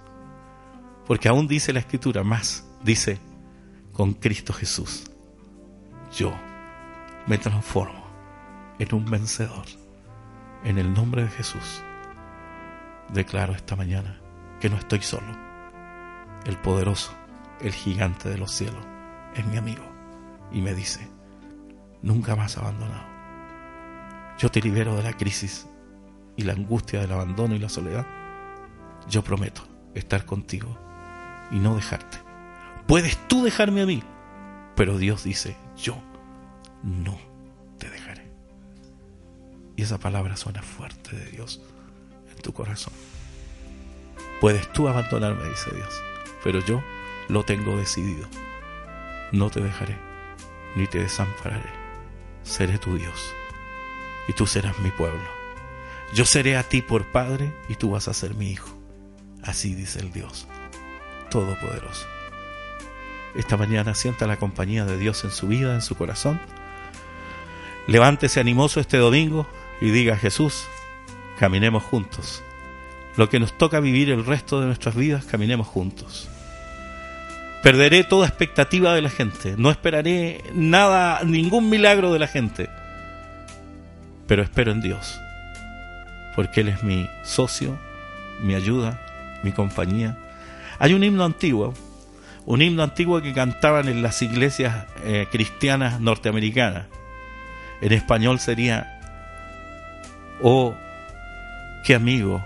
Porque 1.07 1.29
aún 1.29 1.49
dice 1.49 1.73
la 1.73 1.81
escritura, 1.81 2.23
más 2.23 2.65
dice, 2.83 3.19
con 3.93 4.13
Cristo 4.13 4.53
Jesús, 4.53 5.11
yo 6.17 6.33
me 7.27 7.39
transformo 7.39 8.07
en 8.79 8.95
un 8.95 9.05
vencedor. 9.05 9.67
En 10.65 10.79
el 10.79 10.93
nombre 10.93 11.23
de 11.23 11.31
Jesús, 11.31 11.83
declaro 13.13 13.55
esta 13.55 13.77
mañana 13.77 14.21
que 14.67 14.71
no 14.71 14.79
estoy 14.79 15.01
solo. 15.01 15.29
El 16.45 16.57
poderoso, 16.57 17.13
el 17.61 17.73
gigante 17.73 18.29
de 18.29 18.37
los 18.37 18.51
cielos, 18.51 18.85
es 19.37 19.47
mi 19.47 19.59
amigo 19.59 19.85
y 20.51 20.61
me 20.61 20.75
dice, 20.75 21.09
nunca 22.03 22.35
más 22.35 22.59
abandonado. 22.59 23.07
Yo 24.39 24.51
te 24.51 24.61
libero 24.61 24.97
de 24.97 25.05
la 25.05 25.13
crisis 25.13 25.69
y 26.37 26.43
la 26.43 26.55
angustia 26.55 27.01
del 27.01 27.13
abandono 27.13 27.55
y 27.55 27.61
la 27.61 27.69
soledad 27.69 28.05
yo 29.09 29.23
prometo 29.23 29.63
estar 29.95 30.25
contigo 30.27 30.77
y 31.53 31.61
no 31.61 31.77
dejarte. 31.77 32.19
Puedes 32.89 33.17
tú 33.29 33.45
dejarme 33.45 33.83
a 33.83 33.87
mí, 33.87 34.03
pero 34.75 34.99
Dios 34.99 35.23
dice, 35.23 35.57
yo 35.77 35.97
no 36.83 37.17
te 37.79 37.89
dejaré. 37.89 38.29
Y 39.77 39.83
esa 39.83 39.99
palabra 39.99 40.37
suena 40.37 40.61
fuerte 40.61 41.15
de 41.15 41.31
Dios 41.31 41.63
en 42.29 42.43
tu 42.43 42.53
corazón. 42.53 42.93
Puedes 44.41 44.71
tú 44.73 44.89
abandonarme, 44.89 45.49
dice 45.49 45.71
Dios, 45.75 46.03
pero 46.45 46.61
yo 46.61 46.83
lo 47.29 47.45
tengo 47.45 47.77
decidido. 47.77 48.29
No 49.33 49.51
te 49.51 49.61
dejaré, 49.61 49.97
ni 50.75 50.87
te 50.87 50.99
desampararé. 50.99 51.71
Seré 52.43 52.79
tu 52.79 52.97
Dios, 52.97 53.35
y 54.29 54.33
tú 54.33 54.47
serás 54.47 54.79
mi 54.79 54.91
pueblo. 54.91 55.25
Yo 56.15 56.25
seré 56.25 56.57
a 56.57 56.63
ti 56.63 56.83
por 56.83 57.11
Padre, 57.11 57.53
y 57.69 57.75
tú 57.75 57.91
vas 57.91 58.09
a 58.09 58.15
ser 58.15 58.35
mi 58.35 58.51
Hijo. 58.51 58.69
Así 59.43 59.75
dice 59.75 60.01
el 60.01 60.13
Dios 60.13 60.47
Todopoderoso. 61.31 62.07
Esta 63.35 63.57
mañana 63.57 63.95
sienta 63.95 64.27
la 64.27 64.39
compañía 64.39 64.85
de 64.85 64.97
Dios 64.97 65.25
en 65.25 65.31
su 65.31 65.49
vida, 65.49 65.75
en 65.75 65.83
su 65.83 65.95
corazón. 65.95 66.41
Levántese 67.87 68.41
animoso 68.41 68.81
este 68.81 68.97
domingo 68.97 69.47
y 69.81 69.91
diga 69.91 70.17
Jesús, 70.17 70.67
caminemos 71.39 71.83
juntos. 71.83 72.43
Lo 73.17 73.31
que 73.31 73.41
nos 73.41 73.57
toca 73.57 73.81
vivir 73.81 74.11
el 74.11 74.27
resto 74.27 74.61
de 74.61 74.67
nuestras 74.67 74.95
vidas, 74.95 75.25
caminemos 75.25 75.67
juntos. 75.67 76.29
Perderé 77.63 78.05
toda 78.05 78.29
expectativa 78.29 78.95
de 78.95 79.03
la 79.03 79.11
gente, 79.11 79.55
no 79.57 79.71
esperaré 79.71 80.45
nada, 80.55 81.23
ningún 81.25 81.71
milagro 81.71 82.13
de 82.13 82.19
la 82.19 82.29
gente, 82.29 82.69
pero 84.29 84.43
espero 84.43 84.71
en 84.71 84.83
Dios, 84.83 85.19
porque 86.37 86.61
Él 86.61 86.69
es 86.69 86.83
mi 86.83 87.09
socio, 87.25 87.77
mi 88.43 88.55
ayuda, 88.55 89.01
mi 89.43 89.53
compañía. 89.53 90.17
Hay 90.79 90.93
un 90.93 91.03
himno 91.03 91.25
antiguo, 91.25 91.75
un 92.45 92.63
himno 92.63 92.83
antiguo 92.83 93.23
que 93.23 93.33
cantaban 93.33 93.89
en 93.89 94.03
las 94.03 94.21
iglesias 94.23 94.87
eh, 95.05 95.27
cristianas 95.33 96.01
norteamericanas. 96.01 96.85
En 97.81 97.93
español 97.93 98.39
sería, 98.39 99.01
oh, 100.41 100.75
qué 101.85 101.95
amigo 101.95 102.45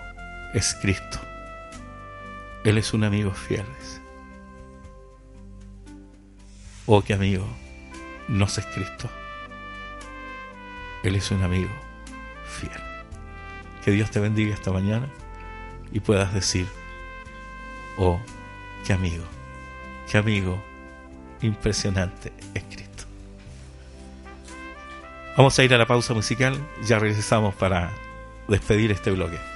es 0.53 0.75
Cristo. 0.81 1.19
Él 2.63 2.77
es 2.77 2.93
un 2.93 3.03
amigo 3.03 3.31
fiel. 3.31 3.65
Oh, 6.85 7.01
qué 7.01 7.13
amigo 7.13 7.45
nos 8.27 8.57
es 8.57 8.65
Cristo. 8.67 9.09
Él 11.03 11.15
es 11.15 11.31
un 11.31 11.41
amigo 11.43 11.71
fiel. 12.45 12.81
Que 13.83 13.91
Dios 13.91 14.11
te 14.11 14.19
bendiga 14.19 14.53
esta 14.53 14.71
mañana 14.71 15.07
y 15.91 15.99
puedas 15.99 16.33
decir, 16.33 16.67
oh, 17.97 18.19
qué 18.85 18.93
amigo, 18.93 19.23
qué 20.09 20.17
amigo 20.17 20.61
impresionante 21.41 22.31
es 22.53 22.63
Cristo. 22.63 23.05
Vamos 25.37 25.57
a 25.57 25.63
ir 25.63 25.73
a 25.73 25.77
la 25.77 25.87
pausa 25.87 26.13
musical, 26.13 26.59
ya 26.83 26.99
regresamos 26.99 27.55
para 27.55 27.91
despedir 28.47 28.91
este 28.91 29.11
bloque. 29.11 29.50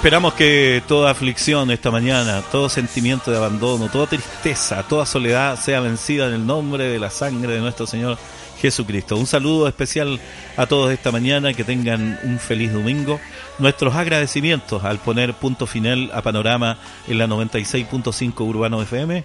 Esperamos 0.00 0.32
que 0.32 0.82
toda 0.88 1.10
aflicción 1.10 1.70
esta 1.70 1.90
mañana, 1.90 2.40
todo 2.50 2.70
sentimiento 2.70 3.30
de 3.30 3.36
abandono, 3.36 3.90
toda 3.90 4.06
tristeza, 4.06 4.82
toda 4.82 5.04
soledad 5.04 5.60
sea 5.60 5.80
vencida 5.80 6.26
en 6.28 6.32
el 6.32 6.46
nombre 6.46 6.84
de 6.84 6.98
la 6.98 7.10
sangre 7.10 7.52
de 7.52 7.60
nuestro 7.60 7.86
Señor 7.86 8.16
Jesucristo. 8.62 9.18
Un 9.18 9.26
saludo 9.26 9.68
especial 9.68 10.18
a 10.56 10.64
todos 10.64 10.90
esta 10.90 11.12
mañana, 11.12 11.52
que 11.52 11.64
tengan 11.64 12.18
un 12.22 12.38
feliz 12.38 12.72
domingo. 12.72 13.20
Nuestros 13.58 13.94
agradecimientos 13.94 14.84
al 14.84 15.00
poner 15.00 15.34
punto 15.34 15.66
final 15.66 16.10
a 16.14 16.22
Panorama 16.22 16.78
en 17.06 17.18
la 17.18 17.26
96.5 17.26 18.40
Urbano 18.40 18.80
FM. 18.80 19.22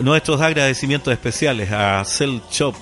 Nuestros 0.00 0.40
agradecimientos 0.40 1.12
especiales 1.12 1.70
a 1.70 2.04
Cell 2.04 2.40
Shop 2.50 2.74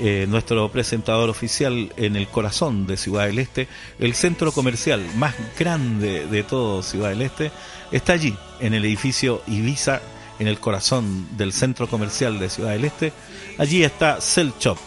eh, 0.00 0.26
nuestro 0.28 0.68
presentador 0.70 1.30
oficial 1.30 1.92
en 1.96 2.16
el 2.16 2.26
corazón 2.26 2.86
de 2.86 2.96
Ciudad 2.96 3.26
del 3.26 3.38
Este, 3.38 3.68
el 3.98 4.14
centro 4.14 4.50
comercial 4.50 5.04
más 5.16 5.34
grande 5.58 6.26
de 6.26 6.42
todo 6.42 6.82
Ciudad 6.82 7.10
del 7.10 7.22
Este, 7.22 7.50
está 7.92 8.14
allí, 8.14 8.36
en 8.60 8.74
el 8.74 8.84
edificio 8.84 9.42
Ibiza, 9.46 10.00
en 10.38 10.48
el 10.48 10.58
corazón 10.58 11.36
del 11.36 11.52
centro 11.52 11.86
comercial 11.88 12.38
de 12.38 12.50
Ciudad 12.50 12.72
del 12.72 12.84
Este. 12.84 13.12
Allí 13.58 13.84
está 13.84 14.20
Cell 14.20 14.50
Shop, 14.58 14.78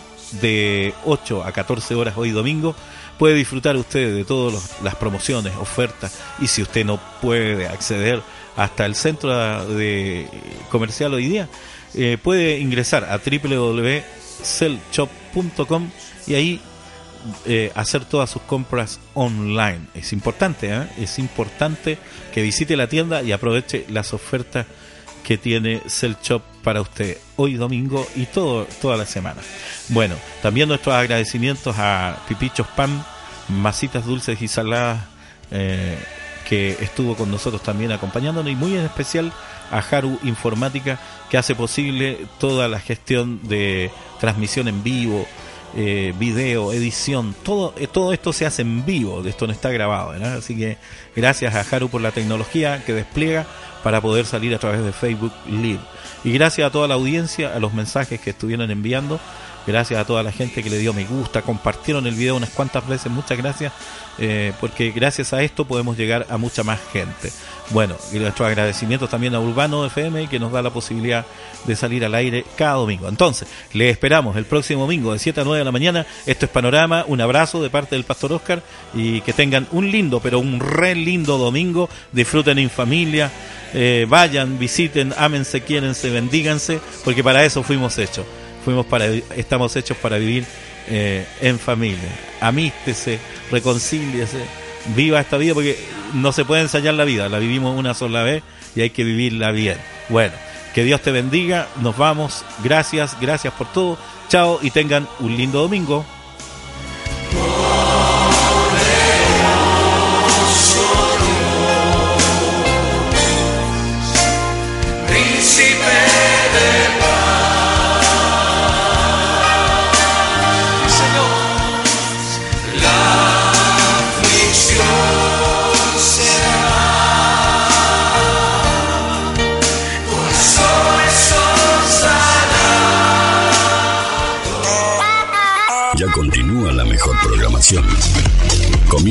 de 0.42 0.94
8 1.06 1.44
a 1.44 1.52
14 1.52 1.96
horas 1.96 2.18
hoy 2.18 2.32
domingo. 2.32 2.76
Puede 3.18 3.36
disfrutar 3.36 3.78
usted 3.78 4.14
de 4.14 4.26
todas 4.26 4.82
las 4.84 4.96
promociones, 4.96 5.56
ofertas, 5.56 6.20
y 6.40 6.48
si 6.48 6.62
usted 6.62 6.86
no 6.86 7.00
puede 7.22 7.68
acceder 7.68 8.22
hasta 8.56 8.86
el 8.86 8.96
centro 8.96 9.66
de 9.68 10.28
comercial 10.70 11.14
hoy 11.14 11.28
día, 11.28 11.48
eh, 11.94 12.18
puede 12.22 12.60
ingresar 12.60 13.06
a 13.06 13.18
www 13.18 14.18
sellshop.com 14.42 15.90
y 16.28 16.34
ahí 16.36 16.62
eh, 17.46 17.72
hacer 17.76 18.06
todas 18.06 18.30
sus 18.30 18.42
compras 18.44 19.00
online. 19.14 19.82
Es 19.94 20.14
importante, 20.14 20.74
¿eh? 20.74 20.88
es 20.98 21.20
importante 21.20 21.98
que 22.34 22.42
visite 22.42 22.78
la 22.78 22.88
tienda 22.88 23.22
y 23.22 23.32
aproveche 23.32 23.86
las 23.90 24.14
ofertas 24.14 24.66
que 25.28 25.38
tiene 25.38 25.82
Shop 26.24 26.42
para 26.64 26.80
usted 26.80 27.18
hoy 27.36 27.56
domingo 27.56 28.08
y 28.16 28.28
todo, 28.28 28.66
toda 28.82 28.96
la 28.96 29.06
semana. 29.06 29.42
Bueno, 29.90 30.16
también 30.42 30.70
nuestros 30.70 30.96
agradecimientos 30.96 31.76
a 31.78 32.18
Pipichos 32.30 32.68
Pan, 32.68 33.04
masitas 33.50 34.06
dulces 34.06 34.42
y 34.42 34.48
saladas, 34.48 35.04
eh, 35.52 35.98
que 36.48 36.78
estuvo 36.80 37.16
con 37.16 37.30
nosotros 37.30 37.62
también 37.62 37.92
acompañándonos 37.92 38.52
y 38.52 38.56
muy 38.56 38.76
en 38.76 38.86
especial 38.86 39.34
a 39.70 39.80
Haru 39.80 40.18
Informática 40.24 40.98
que 41.30 41.38
hace 41.38 41.56
posible 41.56 42.26
toda 42.40 42.68
la 42.68 42.80
gestión 42.80 43.42
de 43.48 43.92
transmisión 44.20 44.68
en 44.68 44.82
vivo, 44.82 45.28
eh, 45.76 46.14
video, 46.18 46.72
edición, 46.72 47.36
todo, 47.44 47.74
eh, 47.78 47.88
todo 47.88 48.14
esto 48.14 48.32
se 48.32 48.46
hace 48.46 48.62
en 48.62 48.86
vivo, 48.86 49.24
esto 49.26 49.46
no 49.46 49.54
está 49.54 49.70
grabado, 49.70 50.12
así 50.38 50.56
que 50.56 50.78
gracias 51.16 51.54
a 51.54 51.76
Haru 51.76 51.90
por 51.90 52.02
la 52.02 52.12
tecnología 52.12 52.84
que 52.86 52.94
despliega 52.94 53.46
para 53.84 54.00
poder 54.00 54.26
salir 54.26 54.56
a 54.56 54.60
través 54.60 54.84
de 54.84 54.94
Facebook 54.94 55.34
Live. 55.48 55.82
Y 56.24 56.32
gracias 56.32 56.68
a 56.68 56.72
toda 56.72 56.88
la 56.88 56.96
audiencia, 56.96 57.56
a 57.56 57.60
los 57.60 57.74
mensajes 57.74 58.20
que 58.22 58.30
estuvieron 58.30 58.72
enviando, 58.72 59.20
gracias 59.68 60.00
a 60.00 60.06
toda 60.06 60.24
la 60.24 60.32
gente 60.32 60.64
que 60.64 60.70
le 60.70 60.80
dio 60.80 60.94
me 60.94 61.04
gusta, 61.04 61.42
compartieron 61.42 62.08
el 62.08 62.16
video 62.16 62.38
unas 62.38 62.50
cuantas 62.50 62.88
veces, 62.88 63.12
muchas 63.12 63.38
gracias, 63.38 63.74
eh, 64.18 64.54
porque 64.60 64.92
gracias 64.92 65.34
a 65.34 65.44
esto 65.44 65.66
podemos 65.66 65.98
llegar 65.98 66.26
a 66.30 66.38
mucha 66.38 66.64
más 66.64 66.80
gente. 66.92 67.32
Bueno, 67.72 67.96
y 68.14 68.18
nuestros 68.18 68.48
agradecimientos 68.48 69.10
también 69.10 69.36
a 69.36 69.42
Urbano 69.42 69.86
FM 69.86 70.28
que 70.30 70.40
nos 70.40 70.54
da 70.54 70.62
la 70.62 70.70
posibilidad 70.70 71.26
de 71.66 71.76
salir 71.76 72.06
al 72.06 72.16
aire 72.16 72.46
cada 72.56 72.76
domingo. 72.76 73.10
Entonces, 73.10 73.48
le 73.74 73.90
esperamos 73.90 74.38
el 74.38 74.46
próximo 74.46 74.82
domingo 74.82 75.12
de 75.12 75.20
7 75.20 75.42
a 75.42 75.44
9 75.44 75.60
de 75.60 75.66
la 75.66 75.72
mañana. 75.74 76.06
Esto 76.26 76.46
es 76.46 76.52
Panorama, 76.52 77.04
un 77.08 77.20
abrazo 77.20 77.62
de 77.62 77.70
parte 77.70 77.96
del 77.96 78.06
Pastor 78.06 78.32
Oscar 78.32 78.64
y 78.94 79.20
que 79.22 79.34
tengan 79.34 79.68
un 79.72 79.92
lindo, 79.92 80.22
pero 80.22 80.40
un 80.40 80.62
re 80.62 80.96
lindo 80.96 81.38
domingo. 81.38 81.90
Disfruten 82.14 82.58
en 82.58 82.70
familia, 82.70 83.30
eh, 83.74 84.06
vayan, 84.08 84.58
visiten, 84.58 85.14
ámense, 85.18 85.62
quiérense, 85.62 86.10
bendíganse, 86.10 86.80
porque 87.04 87.24
para 87.24 87.44
eso 87.44 87.64
fuimos 87.64 87.98
hechos. 87.98 88.26
Fuimos 88.68 88.86
para, 88.86 89.06
estamos 89.06 89.74
hechos 89.78 89.96
para 89.96 90.18
vivir 90.18 90.44
eh, 90.90 91.26
en 91.40 91.58
familia. 91.58 92.10
Amístese, 92.42 93.18
reconcíliese, 93.50 94.44
viva 94.94 95.22
esta 95.22 95.38
vida 95.38 95.54
porque 95.54 95.80
no 96.14 96.34
se 96.34 96.44
puede 96.44 96.64
ensayar 96.64 96.94
la 96.96 97.06
vida, 97.06 97.30
la 97.30 97.40
vivimos 97.40 97.80
una 97.80 97.94
sola 97.94 98.24
vez 98.24 98.44
y 98.76 98.82
hay 98.82 98.90
que 98.90 99.06
vivirla 99.06 99.52
bien. 99.52 99.78
Bueno, 100.10 100.34
que 100.76 100.84
Dios 100.84 101.00
te 101.02 101.12
bendiga, 101.12 101.70
nos 101.82 101.96
vamos, 101.96 102.44
gracias, 102.62 103.16
gracias 103.22 103.54
por 103.54 103.72
todo, 103.72 103.98
chao 104.28 104.60
y 104.62 104.70
tengan 104.70 105.08
un 105.22 105.38
lindo 105.38 105.62
domingo. 105.62 106.06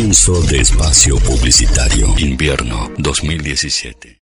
Comienzo 0.06 0.40
de 0.42 0.58
espacio 0.58 1.16
publicitario. 1.18 2.14
Invierno 2.16 2.92
2017. 2.96 4.26